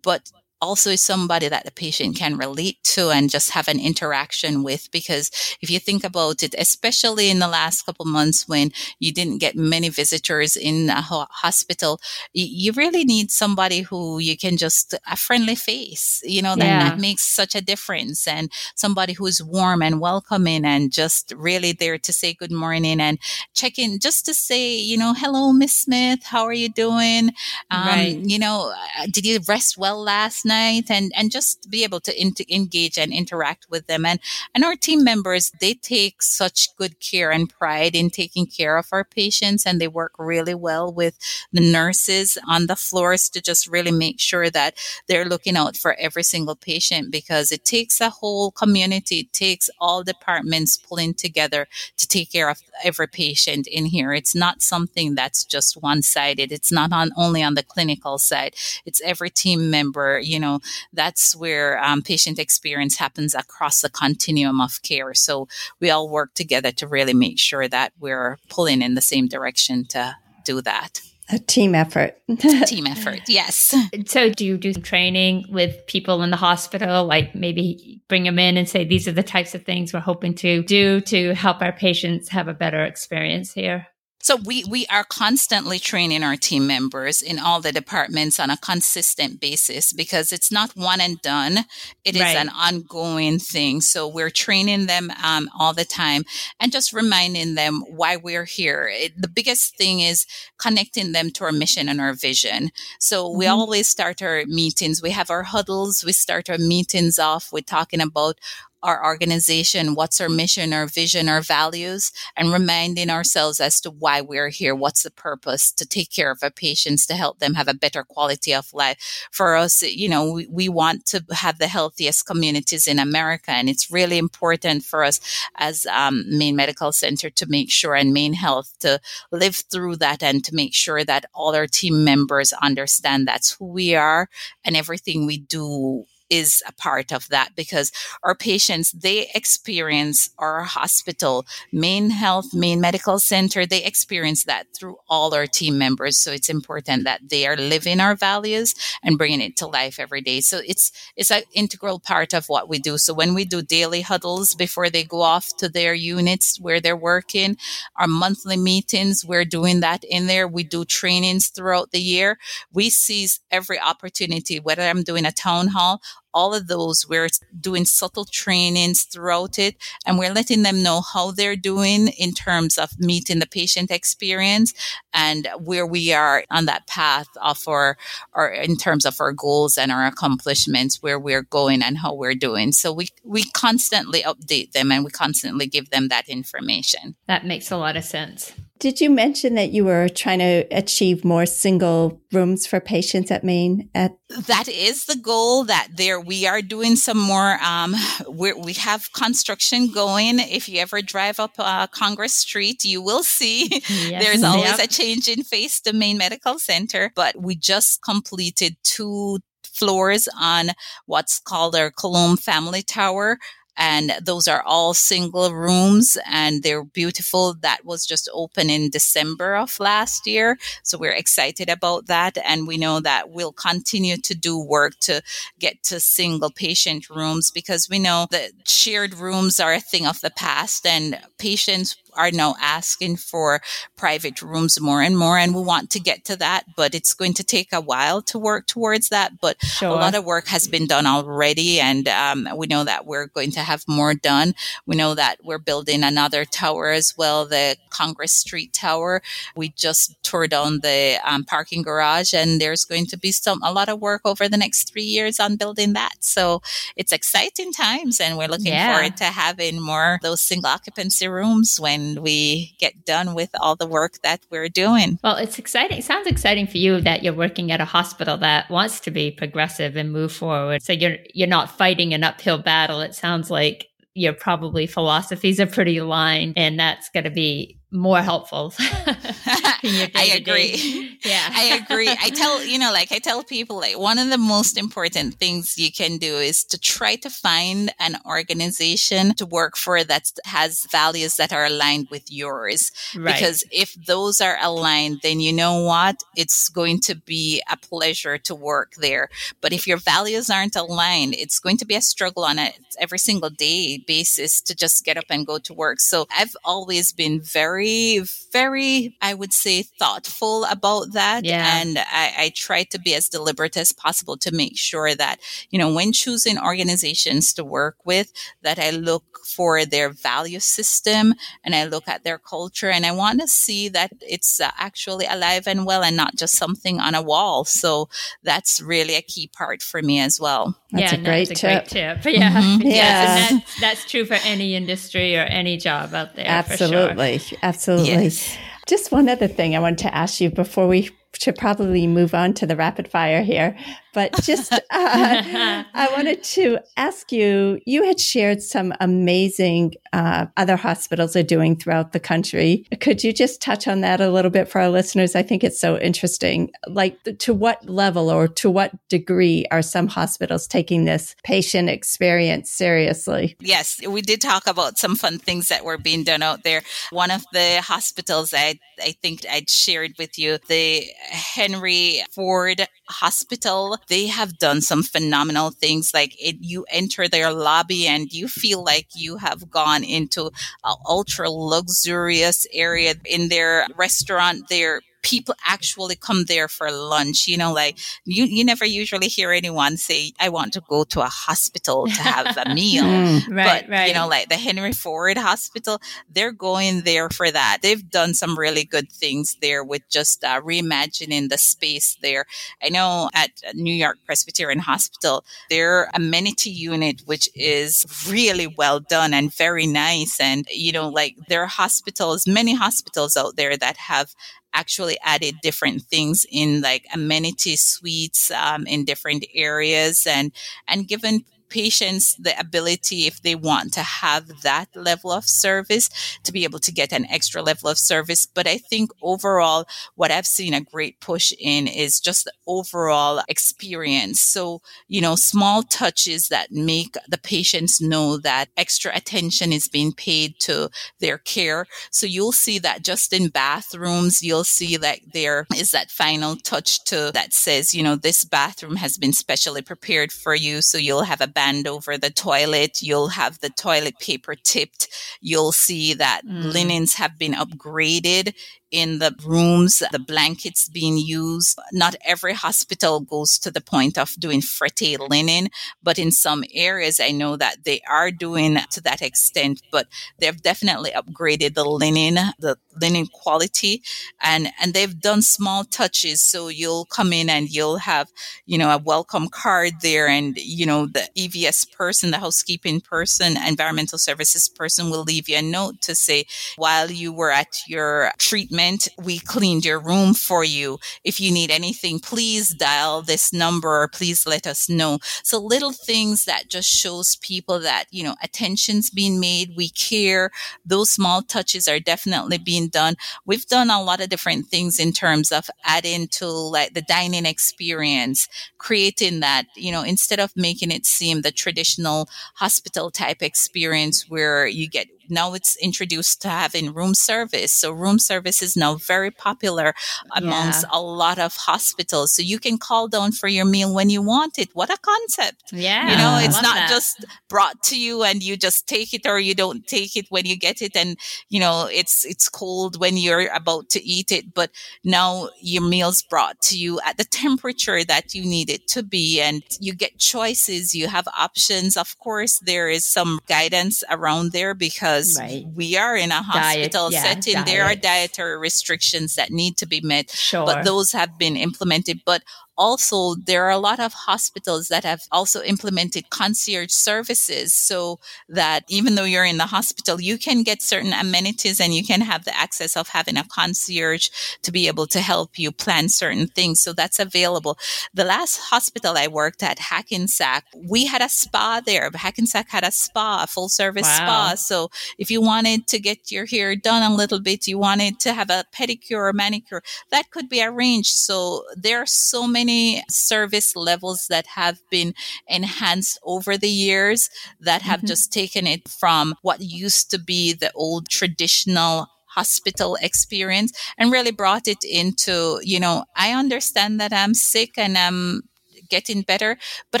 but 0.02 0.30
also 0.60 0.90
is 0.90 1.00
somebody 1.00 1.48
that 1.48 1.64
the 1.64 1.70
patient 1.70 2.16
can 2.16 2.36
relate 2.36 2.78
to 2.82 3.10
and 3.10 3.30
just 3.30 3.50
have 3.50 3.68
an 3.68 3.78
interaction 3.78 4.62
with. 4.62 4.90
Because 4.90 5.30
if 5.60 5.70
you 5.70 5.78
think 5.78 6.04
about 6.04 6.42
it, 6.42 6.54
especially 6.58 7.30
in 7.30 7.38
the 7.38 7.48
last 7.48 7.86
couple 7.86 8.04
months 8.04 8.48
when 8.48 8.72
you 8.98 9.12
didn't 9.12 9.38
get 9.38 9.56
many 9.56 9.88
visitors 9.88 10.56
in 10.56 10.90
a 10.90 11.00
hospital, 11.00 12.00
you 12.32 12.72
really 12.72 13.04
need 13.04 13.30
somebody 13.30 13.82
who 13.82 14.18
you 14.18 14.36
can 14.36 14.56
just 14.56 14.94
a 15.10 15.16
friendly 15.16 15.54
face, 15.54 16.22
you 16.24 16.42
know, 16.42 16.56
that, 16.56 16.64
yeah. 16.64 16.88
that 16.90 16.98
makes 16.98 17.22
such 17.22 17.54
a 17.54 17.60
difference 17.60 18.26
and 18.26 18.50
somebody 18.74 19.12
who's 19.12 19.42
warm 19.42 19.82
and 19.82 20.00
welcoming 20.00 20.64
and 20.64 20.92
just 20.92 21.32
really 21.36 21.72
there 21.72 21.98
to 21.98 22.12
say 22.12 22.34
good 22.34 22.52
morning 22.52 23.00
and 23.00 23.18
check 23.54 23.78
in 23.78 23.98
just 23.98 24.24
to 24.26 24.34
say, 24.34 24.76
you 24.76 24.96
know, 24.96 25.14
hello, 25.16 25.52
Miss 25.52 25.72
Smith, 25.72 26.20
how 26.24 26.44
are 26.44 26.52
you 26.52 26.68
doing? 26.68 27.30
Um, 27.70 27.86
right. 27.86 28.18
You 28.18 28.38
know, 28.38 28.72
uh, 28.98 29.06
did 29.10 29.24
you 29.24 29.40
rest 29.46 29.78
well 29.78 30.02
last 30.02 30.44
night 30.48 30.90
and, 30.90 31.12
and 31.16 31.30
just 31.30 31.70
be 31.70 31.84
able 31.84 32.00
to 32.00 32.20
in- 32.20 32.34
engage 32.50 32.98
and 32.98 33.12
interact 33.12 33.66
with 33.70 33.86
them. 33.86 34.04
And, 34.04 34.20
and 34.54 34.64
our 34.64 34.76
team 34.76 35.04
members, 35.04 35.52
they 35.60 35.74
take 35.74 36.22
such 36.22 36.74
good 36.76 36.98
care 37.00 37.30
and 37.30 37.48
pride 37.48 37.94
in 37.94 38.10
taking 38.10 38.46
care 38.46 38.76
of 38.76 38.88
our 38.90 39.04
patients 39.04 39.66
and 39.66 39.80
they 39.80 39.88
work 39.88 40.12
really 40.18 40.54
well 40.54 40.92
with 40.92 41.18
the 41.52 41.60
nurses 41.60 42.38
on 42.48 42.66
the 42.66 42.76
floors 42.76 43.28
to 43.30 43.40
just 43.40 43.68
really 43.68 43.92
make 43.92 44.20
sure 44.20 44.50
that 44.50 44.74
they're 45.06 45.24
looking 45.24 45.56
out 45.56 45.76
for 45.76 45.94
every 45.94 46.22
single 46.22 46.56
patient 46.56 47.12
because 47.12 47.52
it 47.52 47.64
takes 47.64 48.00
a 48.00 48.10
whole 48.10 48.50
community, 48.50 49.20
it 49.20 49.32
takes 49.32 49.70
all 49.78 50.02
departments 50.02 50.76
pulling 50.76 51.14
together 51.14 51.66
to 51.96 52.08
take 52.08 52.32
care 52.32 52.50
of 52.50 52.60
every 52.82 53.08
patient 53.08 53.66
in 53.66 53.86
here. 53.86 54.12
It's 54.12 54.34
not 54.34 54.62
something 54.62 55.14
that's 55.14 55.44
just 55.44 55.82
one 55.82 56.02
sided. 56.02 56.52
It's 56.52 56.72
not 56.72 56.92
on 56.92 57.10
only 57.16 57.42
on 57.42 57.54
the 57.54 57.62
clinical 57.62 58.18
side. 58.18 58.54
It's 58.84 59.00
every 59.02 59.30
team 59.30 59.70
member, 59.70 60.18
you 60.18 60.37
know, 60.38 60.60
that's 60.92 61.34
where 61.36 61.82
um, 61.82 62.02
patient 62.02 62.38
experience 62.38 62.96
happens 62.96 63.34
across 63.34 63.80
the 63.80 63.90
continuum 63.90 64.60
of 64.60 64.82
care. 64.82 65.14
So 65.14 65.48
we 65.80 65.90
all 65.90 66.08
work 66.08 66.34
together 66.34 66.72
to 66.72 66.86
really 66.86 67.14
make 67.14 67.38
sure 67.38 67.68
that 67.68 67.92
we're 67.98 68.38
pulling 68.48 68.82
in 68.82 68.94
the 68.94 69.00
same 69.00 69.28
direction 69.28 69.84
to 69.86 70.16
do 70.44 70.60
that. 70.62 71.00
A 71.30 71.38
team 71.38 71.74
effort. 71.74 72.16
team 72.66 72.86
effort, 72.86 73.20
yes. 73.28 73.74
So, 74.06 74.30
do 74.30 74.46
you 74.46 74.56
do 74.56 74.72
training 74.72 75.44
with 75.50 75.86
people 75.86 76.22
in 76.22 76.30
the 76.30 76.38
hospital? 76.38 77.04
Like 77.04 77.34
maybe 77.34 78.00
bring 78.08 78.24
them 78.24 78.38
in 78.38 78.56
and 78.56 78.66
say, 78.66 78.84
these 78.84 79.06
are 79.06 79.12
the 79.12 79.22
types 79.22 79.54
of 79.54 79.64
things 79.64 79.92
we're 79.92 80.00
hoping 80.00 80.34
to 80.36 80.62
do 80.62 81.02
to 81.02 81.34
help 81.34 81.60
our 81.60 81.72
patients 81.72 82.30
have 82.30 82.48
a 82.48 82.54
better 82.54 82.82
experience 82.82 83.52
here? 83.52 83.88
So 84.20 84.36
we, 84.36 84.64
we 84.64 84.84
are 84.86 85.04
constantly 85.04 85.78
training 85.78 86.22
our 86.22 86.36
team 86.36 86.66
members 86.66 87.22
in 87.22 87.38
all 87.38 87.60
the 87.60 87.72
departments 87.72 88.40
on 88.40 88.50
a 88.50 88.56
consistent 88.56 89.40
basis 89.40 89.92
because 89.92 90.32
it's 90.32 90.50
not 90.50 90.76
one 90.76 91.00
and 91.00 91.20
done. 91.22 91.58
It 92.04 92.16
is 92.16 92.22
right. 92.22 92.36
an 92.36 92.48
ongoing 92.48 93.38
thing. 93.38 93.80
So 93.80 94.08
we're 94.08 94.30
training 94.30 94.86
them 94.86 95.10
um, 95.22 95.48
all 95.58 95.72
the 95.72 95.84
time 95.84 96.24
and 96.58 96.72
just 96.72 96.92
reminding 96.92 97.54
them 97.54 97.82
why 97.88 98.16
we're 98.16 98.44
here. 98.44 98.90
It, 98.92 99.20
the 99.20 99.28
biggest 99.28 99.76
thing 99.76 100.00
is 100.00 100.26
connecting 100.58 101.12
them 101.12 101.30
to 101.32 101.44
our 101.44 101.52
mission 101.52 101.88
and 101.88 102.00
our 102.00 102.12
vision. 102.12 102.70
So 102.98 103.30
we 103.30 103.44
mm-hmm. 103.44 103.54
always 103.54 103.88
start 103.88 104.20
our 104.20 104.44
meetings. 104.46 105.00
We 105.00 105.10
have 105.10 105.30
our 105.30 105.44
huddles. 105.44 106.04
We 106.04 106.12
start 106.12 106.50
our 106.50 106.58
meetings 106.58 107.18
off 107.18 107.52
with 107.52 107.66
talking 107.66 108.00
about 108.00 108.38
our 108.82 109.04
organization, 109.04 109.94
what's 109.94 110.20
our 110.20 110.28
mission, 110.28 110.72
our 110.72 110.86
vision, 110.86 111.28
our 111.28 111.40
values, 111.40 112.12
and 112.36 112.52
reminding 112.52 113.10
ourselves 113.10 113.60
as 113.60 113.80
to 113.80 113.90
why 113.90 114.20
we're 114.20 114.50
here. 114.50 114.74
What's 114.74 115.02
the 115.02 115.10
purpose 115.10 115.72
to 115.72 115.86
take 115.86 116.10
care 116.10 116.30
of 116.30 116.38
our 116.42 116.50
patients, 116.50 117.06
to 117.06 117.14
help 117.14 117.38
them 117.38 117.54
have 117.54 117.68
a 117.68 117.74
better 117.74 118.04
quality 118.04 118.54
of 118.54 118.72
life. 118.72 119.28
For 119.32 119.56
us, 119.56 119.82
you 119.82 120.08
know, 120.08 120.32
we, 120.32 120.46
we 120.46 120.68
want 120.68 121.06
to 121.06 121.24
have 121.32 121.58
the 121.58 121.66
healthiest 121.66 122.26
communities 122.26 122.86
in 122.86 122.98
America. 122.98 123.50
And 123.50 123.68
it's 123.68 123.90
really 123.90 124.18
important 124.18 124.84
for 124.84 125.02
us 125.04 125.20
as 125.56 125.86
um, 125.86 126.24
Maine 126.28 126.56
Medical 126.56 126.92
Center 126.92 127.30
to 127.30 127.46
make 127.46 127.70
sure 127.70 127.94
and 127.94 128.12
Maine 128.12 128.34
Health 128.34 128.74
to 128.80 129.00
live 129.32 129.56
through 129.56 129.96
that 129.96 130.22
and 130.22 130.44
to 130.44 130.54
make 130.54 130.74
sure 130.74 131.04
that 131.04 131.26
all 131.34 131.54
our 131.54 131.66
team 131.66 132.04
members 132.04 132.52
understand 132.52 133.26
that's 133.26 133.52
who 133.52 133.66
we 133.66 133.94
are 133.94 134.28
and 134.64 134.76
everything 134.76 135.26
we 135.26 135.38
do 135.38 136.04
is 136.30 136.62
a 136.66 136.72
part 136.72 137.12
of 137.12 137.28
that 137.28 137.54
because 137.56 137.92
our 138.22 138.34
patients, 138.34 138.92
they 138.92 139.28
experience 139.34 140.30
our 140.38 140.62
hospital, 140.64 141.46
Maine 141.72 142.10
Health, 142.10 142.54
Maine 142.54 142.80
Medical 142.80 143.18
Center, 143.18 143.66
they 143.66 143.84
experience 143.84 144.44
that 144.44 144.66
through 144.74 144.96
all 145.08 145.34
our 145.34 145.46
team 145.46 145.78
members. 145.78 146.18
So 146.18 146.32
it's 146.32 146.48
important 146.48 147.04
that 147.04 147.28
they 147.28 147.46
are 147.46 147.56
living 147.56 148.00
our 148.00 148.14
values 148.14 148.74
and 149.02 149.18
bringing 149.18 149.40
it 149.40 149.56
to 149.56 149.66
life 149.66 149.98
every 149.98 150.20
day. 150.20 150.40
So 150.40 150.60
it's, 150.64 150.92
it's 151.16 151.30
an 151.30 151.42
integral 151.52 151.98
part 151.98 152.34
of 152.34 152.46
what 152.46 152.68
we 152.68 152.78
do. 152.78 152.98
So 152.98 153.14
when 153.14 153.34
we 153.34 153.44
do 153.44 153.62
daily 153.62 154.02
huddles 154.02 154.54
before 154.54 154.90
they 154.90 155.04
go 155.04 155.22
off 155.22 155.56
to 155.58 155.68
their 155.68 155.94
units 155.94 156.60
where 156.60 156.80
they're 156.80 156.96
working, 156.96 157.56
our 157.96 158.08
monthly 158.08 158.56
meetings, 158.56 159.24
we're 159.24 159.44
doing 159.44 159.80
that 159.80 160.04
in 160.04 160.26
there. 160.26 160.46
We 160.46 160.64
do 160.64 160.84
trainings 160.84 161.48
throughout 161.48 161.90
the 161.90 162.00
year. 162.00 162.38
We 162.72 162.90
seize 162.90 163.40
every 163.50 163.78
opportunity, 163.80 164.60
whether 164.60 164.82
I'm 164.82 165.02
doing 165.02 165.24
a 165.24 165.32
town 165.32 165.68
hall 165.68 166.00
all 166.38 166.54
of 166.54 166.68
those, 166.68 167.04
we're 167.08 167.28
doing 167.60 167.84
subtle 167.84 168.24
trainings 168.24 169.02
throughout 169.02 169.58
it 169.58 169.74
and 170.06 170.18
we're 170.18 170.32
letting 170.32 170.62
them 170.62 170.84
know 170.84 171.00
how 171.00 171.32
they're 171.32 171.56
doing 171.56 172.06
in 172.24 172.32
terms 172.32 172.78
of 172.78 172.96
meeting 173.00 173.40
the 173.40 173.46
patient 173.46 173.90
experience 173.90 174.72
and 175.12 175.48
where 175.58 175.84
we 175.84 176.12
are 176.12 176.44
on 176.48 176.66
that 176.66 176.86
path 176.86 177.26
of 177.42 177.58
our, 177.66 177.96
our 178.34 178.50
in 178.50 178.76
terms 178.76 179.04
of 179.04 179.20
our 179.20 179.32
goals 179.32 179.76
and 179.76 179.90
our 179.90 180.06
accomplishments, 180.06 181.02
where 181.02 181.18
we're 181.18 181.42
going 181.42 181.82
and 181.82 181.98
how 181.98 182.14
we're 182.14 182.36
doing. 182.36 182.70
So 182.70 182.92
we, 182.92 183.08
we 183.24 183.42
constantly 183.50 184.22
update 184.22 184.70
them 184.70 184.92
and 184.92 185.04
we 185.04 185.10
constantly 185.10 185.66
give 185.66 185.90
them 185.90 186.06
that 186.08 186.28
information. 186.28 187.16
That 187.26 187.44
makes 187.44 187.72
a 187.72 187.76
lot 187.76 187.96
of 187.96 188.04
sense. 188.04 188.52
Did 188.78 189.00
you 189.00 189.10
mention 189.10 189.54
that 189.54 189.72
you 189.72 189.84
were 189.84 190.08
trying 190.08 190.38
to 190.38 190.64
achieve 190.70 191.24
more 191.24 191.46
single 191.46 192.20
rooms 192.32 192.66
for 192.66 192.78
patients 192.78 193.30
at 193.30 193.42
Maine? 193.42 193.90
At 193.94 194.16
that 194.46 194.68
is 194.68 195.06
the 195.06 195.16
goal. 195.16 195.64
That 195.64 195.88
there 195.96 196.20
we 196.20 196.46
are 196.46 196.62
doing 196.62 196.94
some 196.94 197.18
more. 197.18 197.58
Um, 197.62 197.96
we 198.28 198.74
have 198.74 199.12
construction 199.12 199.90
going. 199.90 200.38
If 200.38 200.68
you 200.68 200.80
ever 200.80 201.02
drive 201.02 201.40
up 201.40 201.52
uh, 201.58 201.88
Congress 201.88 202.34
Street, 202.34 202.84
you 202.84 203.02
will 203.02 203.24
see 203.24 203.68
yes. 203.88 204.24
there's 204.24 204.44
always 204.44 204.78
yep. 204.78 204.80
a 204.80 204.86
change 204.86 205.26
in 205.28 205.42
face 205.42 205.80
to 205.80 205.92
Maine 205.92 206.18
Medical 206.18 206.58
Center. 206.58 207.10
But 207.16 207.40
we 207.40 207.56
just 207.56 208.02
completed 208.02 208.76
two 208.84 209.38
floors 209.64 210.28
on 210.40 210.70
what's 211.06 211.38
called 211.38 211.74
our 211.74 211.90
Coulombe 211.90 212.36
Family 212.36 212.82
Tower 212.82 213.38
and 213.78 214.12
those 214.20 214.48
are 214.48 214.62
all 214.62 214.92
single 214.92 215.54
rooms 215.54 216.18
and 216.30 216.62
they're 216.64 216.84
beautiful. 216.84 217.54
That 217.54 217.84
was 217.84 218.04
just 218.04 218.28
open 218.34 218.68
in 218.68 218.90
December 218.90 219.54
of 219.54 219.78
last 219.78 220.26
year. 220.26 220.58
So 220.82 220.98
we're 220.98 221.12
excited 221.12 221.70
about 221.70 222.06
that. 222.06 222.36
And 222.44 222.66
we 222.66 222.76
know 222.76 222.98
that 223.00 223.30
we'll 223.30 223.52
continue 223.52 224.16
to 224.16 224.34
do 224.34 224.58
work 224.58 224.98
to 225.00 225.22
get 225.60 225.82
to 225.84 226.00
single 226.00 226.50
patient 226.50 227.08
rooms 227.08 227.52
because 227.52 227.88
we 227.88 228.00
know 228.00 228.26
that 228.32 228.50
shared 228.66 229.14
rooms 229.14 229.60
are 229.60 229.72
a 229.72 229.80
thing 229.80 230.06
of 230.06 230.20
the 230.20 230.30
past 230.30 230.84
and 230.84 231.18
patients 231.38 231.96
are 232.14 232.30
now 232.30 232.54
asking 232.60 233.16
for 233.16 233.60
private 233.96 234.42
rooms 234.42 234.80
more 234.80 235.02
and 235.02 235.16
more. 235.16 235.38
And 235.38 235.54
we 235.54 235.62
want 235.62 235.90
to 235.90 236.00
get 236.00 236.24
to 236.26 236.36
that, 236.36 236.64
but 236.76 236.94
it's 236.94 237.14
going 237.14 237.34
to 237.34 237.44
take 237.44 237.72
a 237.72 237.80
while 237.80 238.22
to 238.22 238.38
work 238.38 238.66
towards 238.66 239.08
that. 239.08 239.40
But 239.40 239.62
sure. 239.62 239.88
a 239.88 239.94
lot 239.94 240.14
of 240.14 240.24
work 240.24 240.48
has 240.48 240.68
been 240.68 240.86
done 240.86 241.06
already. 241.06 241.80
And 241.80 242.08
um, 242.08 242.48
we 242.56 242.66
know 242.66 242.84
that 242.84 243.06
we're 243.06 243.26
going 243.26 243.50
to 243.52 243.60
have 243.60 243.84
more 243.88 244.14
done. 244.14 244.54
We 244.86 244.96
know 244.96 245.14
that 245.14 245.38
we're 245.44 245.58
building 245.58 246.02
another 246.02 246.44
tower 246.44 246.88
as 246.88 247.16
well, 247.16 247.44
the 247.44 247.76
Congress 247.90 248.32
Street 248.32 248.72
Tower. 248.72 249.22
We 249.56 249.70
just 249.70 250.22
tore 250.22 250.46
down 250.46 250.80
the 250.80 251.18
um, 251.24 251.44
parking 251.44 251.82
garage 251.82 252.34
and 252.34 252.60
there's 252.60 252.84
going 252.84 253.06
to 253.06 253.16
be 253.16 253.32
some, 253.32 253.62
a 253.62 253.72
lot 253.72 253.88
of 253.88 254.00
work 254.00 254.22
over 254.24 254.48
the 254.48 254.56
next 254.56 254.92
three 254.92 255.02
years 255.02 255.40
on 255.40 255.56
building 255.56 255.92
that. 255.94 256.16
So 256.20 256.62
it's 256.96 257.12
exciting 257.12 257.72
times 257.72 258.20
and 258.20 258.36
we're 258.36 258.48
looking 258.48 258.66
yeah. 258.66 258.94
forward 258.94 259.16
to 259.18 259.24
having 259.24 259.80
more 259.80 260.18
those 260.22 260.40
single 260.40 260.70
occupancy 260.70 261.28
rooms 261.28 261.78
when 261.80 261.97
we 262.20 262.74
get 262.78 263.04
done 263.04 263.34
with 263.34 263.50
all 263.60 263.76
the 263.76 263.86
work 263.86 264.14
that 264.22 264.40
we're 264.50 264.68
doing. 264.68 265.18
Well, 265.22 265.36
it's 265.36 265.58
exciting. 265.58 265.98
It 265.98 266.04
sounds 266.04 266.26
exciting 266.26 266.66
for 266.66 266.78
you 266.78 267.00
that 267.00 267.22
you're 267.22 267.32
working 267.34 267.72
at 267.72 267.80
a 267.80 267.84
hospital 267.84 268.36
that 268.38 268.70
wants 268.70 269.00
to 269.00 269.10
be 269.10 269.30
progressive 269.30 269.96
and 269.96 270.12
move 270.12 270.32
forward. 270.32 270.82
So 270.82 270.92
you're 270.92 271.16
you're 271.34 271.48
not 271.48 271.76
fighting 271.76 272.14
an 272.14 272.24
uphill 272.24 272.58
battle. 272.58 273.00
It 273.00 273.14
sounds 273.14 273.50
like 273.50 273.88
your 274.14 274.32
probably 274.32 274.86
philosophies 274.86 275.60
are 275.60 275.66
pretty 275.66 275.96
aligned 275.98 276.54
and 276.56 276.78
that's 276.78 277.08
going 277.10 277.24
to 277.24 277.30
be 277.30 277.77
more 277.90 278.20
helpful. 278.20 278.74
I 278.78 280.32
agree. 280.34 281.04
Yeah. 281.24 281.50
I 281.52 281.80
agree. 281.82 282.08
I 282.08 282.30
tell, 282.30 282.64
you 282.64 282.78
know, 282.78 282.92
like 282.92 283.10
I 283.10 283.18
tell 283.18 283.42
people, 283.42 283.78
like 283.78 283.98
one 283.98 284.18
of 284.18 284.30
the 284.30 284.38
most 284.38 284.78
important 284.78 285.34
things 285.34 285.76
you 285.76 285.90
can 285.90 286.16
do 286.16 286.36
is 286.36 286.64
to 286.66 286.78
try 286.78 287.16
to 287.16 287.28
find 287.28 287.92
an 287.98 288.18
organization 288.24 289.34
to 289.34 289.44
work 289.44 289.76
for 289.76 290.04
that 290.04 290.30
has 290.44 290.86
values 290.92 291.36
that 291.36 291.52
are 291.52 291.64
aligned 291.64 292.08
with 292.10 292.30
yours. 292.30 292.92
Right. 293.16 293.34
Because 293.34 293.64
if 293.72 293.94
those 293.94 294.40
are 294.40 294.58
aligned, 294.62 295.20
then 295.22 295.40
you 295.40 295.52
know 295.52 295.82
what? 295.82 296.22
It's 296.36 296.68
going 296.68 297.00
to 297.00 297.16
be 297.16 297.62
a 297.70 297.76
pleasure 297.76 298.38
to 298.38 298.54
work 298.54 298.94
there. 298.94 299.28
But 299.60 299.72
if 299.72 299.88
your 299.88 299.98
values 299.98 300.48
aren't 300.48 300.76
aligned, 300.76 301.34
it's 301.34 301.58
going 301.58 301.78
to 301.78 301.84
be 301.84 301.96
a 301.96 302.00
struggle 302.00 302.44
on 302.44 302.60
a 302.60 302.72
every 303.00 303.18
single 303.18 303.50
day 303.50 303.98
basis 303.98 304.60
to 304.62 304.74
just 304.74 305.04
get 305.04 305.16
up 305.16 305.24
and 305.30 305.46
go 305.46 305.58
to 305.58 305.72
work. 305.74 306.00
So 306.00 306.26
I've 306.36 306.56
always 306.64 307.12
been 307.12 307.40
very 307.40 307.77
very, 307.78 308.24
very, 308.52 309.16
I 309.22 309.34
would 309.34 309.52
say, 309.52 309.82
thoughtful 309.82 310.64
about 310.64 311.12
that. 311.12 311.44
Yeah. 311.44 311.80
And 311.80 311.98
I, 311.98 312.32
I 312.38 312.52
try 312.54 312.84
to 312.84 312.98
be 312.98 313.14
as 313.14 313.28
deliberate 313.28 313.76
as 313.76 313.92
possible 313.92 314.36
to 314.38 314.54
make 314.54 314.76
sure 314.76 315.14
that, 315.14 315.38
you 315.70 315.78
know, 315.78 315.92
when 315.92 316.12
choosing 316.12 316.58
organizations 316.58 317.52
to 317.54 317.64
work 317.64 317.96
with, 318.04 318.32
that 318.62 318.78
I 318.78 318.90
look 318.90 319.22
for 319.46 319.84
their 319.84 320.10
value 320.10 320.60
system 320.60 321.34
and 321.64 321.74
I 321.74 321.84
look 321.84 322.08
at 322.08 322.24
their 322.24 322.38
culture 322.38 322.90
and 322.90 323.06
I 323.06 323.12
want 323.12 323.40
to 323.40 323.48
see 323.48 323.88
that 323.90 324.10
it's 324.20 324.60
uh, 324.60 324.70
actually 324.76 325.26
alive 325.26 325.66
and 325.66 325.86
well 325.86 326.02
and 326.02 326.16
not 326.16 326.36
just 326.36 326.56
something 326.56 327.00
on 327.00 327.14
a 327.14 327.22
wall. 327.22 327.64
So 327.64 328.08
that's 328.42 328.80
really 328.80 329.14
a 329.14 329.22
key 329.22 329.46
part 329.46 329.82
for 329.82 330.02
me 330.02 330.20
as 330.20 330.40
well. 330.40 330.76
That's 330.90 331.12
yeah, 331.12 331.18
a, 331.18 331.22
great, 331.22 331.48
that's 331.48 331.64
a 331.64 331.66
great 331.66 331.86
tip. 331.86 332.24
Yeah. 332.24 332.62
Mm-hmm. 332.62 332.82
Yeah. 332.82 332.94
Yes, 332.94 333.50
that's, 333.50 333.80
that's, 333.80 334.10
true 334.10 334.24
for 334.24 334.38
any 334.44 334.74
industry 334.74 335.36
or 335.36 335.42
any 335.42 335.76
job 335.76 336.14
out 336.14 336.34
there. 336.34 336.46
Absolutely. 336.48 337.38
Sure. 337.38 337.58
Absolutely. 337.62 338.08
Yes. 338.08 338.56
Just 338.86 339.12
one 339.12 339.28
other 339.28 339.48
thing 339.48 339.76
I 339.76 339.80
wanted 339.80 339.98
to 339.98 340.14
ask 340.14 340.40
you 340.40 340.50
before 340.50 340.88
we 340.88 341.10
should 341.34 341.56
probably 341.56 342.06
move 342.06 342.34
on 342.34 342.54
to 342.54 342.66
the 342.66 342.74
rapid 342.74 343.06
fire 343.08 343.42
here. 343.42 343.76
But 344.14 344.32
just, 344.42 344.72
uh, 344.72 344.78
I 344.90 346.08
wanted 346.16 346.42
to 346.42 346.78
ask 346.96 347.30
you 347.30 347.80
you 347.86 348.04
had 348.04 348.18
shared 348.18 348.62
some 348.62 348.92
amazing 349.00 349.94
uh, 350.12 350.46
other 350.56 350.76
hospitals 350.76 351.36
are 351.36 351.42
doing 351.42 351.76
throughout 351.76 352.12
the 352.12 352.20
country. 352.20 352.86
Could 353.00 353.22
you 353.22 353.32
just 353.32 353.60
touch 353.60 353.86
on 353.86 354.00
that 354.00 354.20
a 354.20 354.30
little 354.30 354.50
bit 354.50 354.68
for 354.68 354.80
our 354.80 354.88
listeners? 354.88 355.36
I 355.36 355.42
think 355.42 355.62
it's 355.62 355.80
so 355.80 355.98
interesting. 355.98 356.70
Like, 356.86 357.18
to 357.38 357.54
what 357.54 357.88
level 357.88 358.30
or 358.30 358.48
to 358.48 358.70
what 358.70 358.92
degree 359.08 359.66
are 359.70 359.82
some 359.82 360.08
hospitals 360.08 360.66
taking 360.66 361.04
this 361.04 361.36
patient 361.44 361.88
experience 361.88 362.70
seriously? 362.70 363.56
Yes, 363.60 364.00
we 364.06 364.22
did 364.22 364.40
talk 364.40 364.66
about 364.66 364.98
some 364.98 365.16
fun 365.16 365.38
things 365.38 365.68
that 365.68 365.84
were 365.84 365.98
being 365.98 366.24
done 366.24 366.42
out 366.42 366.64
there. 366.64 366.82
One 367.10 367.30
of 367.30 367.44
the 367.52 367.80
hospitals 367.82 368.54
I, 368.54 368.78
I 369.00 369.12
think 369.22 369.44
I'd 369.50 369.70
shared 369.70 370.12
with 370.18 370.38
you, 370.38 370.58
the 370.68 371.04
Henry 371.30 372.22
Ford 372.32 372.86
hospital, 373.08 373.98
they 374.08 374.26
have 374.26 374.58
done 374.58 374.80
some 374.80 375.02
phenomenal 375.02 375.70
things. 375.70 376.12
Like 376.14 376.34
it, 376.38 376.56
you 376.60 376.84
enter 376.90 377.28
their 377.28 377.52
lobby 377.52 378.06
and 378.06 378.32
you 378.32 378.48
feel 378.48 378.84
like 378.84 379.08
you 379.14 379.36
have 379.36 379.70
gone 379.70 380.04
into 380.04 380.46
an 380.84 380.96
ultra 381.06 381.50
luxurious 381.50 382.66
area 382.72 383.14
in 383.24 383.48
their 383.48 383.86
restaurant. 383.96 384.68
Their 384.68 385.02
people 385.22 385.54
actually 385.66 386.16
come 386.16 386.44
there 386.44 386.68
for 386.68 386.90
lunch. 386.90 387.48
You 387.48 387.56
know, 387.56 387.72
like 387.72 387.98
you, 388.24 388.44
you 388.44 388.64
never 388.64 388.84
usually 388.84 389.28
hear 389.28 389.52
anyone 389.52 389.96
say, 389.96 390.32
I 390.38 390.48
want 390.48 390.72
to 390.74 390.82
go 390.88 391.04
to 391.04 391.20
a 391.20 391.26
hospital 391.26 392.06
to 392.06 392.22
have 392.22 392.56
a 392.56 392.74
meal. 392.74 393.04
mm, 393.04 393.54
right, 393.54 393.82
but, 393.82 393.90
right. 393.90 394.08
you 394.08 394.14
know, 394.14 394.28
like 394.28 394.48
the 394.48 394.56
Henry 394.56 394.92
Ford 394.92 395.36
Hospital, 395.38 396.00
they're 396.30 396.52
going 396.52 397.02
there 397.02 397.30
for 397.30 397.50
that. 397.50 397.78
They've 397.82 398.08
done 398.08 398.34
some 398.34 398.58
really 398.58 398.84
good 398.84 399.10
things 399.10 399.56
there 399.60 399.84
with 399.84 400.08
just 400.08 400.44
uh, 400.44 400.60
reimagining 400.60 401.48
the 401.48 401.58
space 401.58 402.16
there. 402.22 402.46
I 402.82 402.88
know 402.88 403.30
at 403.34 403.50
New 403.74 403.94
York 403.94 404.18
Presbyterian 404.26 404.80
Hospital, 404.80 405.44
their 405.70 406.10
amenity 406.14 406.70
unit, 406.70 407.22
which 407.26 407.48
is 407.54 408.06
really 408.28 408.66
well 408.66 409.00
done 409.00 409.34
and 409.34 409.52
very 409.52 409.86
nice. 409.86 410.40
And, 410.40 410.66
you 410.70 410.92
know, 410.92 411.08
like 411.08 411.36
there 411.48 411.62
are 411.62 411.66
hospitals, 411.66 412.46
many 412.46 412.74
hospitals 412.74 413.36
out 413.36 413.56
there 413.56 413.76
that 413.76 413.96
have 413.96 414.34
actually 414.74 415.18
added 415.22 415.56
different 415.62 416.02
things 416.02 416.46
in 416.50 416.80
like 416.80 417.04
amenity 417.12 417.76
suites 417.76 418.50
um, 418.50 418.86
in 418.86 419.04
different 419.04 419.44
areas 419.54 420.26
and 420.26 420.52
and 420.86 421.08
given 421.08 421.44
patients 421.68 422.34
the 422.36 422.58
ability, 422.58 423.26
if 423.26 423.42
they 423.42 423.54
want 423.54 423.92
to 423.94 424.02
have 424.02 424.62
that 424.62 424.88
level 424.94 425.32
of 425.32 425.44
service, 425.44 426.10
to 426.44 426.52
be 426.52 426.64
able 426.64 426.78
to 426.80 426.92
get 426.92 427.12
an 427.12 427.26
extra 427.30 427.62
level 427.62 427.88
of 427.88 427.98
service. 427.98 428.46
But 428.46 428.66
I 428.66 428.78
think 428.78 429.10
overall, 429.22 429.86
what 430.14 430.30
I've 430.30 430.46
seen 430.46 430.74
a 430.74 430.80
great 430.80 431.20
push 431.20 431.52
in 431.58 431.86
is 431.86 432.20
just 432.20 432.44
the 432.44 432.52
overall 432.66 433.42
experience. 433.48 434.40
So, 434.40 434.80
you 435.08 435.20
know, 435.20 435.36
small 435.36 435.82
touches 435.82 436.48
that 436.48 436.72
make 436.72 437.16
the 437.28 437.38
patients 437.38 438.00
know 438.00 438.38
that 438.38 438.68
extra 438.76 439.14
attention 439.14 439.72
is 439.72 439.88
being 439.88 440.12
paid 440.12 440.58
to 440.60 440.90
their 441.20 441.38
care. 441.38 441.86
So 442.10 442.26
you'll 442.26 442.52
see 442.52 442.78
that 442.80 443.02
just 443.02 443.32
in 443.32 443.48
bathrooms, 443.48 444.42
you'll 444.42 444.64
see 444.64 444.96
that 444.96 445.20
there 445.32 445.66
is 445.76 445.90
that 445.92 446.10
final 446.10 446.56
touch 446.56 447.04
to 447.04 447.30
that 447.34 447.52
says, 447.52 447.94
you 447.94 448.02
know, 448.02 448.16
this 448.16 448.44
bathroom 448.44 448.96
has 448.96 449.16
been 449.16 449.32
specially 449.32 449.82
prepared 449.82 450.32
for 450.32 450.54
you. 450.54 450.82
So 450.82 450.98
you'll 450.98 451.22
have 451.22 451.40
a 451.40 451.46
band 451.58 451.88
over 451.88 452.16
the 452.16 452.30
toilet. 452.30 453.02
You'll 453.02 453.30
have 453.30 453.58
the 453.58 453.70
toilet 453.70 454.20
paper 454.20 454.54
tipped. 454.54 455.08
You'll 455.40 455.72
see 455.72 456.14
that 456.14 456.42
mm. 456.46 456.72
linens 456.72 457.14
have 457.14 457.36
been 457.36 457.52
upgraded 457.52 458.54
in 458.90 459.18
the 459.18 459.34
rooms, 459.44 460.02
the 460.12 460.18
blankets 460.18 460.88
being 460.88 461.18
used. 461.18 461.78
Not 461.92 462.16
every 462.24 462.54
hospital 462.54 463.20
goes 463.20 463.58
to 463.60 463.70
the 463.70 463.80
point 463.80 464.16
of 464.16 464.34
doing 464.38 464.60
frette 464.60 465.18
linen, 465.28 465.68
but 466.02 466.18
in 466.18 466.32
some 466.32 466.64
areas, 466.72 467.20
I 467.20 467.30
know 467.30 467.56
that 467.56 467.84
they 467.84 468.00
are 468.08 468.30
doing 468.30 468.78
to 468.90 469.00
that 469.02 469.22
extent, 469.22 469.82
but 469.92 470.06
they've 470.38 470.60
definitely 470.62 471.10
upgraded 471.10 471.74
the 471.74 471.84
linen, 471.84 472.38
the 472.58 472.76
linen 473.00 473.26
quality 473.26 474.02
and, 474.42 474.68
and 474.80 474.94
they've 474.94 475.20
done 475.20 475.42
small 475.42 475.84
touches. 475.84 476.42
So 476.42 476.68
you'll 476.68 477.04
come 477.06 477.32
in 477.32 477.48
and 477.50 477.68
you'll 477.68 477.98
have, 477.98 478.30
you 478.66 478.78
know, 478.78 478.90
a 478.90 478.98
welcome 478.98 479.48
card 479.48 479.92
there 480.02 480.28
and, 480.28 480.56
you 480.56 480.86
know, 480.86 481.06
the 481.06 481.28
EVS 481.36 481.92
person, 481.92 482.30
the 482.30 482.38
housekeeping 482.38 483.00
person, 483.00 483.56
environmental 483.56 484.18
services 484.18 484.68
person 484.68 485.10
will 485.10 485.22
leave 485.22 485.48
you 485.48 485.58
a 485.58 485.62
note 485.62 486.00
to 486.02 486.14
say, 486.14 486.44
while 486.76 487.10
you 487.10 487.32
were 487.32 487.50
at 487.50 487.76
your 487.86 488.32
treatment 488.38 488.77
we 489.22 489.38
cleaned 489.38 489.84
your 489.84 489.98
room 490.00 490.34
for 490.34 490.64
you. 490.64 490.98
If 491.24 491.40
you 491.40 491.50
need 491.50 491.70
anything, 491.70 492.20
please 492.20 492.70
dial 492.70 493.22
this 493.22 493.52
number 493.52 494.08
please 494.08 494.46
let 494.46 494.66
us 494.66 494.88
know. 494.88 495.18
So 495.42 495.58
little 495.58 495.92
things 495.92 496.44
that 496.44 496.68
just 496.68 496.88
shows 496.88 497.36
people 497.36 497.80
that, 497.80 498.04
you 498.10 498.22
know, 498.22 498.34
attention's 498.42 499.10
being 499.10 499.40
made. 499.40 499.74
We 499.76 499.88
care. 499.90 500.50
Those 500.84 501.10
small 501.10 501.42
touches 501.42 501.88
are 501.88 502.00
definitely 502.00 502.58
being 502.58 502.88
done. 502.88 503.16
We've 503.46 503.66
done 503.66 503.90
a 503.90 504.02
lot 504.02 504.20
of 504.20 504.28
different 504.28 504.66
things 504.66 504.98
in 504.98 505.12
terms 505.12 505.52
of 505.52 505.70
adding 505.84 506.28
to 506.32 506.46
like 506.46 506.94
the 506.94 507.02
dining 507.02 507.46
experience, 507.46 508.48
creating 508.78 509.40
that, 509.40 509.66
you 509.76 509.92
know, 509.92 510.02
instead 510.02 510.40
of 510.40 510.52
making 510.56 510.90
it 510.90 511.06
seem 511.06 511.42
the 511.42 511.52
traditional 511.52 512.28
hospital 512.54 513.10
type 513.10 513.42
experience 513.42 514.28
where 514.28 514.66
you 514.66 514.88
get 514.88 515.08
now 515.30 515.54
it's 515.54 515.76
introduced 515.76 516.42
to 516.42 516.48
having 516.48 516.92
room 516.92 517.14
service. 517.14 517.72
So 517.72 517.90
room 517.92 518.18
service 518.18 518.62
is 518.62 518.76
now 518.76 518.96
very 518.96 519.30
popular 519.30 519.94
amongst 520.34 520.84
yeah. 520.84 520.98
a 520.98 521.00
lot 521.00 521.38
of 521.38 521.54
hospitals. 521.56 522.32
So 522.32 522.42
you 522.42 522.58
can 522.58 522.78
call 522.78 523.08
down 523.08 523.32
for 523.32 523.48
your 523.48 523.64
meal 523.64 523.94
when 523.94 524.10
you 524.10 524.22
want 524.22 524.58
it. 524.58 524.70
What 524.74 524.90
a 524.90 524.98
concept. 525.00 525.72
Yeah. 525.72 526.10
You 526.10 526.16
know, 526.16 526.38
it's 526.42 526.62
not 526.62 526.74
that. 526.74 526.88
just 526.88 527.24
brought 527.48 527.82
to 527.84 528.00
you 528.00 528.22
and 528.22 528.42
you 528.42 528.56
just 528.56 528.86
take 528.86 529.12
it 529.14 529.26
or 529.26 529.38
you 529.38 529.54
don't 529.54 529.86
take 529.86 530.16
it 530.16 530.26
when 530.28 530.46
you 530.46 530.56
get 530.56 530.82
it. 530.82 530.96
And, 530.96 531.18
you 531.48 531.60
know, 531.60 531.88
it's, 531.90 532.24
it's 532.24 532.48
cold 532.48 532.98
when 532.98 533.16
you're 533.16 533.52
about 533.52 533.88
to 533.90 534.04
eat 534.04 534.32
it, 534.32 534.54
but 534.54 534.70
now 535.04 535.50
your 535.60 535.82
meal's 535.82 536.22
brought 536.22 536.60
to 536.62 536.78
you 536.78 537.00
at 537.04 537.16
the 537.16 537.24
temperature 537.24 538.04
that 538.04 538.34
you 538.34 538.42
need 538.44 538.70
it 538.70 538.86
to 538.88 539.02
be. 539.02 539.40
And 539.40 539.62
you 539.80 539.94
get 539.94 540.18
choices. 540.18 540.94
You 540.94 541.08
have 541.08 541.28
options. 541.36 541.96
Of 541.96 542.18
course, 542.18 542.58
there 542.60 542.88
is 542.88 543.04
some 543.04 543.40
guidance 543.48 544.04
around 544.10 544.52
there 544.52 544.74
because 544.74 545.17
because 545.18 545.38
right. 545.38 545.66
we 545.74 545.96
are 545.96 546.16
in 546.16 546.30
a 546.30 546.42
hospital 546.42 547.10
diet, 547.10 547.22
setting. 547.44 547.54
Yeah, 547.54 547.64
there 547.64 547.84
are 547.84 547.94
dietary 547.94 548.58
restrictions 548.58 549.34
that 549.34 549.50
need 549.50 549.76
to 549.78 549.86
be 549.86 550.00
met, 550.00 550.30
sure. 550.30 550.66
but 550.66 550.84
those 550.84 551.12
have 551.12 551.38
been 551.38 551.56
implemented. 551.56 552.20
But 552.24 552.42
also 552.78 553.34
there 553.34 553.64
are 553.64 553.70
a 553.70 553.78
lot 553.78 553.98
of 553.98 554.12
hospitals 554.12 554.88
that 554.88 555.04
have 555.04 555.22
also 555.32 555.62
implemented 555.62 556.30
concierge 556.30 556.92
services 556.92 557.74
so 557.74 558.18
that 558.48 558.84
even 558.88 559.16
though 559.16 559.24
you're 559.24 559.44
in 559.44 559.58
the 559.58 559.66
hospital, 559.66 560.20
you 560.20 560.38
can 560.38 560.62
get 560.62 560.80
certain 560.80 561.12
amenities 561.12 561.80
and 561.80 561.92
you 561.92 562.04
can 562.04 562.20
have 562.20 562.44
the 562.44 562.56
access 562.56 562.96
of 562.96 563.08
having 563.08 563.36
a 563.36 563.44
concierge 563.44 564.28
to 564.62 564.70
be 564.70 564.86
able 564.86 565.06
to 565.06 565.20
help 565.20 565.58
you 565.58 565.72
plan 565.72 566.08
certain 566.08 566.46
things. 566.46 566.80
So 566.80 566.92
that's 566.92 567.18
available. 567.18 567.76
The 568.14 568.24
last 568.24 568.58
hospital 568.70 569.16
I 569.16 569.26
worked 569.26 569.62
at, 569.62 569.78
Hackensack, 569.78 570.64
we 570.88 571.06
had 571.06 571.20
a 571.20 571.28
spa 571.28 571.82
there. 571.84 572.10
Hackensack 572.14 572.70
had 572.70 572.84
a 572.84 572.92
spa, 572.92 573.42
a 573.42 573.46
full 573.46 573.68
service 573.68 574.04
wow. 574.04 574.14
spa. 574.14 574.54
So 574.54 574.90
if 575.18 575.30
you 575.30 575.42
wanted 575.42 575.88
to 575.88 575.98
get 575.98 576.30
your 576.30 576.46
hair 576.46 576.76
done 576.76 577.02
a 577.02 577.14
little 577.14 577.40
bit, 577.40 577.66
you 577.66 577.78
wanted 577.78 578.20
to 578.20 578.32
have 578.32 578.50
a 578.50 578.64
pedicure 578.72 579.28
or 579.28 579.32
manicure, 579.32 579.82
that 580.10 580.30
could 580.30 580.48
be 580.48 580.62
arranged. 580.62 581.16
So 581.16 581.64
there 581.76 582.00
are 582.02 582.06
so 582.06 582.46
many 582.46 582.67
many 582.68 583.02
service 583.08 583.74
levels 583.74 584.26
that 584.28 584.46
have 584.46 584.78
been 584.90 585.14
enhanced 585.46 586.18
over 586.22 586.58
the 586.58 586.68
years 586.68 587.30
that 587.60 587.82
have 587.82 588.00
mm-hmm. 588.00 588.08
just 588.08 588.32
taken 588.32 588.66
it 588.66 588.86
from 588.88 589.34
what 589.42 589.60
used 589.60 590.10
to 590.10 590.18
be 590.18 590.52
the 590.52 590.70
old 590.74 591.08
traditional 591.08 592.06
hospital 592.26 592.96
experience 593.00 593.72
and 593.96 594.12
really 594.12 594.30
brought 594.30 594.68
it 594.68 594.84
into, 594.84 595.58
you 595.62 595.80
know, 595.80 596.04
I 596.14 596.32
understand 596.32 597.00
that 597.00 597.12
I'm 597.12 597.34
sick 597.34 597.70
and 597.78 597.96
I'm 597.96 598.42
getting 598.88 599.22
better, 599.22 599.58
but 599.90 600.00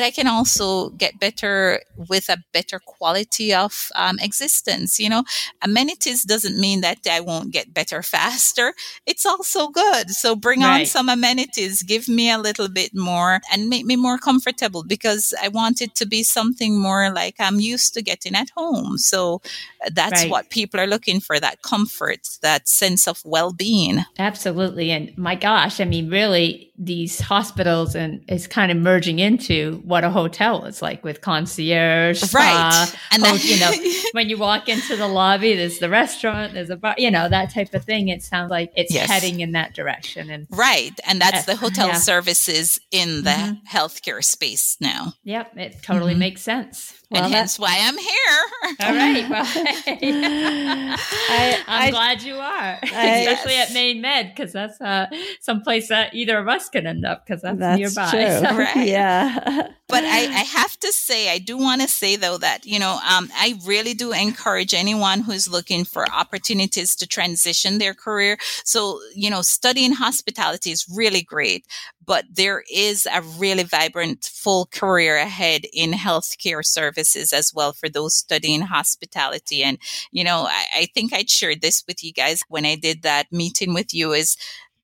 I 0.00 0.10
can 0.10 0.26
also 0.26 0.90
get 0.90 1.20
better 1.20 1.80
with 2.08 2.28
a 2.28 2.38
better 2.52 2.80
quality 2.84 3.52
of 3.52 3.90
um, 3.94 4.18
existence. 4.20 4.98
You 4.98 5.08
know, 5.08 5.24
amenities 5.62 6.24
doesn't 6.24 6.58
mean 6.58 6.80
that 6.82 6.98
I 7.10 7.20
won't 7.20 7.52
get 7.52 7.74
better 7.74 8.02
faster. 8.16 8.74
It's 9.06 9.26
also 9.26 9.68
good. 9.68 10.10
So 10.10 10.34
bring 10.34 10.60
right. 10.60 10.80
on 10.80 10.86
some 10.86 11.08
amenities, 11.08 11.82
give 11.82 12.08
me 12.08 12.30
a 12.30 12.38
little 12.38 12.68
bit 12.68 12.94
more 12.94 13.40
and 13.52 13.68
make 13.68 13.84
me 13.84 13.96
more 13.96 14.18
comfortable 14.18 14.84
because 14.84 15.34
I 15.40 15.48
want 15.48 15.80
it 15.80 15.94
to 15.96 16.06
be 16.06 16.22
something 16.22 16.80
more 16.80 17.10
like 17.10 17.36
I'm 17.38 17.60
used 17.60 17.94
to 17.94 18.02
getting 18.02 18.34
at 18.34 18.50
home. 18.56 18.98
So 18.98 19.40
uh, 19.84 19.90
that's 19.92 20.22
right. 20.22 20.30
what 20.30 20.50
people 20.50 20.80
are 20.80 20.86
looking 20.86 21.20
for 21.20 21.38
that 21.40 21.62
comfort, 21.62 22.28
that 22.42 22.68
sense 22.68 23.06
of 23.06 23.22
well 23.24 23.52
being. 23.52 24.04
Absolutely. 24.18 24.90
And 24.90 25.16
my 25.16 25.34
gosh, 25.34 25.80
I 25.80 25.84
mean, 25.84 26.10
really, 26.10 26.67
these 26.78 27.20
hospitals 27.20 27.96
and 27.96 28.22
is 28.28 28.46
kind 28.46 28.70
of 28.70 28.78
merging 28.78 29.18
into 29.18 29.82
what 29.84 30.04
a 30.04 30.10
hotel 30.10 30.64
is 30.64 30.80
like 30.80 31.02
with 31.02 31.20
concierge, 31.20 32.20
spa, 32.20 32.38
right? 32.38 33.00
And 33.10 33.22
then, 33.22 33.36
you 33.42 33.58
know, 33.58 33.72
when 34.12 34.28
you 34.28 34.38
walk 34.38 34.68
into 34.68 34.96
the 34.96 35.08
lobby, 35.08 35.56
there's 35.56 35.80
the 35.80 35.88
restaurant, 35.88 36.54
there's 36.54 36.70
a 36.70 36.76
bar, 36.76 36.94
you 36.96 37.10
know, 37.10 37.28
that 37.28 37.52
type 37.52 37.74
of 37.74 37.84
thing. 37.84 38.08
It 38.08 38.22
sounds 38.22 38.50
like 38.50 38.72
it's 38.76 38.94
yes. 38.94 39.10
heading 39.10 39.40
in 39.40 39.52
that 39.52 39.74
direction, 39.74 40.30
and 40.30 40.46
right, 40.50 40.92
and 41.06 41.20
that's 41.20 41.46
the 41.46 41.56
hotel 41.56 41.88
yeah. 41.88 41.94
services 41.94 42.78
in 42.92 43.24
the 43.24 43.30
mm-hmm. 43.30 43.76
healthcare 43.76 44.22
space 44.22 44.76
now. 44.80 45.14
Yep, 45.24 45.56
it 45.56 45.82
totally 45.82 46.12
mm-hmm. 46.12 46.20
makes 46.20 46.42
sense. 46.42 46.94
Well, 47.10 47.24
and 47.24 47.32
hence 47.32 47.58
why 47.58 47.74
I'm 47.80 47.96
here. 47.96 48.76
All 48.86 48.94
right. 48.94 49.30
Well, 49.30 49.46
I, 51.30 51.86
am 51.86 51.90
glad 51.90 52.22
you 52.22 52.34
are, 52.34 52.78
I, 52.82 53.20
especially 53.20 53.52
yes. 53.52 53.70
at 53.70 53.74
Maine 53.74 54.02
Med, 54.02 54.34
because 54.34 54.52
that's 54.52 54.78
uh, 54.78 55.06
someplace 55.40 55.88
that 55.88 56.12
either 56.12 56.36
of 56.36 56.48
us 56.48 56.68
can 56.68 56.86
end 56.86 57.06
up 57.06 57.24
because 57.24 57.40
that's, 57.40 57.58
that's, 57.58 57.78
nearby. 57.78 58.10
True. 58.10 58.48
So. 58.48 58.56
Right. 58.56 58.88
Yeah. 58.88 59.68
but 59.88 60.04
I, 60.04 60.24
I, 60.24 60.44
have 60.44 60.78
to 60.80 60.92
say, 60.92 61.32
I 61.32 61.38
do 61.38 61.56
want 61.56 61.80
to 61.80 61.88
say 61.88 62.16
though 62.16 62.36
that 62.36 62.66
you 62.66 62.78
know 62.78 63.00
um, 63.08 63.30
I 63.34 63.58
really 63.64 63.94
do 63.94 64.12
encourage 64.12 64.74
anyone 64.74 65.20
who's 65.20 65.48
looking 65.48 65.86
for 65.86 66.06
opportunities 66.12 66.94
to 66.96 67.06
transition 67.06 67.78
their 67.78 67.94
career. 67.94 68.36
So 68.64 69.00
you 69.14 69.30
know, 69.30 69.40
studying 69.40 69.92
hospitality 69.92 70.72
is 70.72 70.84
really 70.94 71.22
great, 71.22 71.64
but 72.08 72.24
there 72.32 72.64
is 72.72 73.06
a 73.12 73.20
really 73.20 73.64
vibrant 73.64 74.24
full 74.24 74.64
career 74.72 75.18
ahead 75.18 75.66
in 75.74 75.92
healthcare 75.92 76.64
services 76.64 77.34
as 77.34 77.52
well 77.54 77.74
for 77.74 77.90
those 77.90 78.16
studying 78.16 78.62
hospitality. 78.62 79.62
And, 79.62 79.76
you 80.10 80.24
know, 80.24 80.46
I, 80.48 80.64
I 80.74 80.88
think 80.94 81.12
I 81.12 81.24
shared 81.28 81.60
this 81.60 81.84
with 81.86 82.02
you 82.02 82.14
guys 82.14 82.40
when 82.48 82.64
I 82.64 82.76
did 82.76 83.02
that 83.02 83.26
meeting 83.30 83.74
with 83.74 83.92
you 83.92 84.14
is 84.14 84.38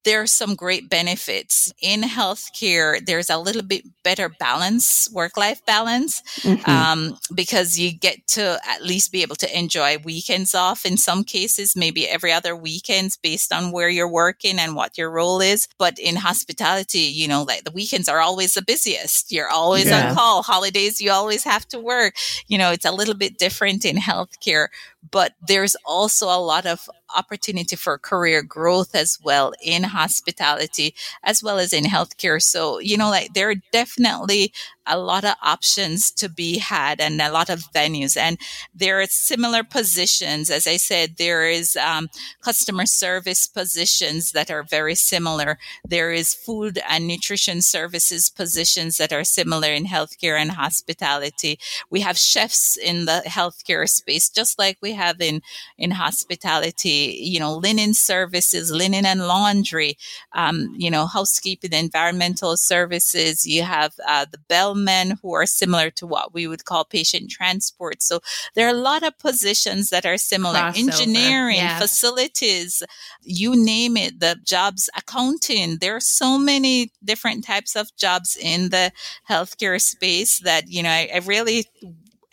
there 0.04 0.20
are 0.20 0.26
some 0.26 0.54
great 0.54 0.88
benefits 0.88 1.72
in 1.80 2.02
healthcare. 2.02 3.04
There's 3.04 3.30
a 3.30 3.38
little 3.38 3.62
bit 3.62 3.84
better 4.02 4.28
balance, 4.28 5.10
work 5.12 5.36
life 5.36 5.64
balance, 5.64 6.22
mm-hmm. 6.40 6.70
um, 6.70 7.18
because 7.34 7.78
you 7.78 7.90
get 7.92 8.26
to 8.28 8.60
at 8.68 8.82
least 8.82 9.12
be 9.12 9.22
able 9.22 9.36
to 9.36 9.58
enjoy 9.58 9.96
weekends 10.04 10.54
off 10.54 10.84
in 10.84 10.96
some 10.96 11.24
cases, 11.24 11.74
maybe 11.74 12.06
every 12.06 12.32
other 12.32 12.54
weekends 12.54 13.16
based 13.16 13.52
on 13.52 13.72
where 13.72 13.88
you're 13.88 14.08
working 14.08 14.58
and 14.58 14.76
what 14.76 14.98
your 14.98 15.10
role 15.10 15.40
is. 15.40 15.66
But 15.78 15.98
in 15.98 16.16
hospitality, 16.16 17.00
you 17.00 17.26
know, 17.26 17.42
like 17.42 17.64
the 17.64 17.72
weekends 17.72 18.08
are 18.08 18.20
always 18.20 18.54
the 18.54 18.62
busiest. 18.62 19.32
You're 19.32 19.50
always 19.50 19.86
yeah. 19.86 20.10
on 20.10 20.14
call. 20.14 20.42
Holidays, 20.42 21.00
you 21.00 21.10
always 21.10 21.44
have 21.44 21.66
to 21.68 21.80
work. 21.80 22.14
You 22.46 22.58
know, 22.58 22.70
it's 22.72 22.84
a 22.84 22.92
little 22.92 23.14
bit 23.14 23.38
different 23.38 23.84
in 23.84 23.96
healthcare, 23.96 24.68
but 25.10 25.32
there's 25.46 25.76
also 25.86 26.26
a 26.26 26.38
lot 26.38 26.66
of 26.66 26.88
opportunity 27.14 27.76
for 27.76 27.98
career 27.98 28.42
growth 28.42 28.94
as 28.94 29.18
well 29.22 29.52
in 29.62 29.84
hospitality 29.84 30.94
as 31.22 31.42
well 31.42 31.58
as 31.58 31.72
in 31.72 31.84
healthcare. 31.84 32.40
So, 32.40 32.78
you 32.78 32.96
know, 32.96 33.10
like 33.10 33.34
there 33.34 33.50
are 33.50 33.62
definitely 33.72 34.52
a 34.86 34.98
lot 34.98 35.24
of 35.24 35.34
options 35.42 36.10
to 36.10 36.28
be 36.28 36.58
had 36.58 37.00
and 37.00 37.20
a 37.20 37.30
lot 37.30 37.48
of 37.48 37.72
venues. 37.72 38.16
And 38.16 38.38
there 38.74 39.00
are 39.00 39.06
similar 39.06 39.64
positions. 39.64 40.50
As 40.50 40.66
I 40.66 40.76
said, 40.76 41.16
there 41.16 41.48
is 41.48 41.76
um, 41.76 42.08
customer 42.42 42.86
service 42.86 43.46
positions 43.46 44.32
that 44.32 44.50
are 44.50 44.62
very 44.62 44.94
similar. 44.94 45.58
There 45.88 46.12
is 46.12 46.34
food 46.34 46.78
and 46.88 47.06
nutrition 47.06 47.62
services 47.62 48.28
positions 48.28 48.98
that 48.98 49.12
are 49.12 49.24
similar 49.24 49.68
in 49.68 49.86
healthcare 49.86 50.38
and 50.38 50.50
hospitality. 50.50 51.58
We 51.90 52.00
have 52.00 52.18
chefs 52.18 52.76
in 52.76 53.06
the 53.06 53.22
healthcare 53.26 53.88
space, 53.88 54.28
just 54.28 54.58
like 54.58 54.78
we 54.80 54.92
have 54.92 55.20
in, 55.20 55.40
in 55.78 55.92
hospitality, 55.92 57.03
you 57.04 57.38
know, 57.38 57.54
linen 57.56 57.94
services, 57.94 58.70
linen 58.70 59.06
and 59.06 59.26
laundry, 59.26 59.96
um, 60.32 60.74
you 60.76 60.90
know, 60.90 61.06
housekeeping, 61.06 61.72
environmental 61.72 62.56
services. 62.56 63.46
You 63.46 63.62
have 63.62 63.94
uh, 64.06 64.26
the 64.30 64.38
bell 64.48 64.74
men 64.74 65.18
who 65.22 65.34
are 65.34 65.46
similar 65.46 65.90
to 65.90 66.06
what 66.06 66.34
we 66.34 66.46
would 66.46 66.64
call 66.64 66.84
patient 66.84 67.30
transport. 67.30 68.02
So 68.02 68.20
there 68.54 68.66
are 68.66 68.74
a 68.74 68.78
lot 68.78 69.02
of 69.02 69.18
positions 69.18 69.90
that 69.90 70.06
are 70.06 70.16
similar. 70.16 70.58
Crossover. 70.58 70.78
Engineering, 70.78 71.56
yeah. 71.56 71.78
facilities, 71.78 72.82
you 73.22 73.56
name 73.56 73.96
it, 73.96 74.20
the 74.20 74.36
jobs, 74.44 74.88
accounting. 74.96 75.78
There 75.78 75.96
are 75.96 76.00
so 76.00 76.38
many 76.38 76.92
different 77.02 77.44
types 77.44 77.76
of 77.76 77.94
jobs 77.96 78.36
in 78.40 78.70
the 78.70 78.92
healthcare 79.28 79.80
space 79.80 80.40
that, 80.40 80.68
you 80.68 80.82
know, 80.82 80.90
I, 80.90 81.10
I 81.14 81.18
really 81.18 81.66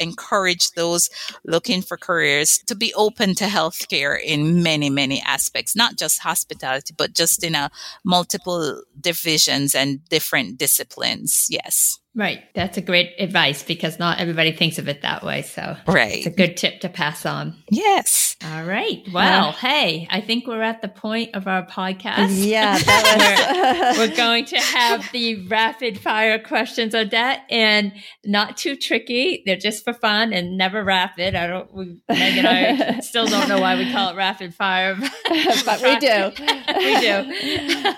encourage 0.02 0.72
those 0.72 1.10
looking 1.46 1.82
for 1.82 1.98
careers 1.98 2.58
to 2.66 2.76
be 2.76 2.94
open 2.96 3.36
to 3.36 3.46
healthcare 3.46 4.22
in 4.22 4.64
many, 4.64 4.90
many 4.90 5.22
aspects, 5.22 5.76
not 5.76 5.98
just 5.98 6.20
hospitality, 6.20 6.94
but 6.98 7.14
just 7.14 7.44
in 7.44 7.56
a 7.56 7.72
multiple 8.04 8.84
divisions 9.00 9.74
and 9.76 10.04
different 10.10 10.58
disciplines. 10.58 11.48
Yes. 11.50 12.01
Right. 12.14 12.42
That's 12.56 12.78
a 12.78 12.82
great 12.82 13.14
advice 13.20 13.64
because 13.64 13.98
not 13.98 14.20
everybody 14.20 14.52
thinks 14.52 14.78
of 14.78 14.90
it 14.90 15.02
that 15.02 15.24
way. 15.24 15.44
So 15.44 15.78
right. 15.88 16.18
it's 16.18 16.26
a 16.26 16.30
good 16.30 16.58
tip 16.58 16.82
to 16.82 16.90
pass 16.90 17.26
on. 17.26 17.56
Yes. 17.70 18.36
All 18.44 18.66
right. 18.66 19.02
Well, 19.14 19.50
uh, 19.50 19.52
hey, 19.54 20.08
I 20.10 20.20
think 20.20 20.46
we're 20.46 20.62
at 20.62 20.82
the 20.82 20.90
point 20.90 21.36
of 21.36 21.48
our 21.48 21.66
podcast. 21.66 22.32
Yeah. 22.32 22.74
Was- 23.96 24.00
we're, 24.00 24.10
we're, 24.10 24.16
going 24.16 24.44
to 24.46 24.58
have 24.58 25.10
the 25.14 25.48
rapid 25.48 26.00
fire 26.00 26.38
questions, 26.38 26.94
Odette, 26.94 27.44
and 27.50 27.94
not 28.26 28.58
too 28.58 28.76
tricky. 28.76 29.44
They're 29.46 29.56
just 29.56 29.86
for 29.86 29.94
fun 29.94 30.34
and 30.34 30.58
never 30.58 30.84
rapid. 30.84 31.34
I 31.36 31.48
don't, 31.48 31.74
we, 31.74 32.02
Meg 32.10 32.38
and 32.38 32.48
I 32.48 33.00
still 33.00 33.26
don't 33.26 33.48
know 33.48 33.62
why 33.62 33.78
we 33.78 33.90
call 33.90 34.10
it 34.10 34.18
rapid 34.18 34.54
fire, 34.54 34.96
but 34.96 35.82
we 35.82 35.98
do. 36.00 36.32
we 36.76 37.00
do. 37.00 37.94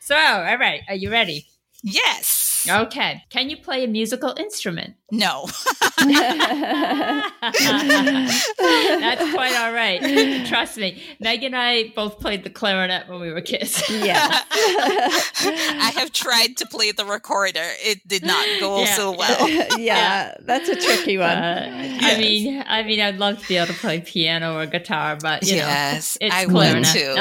so, 0.00 0.14
all 0.14 0.58
right. 0.58 0.82
Are 0.88 0.94
you 0.94 1.10
ready? 1.10 1.46
Yes. 1.82 2.49
Okay. 2.68 3.24
Can 3.30 3.50
you 3.50 3.56
play 3.56 3.84
a 3.84 3.88
musical 3.88 4.34
instrument? 4.38 4.94
No. 5.10 5.46
That's 6.00 6.10
quite 9.32 9.56
all 9.56 9.72
right. 9.72 10.46
Trust 10.46 10.76
me. 10.76 11.02
Meg 11.20 11.42
and 11.42 11.56
I 11.56 11.92
both 11.96 12.20
played 12.20 12.44
the 12.44 12.50
clarinet 12.50 13.08
when 13.08 13.20
we 13.20 13.32
were 13.32 13.40
kids. 13.40 13.82
yeah. 13.90 14.28
I 14.52 15.92
have 15.96 16.12
tried 16.12 16.56
to 16.58 16.66
play 16.66 16.92
the 16.92 17.04
recorder. 17.04 17.66
It 17.84 18.06
did 18.06 18.24
not 18.24 18.46
go 18.60 18.80
yeah. 18.80 18.94
so 18.94 19.10
well. 19.16 19.48
yeah, 19.48 19.76
yeah, 19.78 20.34
that's 20.40 20.68
a 20.68 20.76
tricky 20.76 21.18
one. 21.18 21.30
Uh, 21.36 21.66
yes. 22.00 22.14
I 22.14 22.18
mean, 22.18 22.64
I 22.66 22.82
mean, 22.82 23.00
I'd 23.00 23.18
love 23.18 23.38
to 23.40 23.48
be 23.48 23.56
able 23.56 23.68
to 23.68 23.74
play 23.74 24.00
piano 24.00 24.58
or 24.58 24.66
guitar, 24.66 25.16
but 25.16 25.44
yes, 25.44 26.18
know, 26.20 26.26
it's 26.26 26.34
I 26.34 26.44
clarinet. 26.46 26.76
would 26.76 26.84
too. 26.92 27.14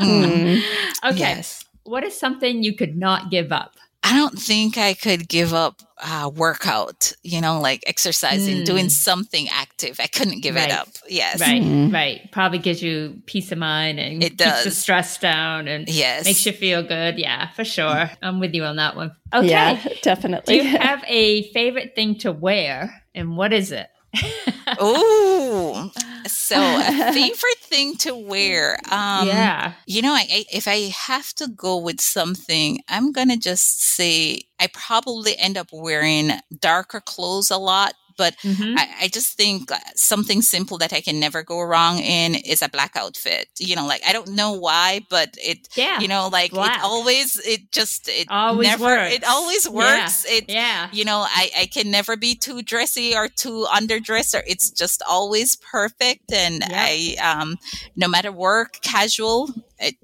mm. 0.00 0.62
Okay. 1.04 1.18
Yes. 1.18 1.64
What 1.84 2.02
is 2.04 2.18
something 2.18 2.62
you 2.62 2.74
could 2.74 2.96
not 2.96 3.30
give 3.30 3.52
up? 3.52 3.76
I 4.06 4.14
don't 4.14 4.38
think 4.38 4.76
I 4.76 4.92
could 4.92 5.30
give 5.30 5.54
up 5.54 5.80
uh, 5.98 6.30
workout, 6.34 7.14
you 7.22 7.40
know, 7.40 7.58
like 7.58 7.82
exercising, 7.86 8.58
mm. 8.58 8.64
doing 8.66 8.90
something 8.90 9.48
active. 9.48 9.98
I 9.98 10.06
couldn't 10.08 10.42
give 10.42 10.56
right. 10.56 10.68
it 10.68 10.72
up. 10.72 10.88
Yes. 11.08 11.40
Right, 11.40 11.62
mm. 11.62 11.90
right. 11.90 12.30
Probably 12.30 12.58
gives 12.58 12.82
you 12.82 13.22
peace 13.24 13.50
of 13.50 13.56
mind 13.56 13.98
and 13.98 14.22
it 14.22 14.36
does. 14.36 14.62
keeps 14.62 14.64
the 14.64 14.70
stress 14.82 15.18
down 15.18 15.68
and 15.68 15.88
yes. 15.88 16.26
makes 16.26 16.44
you 16.44 16.52
feel 16.52 16.82
good. 16.82 17.18
Yeah, 17.18 17.48
for 17.52 17.64
sure. 17.64 18.10
I'm 18.20 18.40
with 18.40 18.52
you 18.52 18.64
on 18.64 18.76
that 18.76 18.94
one. 18.94 19.16
Okay. 19.32 19.48
Yeah, 19.48 19.88
definitely. 20.02 20.58
Do 20.58 20.62
you 20.62 20.76
have 20.76 21.02
a 21.06 21.50
favorite 21.52 21.94
thing 21.94 22.18
to 22.18 22.32
wear 22.32 23.02
and 23.14 23.38
what 23.38 23.54
is 23.54 23.72
it? 23.72 23.88
oh, 24.78 25.90
so 26.26 26.56
a 26.58 27.12
favorite 27.12 27.58
thing 27.60 27.96
to 27.98 28.14
wear. 28.14 28.78
Um, 28.90 29.28
yeah. 29.28 29.72
You 29.86 30.02
know, 30.02 30.12
I, 30.12 30.26
I, 30.30 30.44
if 30.52 30.68
I 30.68 30.92
have 31.06 31.32
to 31.34 31.48
go 31.48 31.76
with 31.76 32.00
something, 32.00 32.80
I'm 32.88 33.12
going 33.12 33.28
to 33.28 33.36
just 33.36 33.82
say 33.82 34.42
I 34.60 34.68
probably 34.72 35.36
end 35.38 35.56
up 35.56 35.68
wearing 35.72 36.32
darker 36.60 37.00
clothes 37.00 37.50
a 37.50 37.58
lot 37.58 37.94
but 38.16 38.36
mm-hmm. 38.38 38.76
I, 38.76 38.88
I, 39.02 39.08
just 39.08 39.36
think 39.36 39.70
uh, 39.70 39.78
something 39.94 40.42
simple 40.42 40.78
that 40.78 40.92
I 40.92 41.00
can 41.00 41.20
never 41.20 41.42
go 41.42 41.62
wrong 41.62 41.98
in 41.98 42.34
is 42.34 42.62
a 42.62 42.68
black 42.68 42.96
outfit. 42.96 43.48
You 43.58 43.76
know, 43.76 43.86
like 43.86 44.02
I 44.06 44.12
don't 44.12 44.28
know 44.28 44.52
why, 44.52 45.00
but 45.10 45.36
it, 45.42 45.68
yeah, 45.74 46.00
you 46.00 46.08
know, 46.08 46.28
like 46.28 46.52
black. 46.52 46.78
it 46.78 46.84
always, 46.84 47.36
it 47.44 47.72
just, 47.72 48.08
it 48.08 48.26
always 48.30 48.68
never, 48.68 48.84
works. 48.84 49.14
it 49.14 49.24
always 49.24 49.68
works. 49.68 50.26
Yeah. 50.28 50.36
It, 50.36 50.44
yeah, 50.48 50.88
you 50.92 51.04
know, 51.04 51.24
I, 51.26 51.50
I 51.58 51.66
can 51.66 51.90
never 51.90 52.16
be 52.16 52.34
too 52.34 52.62
dressy 52.62 53.14
or 53.14 53.28
too 53.28 53.66
underdressed, 53.72 54.38
or 54.38 54.42
it's 54.46 54.70
just 54.70 55.02
always 55.08 55.56
perfect. 55.56 56.32
And 56.32 56.60
yep. 56.60 56.70
I, 56.72 57.16
um, 57.22 57.56
no 57.96 58.08
matter 58.08 58.32
work, 58.32 58.80
casual, 58.82 59.50
it, 59.78 59.96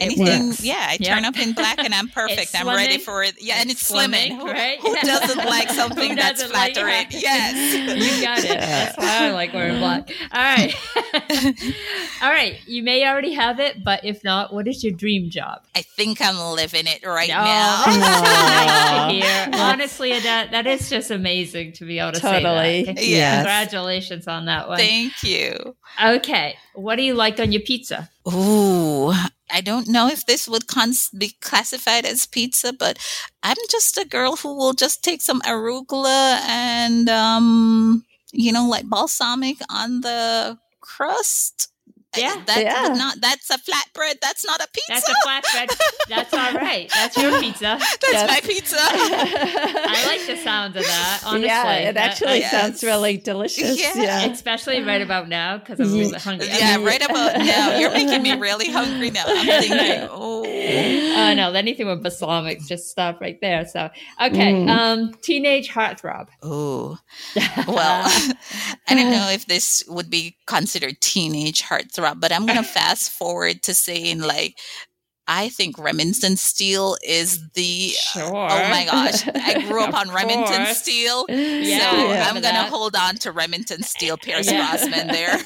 anything? 0.00 0.52
yeah 0.60 0.88
i 0.90 0.96
yep. 1.00 1.14
turn 1.14 1.24
up 1.24 1.38
in 1.38 1.52
black 1.52 1.78
and 1.78 1.94
i'm 1.94 2.08
perfect. 2.18 2.54
I'm 2.54 2.66
ready 2.66 2.98
for 2.98 3.22
it. 3.22 3.36
Yeah 3.40 3.56
and 3.58 3.70
it's, 3.70 3.90
slimming, 3.90 4.30
slimming. 4.30 4.38
Who, 4.38 4.46
right? 4.46 4.78
who 4.80 4.94
doesn't 5.02 5.44
like 5.44 5.70
something 5.70 6.14
that's 6.14 6.42
flattering? 6.42 6.86
like 6.86 7.12
yes. 7.12 8.16
You 8.18 8.22
got 8.22 8.38
it. 8.38 8.48
That's 8.48 8.98
why 8.98 9.28
i 9.28 9.30
like 9.30 9.52
wearing 9.52 9.78
black. 9.78 10.10
All 10.32 10.42
right. 10.42 10.74
All 12.22 12.30
right. 12.30 12.56
You 12.66 12.82
may 12.82 13.06
already 13.06 13.32
have 13.34 13.60
it 13.60 13.84
but 13.84 14.04
if 14.04 14.24
not 14.24 14.52
what 14.52 14.66
is 14.66 14.82
your 14.82 14.92
dream 14.92 15.30
job? 15.30 15.62
I 15.76 15.82
think 15.82 16.20
i'm 16.20 16.38
living 16.54 16.86
it 16.86 17.04
right 17.04 17.30
oh, 17.30 17.44
now. 17.44 17.84
Nice 19.08 19.48
honestly 19.60 20.18
that 20.18 20.50
that 20.50 20.66
is 20.66 20.88
just 20.90 21.10
amazing 21.10 21.72
to 21.74 21.84
be 21.84 21.98
able 21.98 22.12
to 22.12 22.20
totally. 22.20 22.84
say 22.84 22.92
that 22.92 23.04
yes. 23.04 23.36
congratulations 23.36 24.26
on 24.26 24.46
that 24.46 24.68
one. 24.68 24.78
Thank 24.78 25.22
you. 25.22 25.76
Okay. 26.02 26.56
What 26.74 26.96
do 26.96 27.02
you 27.02 27.14
like 27.14 27.40
on 27.40 27.52
your 27.52 27.62
pizza? 27.62 28.10
Ooh, 28.32 29.12
I 29.50 29.60
don't 29.60 29.88
know 29.88 30.08
if 30.08 30.26
this 30.26 30.48
would 30.48 30.66
cons- 30.66 31.10
be 31.10 31.36
classified 31.40 32.04
as 32.04 32.26
pizza, 32.26 32.72
but 32.72 32.98
I'm 33.42 33.56
just 33.70 33.96
a 33.98 34.04
girl 34.04 34.36
who 34.36 34.54
will 34.56 34.72
just 34.74 35.02
take 35.02 35.22
some 35.22 35.40
arugula 35.42 36.40
and, 36.46 37.08
um, 37.08 38.04
you 38.32 38.52
know, 38.52 38.68
like 38.68 38.84
balsamic 38.86 39.58
on 39.70 40.00
the 40.02 40.58
crust. 40.80 41.68
Yeah. 42.16 42.36
That's 42.46 42.60
Yeah. 42.60 42.94
not 42.94 43.20
that's 43.20 43.50
a 43.50 43.58
flatbread. 43.58 44.20
That's 44.22 44.44
not 44.44 44.60
a 44.60 44.68
pizza. 44.72 44.92
That's 44.92 45.08
a 45.08 45.14
flatbread. 45.28 45.78
That's 46.08 46.32
all 46.34 46.52
right. 46.68 46.90
That's 46.94 47.16
your 47.16 47.38
pizza. 47.40 47.76
That's 47.78 47.98
Yes. 48.12 48.30
my 48.30 48.40
pizza. 48.40 48.76
I 48.80 50.04
like 50.06 50.26
the 50.26 50.36
sounds 50.42 50.76
of 50.76 50.84
that. 50.84 51.20
Honestly, 51.26 51.46
yeah, 51.46 51.74
it 51.74 51.94
That- 51.94 52.10
actually 52.12 52.38
yes. 52.38 52.50
sounds 52.50 52.82
really 52.82 53.18
delicious. 53.18 53.78
Yeah. 53.78 53.92
Yeah. 53.94 54.24
especially 54.26 54.82
right 54.82 55.02
about 55.02 55.28
now 55.28 55.58
because 55.58 55.80
I'm 55.80 55.86
a 55.86 55.90
little 55.90 56.12
bit 56.12 56.22
hungry. 56.22 56.48
I 56.50 56.58
yeah, 56.58 56.76
mean, 56.76 56.86
right 56.86 57.04
about 57.04 57.36
now. 57.38 57.78
You're 57.78 57.90
making 57.92 58.22
me 58.22 58.34
really 58.36 58.70
hungry 58.70 59.10
now. 59.10 59.24
I'm 59.26 59.46
thinking, 59.62 60.08
oh. 60.10 60.44
Oh 60.46 61.34
no, 61.34 61.52
anything 61.52 61.86
with 61.86 62.02
balsamic, 62.02 62.60
just 62.66 62.88
stop 62.90 63.20
right 63.20 63.38
there. 63.40 63.66
So 63.66 63.90
okay, 64.22 64.48
Mm. 64.54 64.68
um, 64.70 65.14
teenage 65.20 65.68
heartthrob. 65.68 66.28
Oh, 66.42 66.98
well, 67.66 68.02
I 68.88 68.94
don't 68.94 69.10
know 69.10 69.28
if 69.30 69.46
this 69.46 69.82
would 69.88 70.08
be 70.10 70.36
considered 70.46 71.00
teenage 71.00 71.62
heartthrob, 71.62 71.97
but 71.98 72.32
I'm 72.32 72.46
going 72.46 72.58
to 72.62 72.64
fast 72.64 73.10
forward 73.10 73.62
to 73.64 73.74
saying, 73.74 74.20
like, 74.20 74.58
I 75.30 75.50
think 75.50 75.78
Remington 75.78 76.36
Steele 76.38 76.96
is 77.04 77.38
mm, 77.38 77.52
the. 77.52 77.88
Sure. 77.90 78.24
Oh 78.24 78.68
my 78.70 78.86
gosh. 78.90 79.28
I 79.28 79.62
grew 79.68 79.82
up 79.82 79.92
on 79.92 80.10
Remington 80.10 80.64
course. 80.64 80.78
Steele. 80.78 81.26
Yeah, 81.28 81.90
so 81.90 82.08
I'm 82.08 82.40
going 82.40 82.54
to 82.54 82.62
hold 82.62 82.96
on 82.96 83.16
to 83.16 83.32
Remington 83.32 83.82
Steele, 83.82 84.16
Pierce 84.16 84.50
Yeah. 84.50 84.70
Brosnan 84.70 85.08
there. 85.08 85.38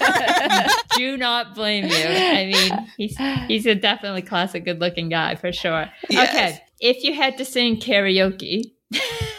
Do 0.96 1.16
not 1.16 1.56
blame 1.56 1.86
you. 1.86 1.96
I 1.96 2.52
mean, 2.54 2.88
he's 2.96 3.16
he's 3.48 3.66
a 3.66 3.74
definitely 3.74 4.22
classic, 4.22 4.64
good-looking 4.64 5.08
guy 5.08 5.34
for 5.34 5.52
sure. 5.52 5.90
Yes. 6.08 6.28
Okay, 6.28 6.62
if 6.78 7.02
you 7.02 7.14
had 7.14 7.38
to 7.38 7.44
sing 7.44 7.80
karaoke, 7.80 8.74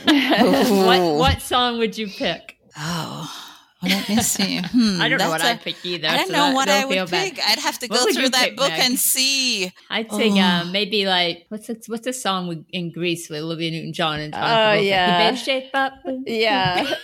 what 0.03 1.17
what 1.17 1.41
song 1.41 1.77
would 1.77 1.97
you 1.97 2.07
pick? 2.07 2.57
Oh, 2.77 3.52
well, 3.83 3.91
let 3.97 4.09
me 4.09 4.21
see. 4.21 4.57
Hmm, 4.59 5.01
I 5.01 5.09
don't 5.09 5.19
know 5.19 5.29
what 5.29 5.41
that's 5.41 5.49
a- 5.49 5.53
I'd 5.53 5.61
pick 5.61 5.85
either. 5.85 6.07
I 6.07 6.17
don't 6.17 6.27
so 6.27 6.33
know 6.33 6.45
that- 6.47 6.55
what 6.55 6.69
I 6.69 6.85
would 6.85 6.93
feel 6.93 7.05
bad. 7.07 7.35
pick. 7.35 7.39
I'd 7.47 7.59
have 7.59 7.77
to 7.79 7.87
What 7.87 8.07
go 8.07 8.13
through 8.13 8.29
that 8.29 8.43
pick, 8.49 8.57
book 8.57 8.69
Meg? 8.69 8.79
and 8.81 8.97
see. 8.99 9.71
I'd 9.89 10.11
sing 10.11 10.39
Oh. 10.39 10.41
um, 10.43 10.71
maybe 10.71 11.05
like 11.05 11.45
what's 11.49 11.67
the, 11.67 11.81
what's 11.87 12.05
the 12.05 12.13
song 12.13 12.47
with, 12.47 12.65
in 12.71 12.91
Grease 12.91 13.29
with 13.29 13.41
Olivia 13.41 13.71
Newton-John 13.71 14.19
and 14.19 14.33
John 14.33 14.43
Oh, 14.43 14.45
Travolta? 14.79 14.85
yeah. 14.87 15.31
The 15.31 15.37
shape 15.37 15.69
up. 15.73 15.93
yeah. 16.25 16.83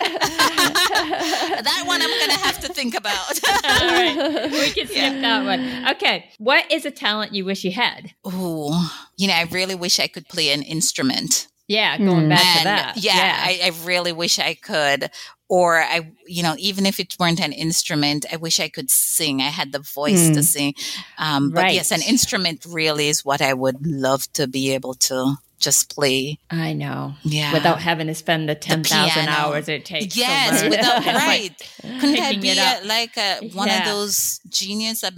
that 0.80 1.82
one 1.86 2.00
I'm 2.02 2.20
gonna 2.20 2.38
have 2.38 2.60
to 2.60 2.68
think 2.72 2.96
about. 2.96 3.40
All 3.64 3.88
right, 3.90 4.50
we 4.50 4.70
can 4.70 4.86
skip 4.86 5.20
that 5.20 5.44
one. 5.44 5.88
Okay, 5.96 6.30
what 6.38 6.70
is 6.70 6.84
a 6.84 6.90
talent 6.90 7.32
you 7.34 7.44
wish 7.44 7.64
you 7.64 7.72
had? 7.72 8.12
Ooh, 8.26 8.72
you 9.16 9.28
know, 9.28 9.34
I 9.34 9.42
really 9.50 9.74
wish 9.74 9.98
I 10.00 10.06
could 10.06 10.28
play 10.28 10.50
an 10.50 10.62
instrument. 10.62 11.48
Yeah, 11.68 11.96
going 11.98 12.22
Hmm. 12.24 12.28
back 12.30 12.40
to 12.40 12.46
and 12.58 12.66
that. 12.66 12.94
yeah, 12.96 13.36
I, 13.44 13.60
I 13.64 13.72
really 13.84 14.12
wish 14.12 14.38
I 14.38 14.54
could. 14.54 15.10
Or 15.58 15.80
I, 15.82 16.12
you 16.26 16.42
know, 16.44 16.54
even 16.58 16.86
if 16.86 17.00
it 17.00 17.16
weren't 17.18 17.40
an 17.40 17.52
instrument, 17.52 18.24
I 18.32 18.36
wish 18.36 18.60
I 18.60 18.68
could 18.68 18.88
sing. 18.88 19.42
I 19.42 19.50
had 19.50 19.72
the 19.72 19.80
voice 19.80 20.28
to 20.28 20.34
Hmm. 20.42 20.52
sing. 20.54 20.74
Um, 21.18 21.50
but 21.50 21.62
Right. 21.64 21.74
yes, 21.74 21.90
an 21.90 22.02
instrument 22.02 22.64
really 22.68 23.08
is 23.08 23.24
what 23.24 23.40
I 23.42 23.52
would 23.52 23.84
love 23.84 24.32
to 24.34 24.46
be 24.46 24.70
able 24.76 24.94
to 25.10 25.34
just 25.58 25.92
play. 25.94 26.38
I 26.50 26.72
know. 26.72 27.14
Yeah. 27.22 27.52
Without 27.52 27.80
having 27.82 28.06
to 28.06 28.14
spend 28.14 28.48
the 28.48 28.54
ten 28.54 28.82
thousand 28.84 29.28
hours 29.28 29.68
it 29.68 29.84
takes. 29.84 30.16
Yes, 30.16 30.62
without 30.62 30.98
It's 30.98 31.06
like 31.06 31.16
right. 31.16 31.54
Couldn't 32.00 32.20
I 32.20 32.36
be 32.40 32.50
a, 32.56 32.80
like 32.86 33.16
a, 33.18 33.48
one 33.52 33.66
Yeah. 33.68 33.80
of 33.80 33.84
those 33.92 34.40
genius, 34.48 35.02
a, 35.02 35.10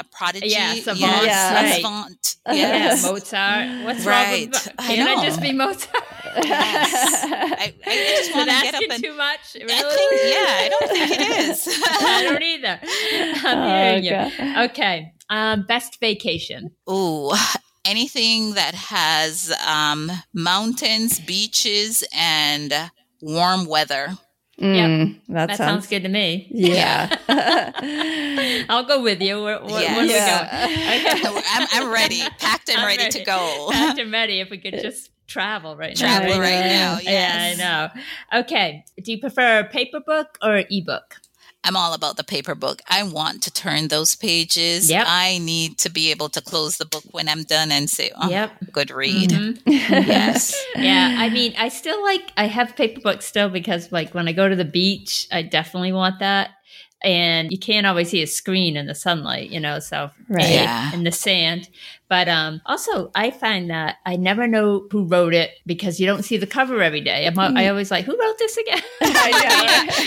a 0.00 0.04
prodigy? 0.10 0.48
Yeah, 0.48 0.74
savant, 0.80 0.98
Yeah. 1.26 1.54
right. 1.62 1.74
savant. 1.76 2.36
Yeah, 2.52 2.96
Mozart. 3.02 3.84
What's 3.84 4.04
Right. 4.04 4.40
wrong 4.42 4.50
with 4.50 4.68
I 4.78 4.82
Can 4.96 5.06
I, 5.08 5.14
know. 5.14 5.24
just 5.28 5.40
be 5.40 5.52
Mozart? 5.52 6.04
Yes. 6.42 7.24
I, 7.24 7.74
I 7.86 8.16
just 8.16 8.30
Is 8.30 8.36
want 8.36 8.50
to 8.50 8.62
get 8.62 8.74
up 8.74 8.82
and. 8.90 9.02
too 9.04 9.14
much? 9.14 9.54
Really? 9.54 9.72
I 9.72 9.82
think, 9.82 10.12
yeah, 10.24 10.56
I 10.58 10.68
don't 10.70 10.90
think 10.90 11.10
it 11.20 11.38
is. 11.50 11.82
I 11.84 12.22
don't 12.22 12.42
either. 12.42 12.80
I'm 13.48 13.58
Oh, 13.58 13.68
hearing 13.68 14.04
you. 14.04 14.62
Okay. 14.64 15.12
Um, 15.30 15.64
best 15.66 16.00
vacation. 16.00 16.70
Ooh, 16.90 17.32
anything 17.84 18.54
that 18.54 18.74
has 18.74 19.52
um, 19.66 20.10
mountains, 20.34 21.20
beaches, 21.20 22.02
and 22.16 22.72
warm 23.22 23.66
weather. 23.66 24.08
Mm, 24.60 25.18
that, 25.30 25.48
That 25.48 25.56
sounds, 25.56 25.68
sounds 25.68 25.86
good 25.88 26.04
to 26.04 26.08
me. 26.08 26.46
Yeah. 26.50 27.16
I'll 28.68 28.84
go 28.84 29.02
with 29.02 29.20
you. 29.20 29.42
Where, 29.42 29.58
where, 29.60 29.80
Yes. 29.82 29.96
where 29.96 30.06
do 30.06 30.12
we 30.12 30.18
go? 30.18 31.30
Okay. 31.32 31.44
I'm, 31.50 31.66
I'm 31.72 31.92
ready, 31.92 32.20
packed 32.38 32.68
and 32.68 32.78
I'm 32.78 32.86
ready, 32.86 33.02
ready. 33.04 33.18
to 33.18 33.24
go. 33.24 33.68
Packed 33.72 33.98
and 33.98 34.12
ready 34.12 34.40
if 34.40 34.50
we 34.50 34.58
could 34.58 34.74
just 34.80 35.10
travel 35.26 35.76
right 35.76 35.98
now. 35.98 36.18
Travel 36.18 36.34
now. 36.36 36.40
right 36.40 36.60
now. 36.66 36.98
Yeah, 37.02 37.52
I 37.52 37.54
know. 38.34 38.40
Okay. 38.40 38.84
Do 39.02 39.12
you 39.12 39.20
prefer 39.20 39.60
a 39.60 39.64
paper 39.64 40.00
book 40.00 40.38
or 40.42 40.62
ebook? 40.70 41.16
I'm 41.66 41.76
all 41.78 41.94
about 41.94 42.18
the 42.18 42.24
paper 42.24 42.54
book. 42.54 42.82
I 42.90 43.02
want 43.04 43.42
to 43.44 43.50
turn 43.50 43.88
those 43.88 44.14
pages. 44.14 44.90
Yep. 44.90 45.06
I 45.08 45.38
need 45.38 45.78
to 45.78 45.88
be 45.90 46.10
able 46.10 46.28
to 46.28 46.42
close 46.42 46.76
the 46.76 46.84
book 46.84 47.04
when 47.12 47.26
I'm 47.26 47.42
done 47.44 47.72
and 47.72 47.88
say, 47.88 48.10
oh, 48.20 48.28
Yep. 48.28 48.52
good 48.72 48.90
read. 48.90 49.30
Mhm. 49.30 49.60
Yes. 49.66 50.62
yeah, 50.76 51.16
I 51.18 51.30
mean, 51.30 51.54
I 51.56 51.68
still 51.70 52.02
like 52.02 52.32
I 52.36 52.46
have 52.48 52.76
paper 52.76 53.00
books 53.00 53.24
still 53.24 53.48
because 53.48 53.90
like 53.92 54.12
when 54.12 54.28
I 54.28 54.32
go 54.32 54.46
to 54.46 54.56
the 54.56 54.64
beach, 54.66 55.26
I 55.32 55.40
definitely 55.40 55.92
want 55.94 56.18
that. 56.18 56.50
And 57.02 57.50
you 57.52 57.58
can't 57.58 57.86
always 57.86 58.10
see 58.10 58.22
a 58.22 58.26
screen 58.26 58.76
in 58.76 58.86
the 58.86 58.94
sunlight, 58.94 59.50
you 59.50 59.60
know, 59.60 59.78
so 59.78 60.10
Right. 60.28 60.48
Yeah. 60.50 60.92
in 60.92 61.04
the 61.04 61.12
sand. 61.12 61.68
But 62.14 62.28
um 62.28 62.60
also 62.64 63.10
I 63.16 63.32
find 63.32 63.70
that 63.70 63.96
I 64.06 64.14
never 64.14 64.46
know 64.46 64.86
who 64.92 65.04
wrote 65.04 65.34
it 65.34 65.50
because 65.66 65.98
you 65.98 66.06
don't 66.06 66.22
see 66.22 66.36
the 66.36 66.46
cover 66.46 66.80
every 66.80 67.00
day. 67.00 67.26
I'm, 67.26 67.36
I 67.36 67.66
always 67.68 67.90
like, 67.90 68.04
who 68.04 68.16
wrote 68.16 68.38
this 68.38 68.56
again? 68.56 68.82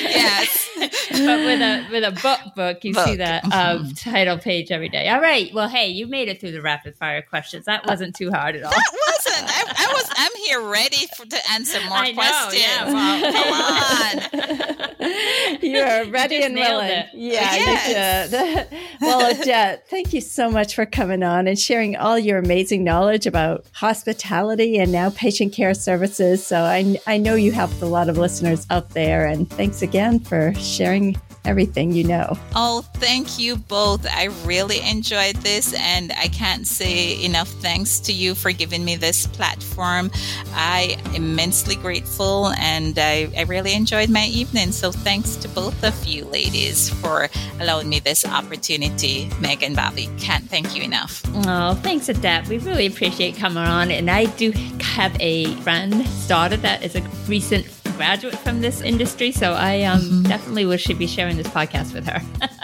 Yes. 0.07 0.69
but 0.79 1.39
with 1.39 1.61
a 1.61 1.85
with 1.91 2.03
a 2.05 2.11
book 2.21 2.39
book, 2.55 2.83
you 2.85 2.93
see 2.93 3.17
Book. 3.17 3.17
that 3.17 3.43
um, 3.53 3.93
title 3.95 4.37
page 4.37 4.71
every 4.71 4.87
day. 4.89 5.09
All 5.09 5.19
right. 5.19 5.53
Well, 5.53 5.67
hey, 5.67 5.89
you 5.89 6.07
made 6.07 6.29
it 6.29 6.39
through 6.39 6.51
the 6.51 6.61
rapid 6.61 6.95
fire 6.95 7.21
questions. 7.21 7.65
That 7.65 7.85
wasn't 7.85 8.15
too 8.15 8.31
hard 8.31 8.55
at 8.55 8.63
all. 8.63 8.71
That 8.71 8.93
wasn't. 9.07 9.49
I, 9.49 9.89
I 9.89 9.93
was. 9.93 10.09
I'm 10.15 10.31
here 10.45 10.61
ready 10.69 11.07
for, 11.17 11.25
to 11.25 11.51
answer 11.51 11.79
more 11.89 11.97
I 11.97 12.11
know, 12.11 12.15
questions. 12.15 12.61
yeah, 12.61 12.85
well, 12.93 13.31
Come 13.33 15.01
on. 15.01 15.61
you 15.61 15.79
are 15.79 16.05
ready 16.11 16.37
just 16.37 16.47
and 16.47 16.55
willing. 16.55 16.87
it. 16.89 17.07
Yeah, 17.13 17.55
Yes. 17.55 18.31
you 18.71 18.77
well, 19.01 19.31
Odette, 19.41 19.87
thank 19.89 20.13
you 20.13 20.21
so 20.21 20.49
much 20.49 20.75
for 20.75 20.85
coming 20.85 21.23
on 21.23 21.47
and 21.47 21.57
sharing 21.57 21.95
all 21.97 22.17
your 22.17 22.37
amazing 22.37 22.83
knowledge 22.83 23.25
about 23.25 23.65
hospitality 23.73 24.77
and 24.77 24.91
now 24.91 25.09
patient 25.11 25.53
care 25.53 25.73
services. 25.73 26.45
So 26.45 26.61
I, 26.61 26.99
I 27.07 27.17
know 27.17 27.35
you 27.35 27.51
helped 27.51 27.81
a 27.81 27.85
lot 27.85 28.09
of 28.09 28.17
listeners 28.17 28.65
out 28.69 28.89
there. 28.91 29.25
And 29.25 29.49
thanks 29.49 29.81
again 29.81 30.19
for 30.19 30.53
sharing 30.55 31.15
everything 31.45 31.91
you 31.91 32.03
know. 32.03 32.37
Oh, 32.55 32.83
thank 32.95 33.39
you 33.39 33.55
both. 33.55 34.05
I 34.05 34.25
really 34.45 34.81
enjoyed 34.81 35.35
this, 35.37 35.73
and 35.73 36.11
I 36.13 36.27
can't 36.27 36.67
say 36.67 37.23
enough 37.23 37.47
thanks 37.47 37.99
to 38.01 38.13
you 38.13 38.35
for 38.35 38.51
giving 38.51 38.83
me 38.83 38.95
this 38.95 39.27
platform. 39.27 40.11
I 40.53 40.97
am 41.05 41.15
immensely 41.15 41.75
grateful, 41.75 42.49
and 42.57 42.97
I, 42.97 43.29
I 43.37 43.43
really 43.43 43.73
enjoyed 43.73 44.09
my 44.09 44.25
evening. 44.25 44.71
So, 44.71 44.91
thanks 44.91 45.35
to 45.37 45.49
both 45.49 45.83
of 45.83 46.05
you 46.05 46.25
ladies 46.25 46.89
for 46.89 47.29
allowing 47.59 47.89
me 47.89 47.99
this 47.99 48.25
opportunity. 48.25 49.29
Meg 49.39 49.63
and 49.63 49.75
Bobby, 49.75 50.09
can't 50.17 50.49
thank 50.49 50.75
you 50.75 50.83
enough. 50.83 51.23
Oh, 51.45 51.75
thanks, 51.75 52.09
Odette. 52.09 52.47
We 52.47 52.57
really 52.59 52.87
appreciate 52.87 53.35
coming 53.35 53.63
on. 53.63 53.91
And 53.91 54.09
I 54.09 54.25
do 54.25 54.51
have 54.81 55.15
a 55.19 55.53
friend, 55.57 56.05
daughter, 56.27 56.57
that 56.57 56.83
is 56.83 56.95
a 56.95 57.01
recent 57.27 57.65
graduate 57.97 58.37
from 58.39 58.61
this 58.61 58.81
industry. 58.81 59.31
So 59.31 59.53
I 59.53 59.81
um, 59.83 60.23
definitely 60.23 60.65
wish 60.65 60.83
she'd 60.83 60.97
be 60.99 61.07
sharing 61.07 61.35
this 61.35 61.47
podcast 61.47 61.93
with 61.93 62.07
her. 62.07 62.21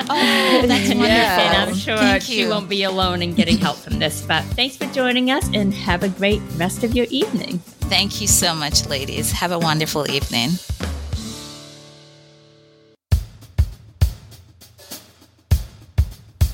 Oh, 0.09 0.63
that's 0.67 0.89
wonderful. 0.89 1.03
and 1.03 1.69
I'm 1.69 1.75
sure 1.75 1.97
Thank 1.97 2.23
she 2.23 2.41
you. 2.41 2.49
won't 2.49 2.69
be 2.69 2.83
alone 2.83 3.21
in 3.21 3.33
getting 3.33 3.57
help 3.57 3.77
from 3.77 3.99
this. 3.99 4.21
But 4.25 4.43
thanks 4.55 4.77
for 4.77 4.85
joining 4.93 5.31
us 5.31 5.49
and 5.53 5.73
have 5.73 6.03
a 6.03 6.09
great 6.09 6.41
rest 6.55 6.83
of 6.83 6.93
your 6.95 7.07
evening. 7.09 7.59
Thank 7.89 8.21
you 8.21 8.27
so 8.27 8.55
much, 8.55 8.87
ladies. 8.87 9.31
Have 9.31 9.51
a 9.51 9.59
wonderful 9.59 10.09
evening. 10.09 10.51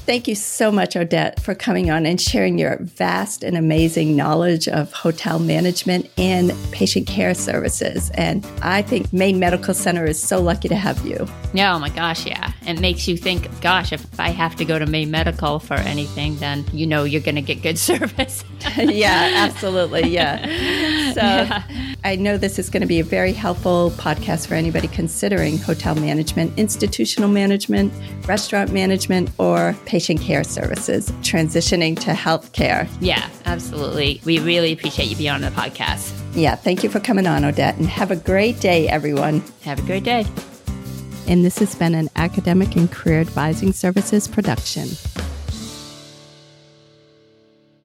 Thank 0.10 0.28
you 0.28 0.34
so 0.34 0.72
much, 0.72 0.96
Odette, 0.96 1.40
for 1.40 1.54
coming 1.54 1.92
on 1.92 2.08
and 2.08 2.20
sharing 2.20 2.58
your 2.58 2.78
vast 2.82 3.44
and 3.44 3.56
amazing 3.56 4.16
knowledge 4.16 4.68
of 4.68 4.92
hotel 4.92 5.38
management 5.38 6.10
and 6.18 6.52
patient 6.72 7.06
care 7.06 7.36
services. 7.36 8.10
And 8.16 8.44
I 8.64 8.82
think 8.82 9.14
Maine 9.14 9.38
Medical 9.38 9.76
Center 9.76 10.06
is 10.06 10.20
so 10.20 10.42
lucky 10.42 10.68
to 10.68 10.76
have 10.76 11.06
you. 11.06 11.28
Yeah, 11.54 11.76
oh 11.76 11.78
my 11.78 11.90
gosh, 11.90 12.26
yeah. 12.26 12.54
It 12.66 12.80
makes 12.80 13.08
you 13.08 13.18
think, 13.18 13.62
gosh, 13.62 13.94
if 13.94 14.20
I 14.20 14.30
have 14.30 14.56
to 14.56 14.66
go 14.66 14.80
to 14.80 14.88
Maine 14.88 15.12
Medical 15.12 15.60
for 15.60 15.76
anything, 15.76 16.38
then 16.38 16.66
you 16.74 16.88
know 16.88 17.04
you're 17.04 17.22
going 17.22 17.36
to 17.36 17.44
get 17.44 17.62
good 17.62 17.78
service. 17.90 18.44
yeah, 18.78 19.34
absolutely. 19.36 20.10
Yeah. 20.10 20.88
So 21.10 21.22
Yeah. 21.22 21.64
I 22.04 22.16
know 22.16 22.38
this 22.38 22.60
is 22.60 22.70
going 22.70 22.82
to 22.82 22.88
be 22.88 23.00
a 23.00 23.04
very 23.04 23.34
helpful 23.34 23.92
podcast 23.98 24.46
for 24.48 24.54
anybody 24.54 24.88
considering 24.88 25.58
hotel 25.58 25.96
management, 25.96 26.58
institutional 26.58 27.30
management, 27.30 27.92
restaurant 28.28 28.72
management, 28.72 29.32
or 29.40 29.74
patient 30.00 30.22
care 30.22 30.46
services, 30.46 31.12
transitioning 31.24 32.00
to 32.00 32.12
healthcare. 32.12 32.88
yeah, 33.02 33.30
absolutely. 33.46 34.22
We 34.24 34.40
really 34.40 34.72
appreciate 34.72 35.10
you 35.10 35.18
being 35.18 35.30
on 35.32 35.42
the 35.42 35.50
podcast. 35.50 36.18
Yeah. 36.34 36.56
Thank 36.56 36.86
you 36.86 36.90
for 36.90 37.02
coming 37.02 37.28
on, 37.28 37.44
Odette, 37.44 37.76
and 37.76 37.86
have 37.88 38.10
a 38.10 38.16
great 38.16 38.62
day, 38.62 38.88
everyone. 38.88 39.44
Have 39.64 39.80
a 39.80 39.82
great 39.82 40.06
day. 40.06 40.26
And 41.28 41.44
this 41.44 41.58
has 41.60 41.76
been 41.76 41.96
an 41.96 42.08
academic 42.16 42.78
and 42.78 42.90
career 42.90 43.20
advising 43.20 43.74
services 43.74 44.26
production. 44.26 44.88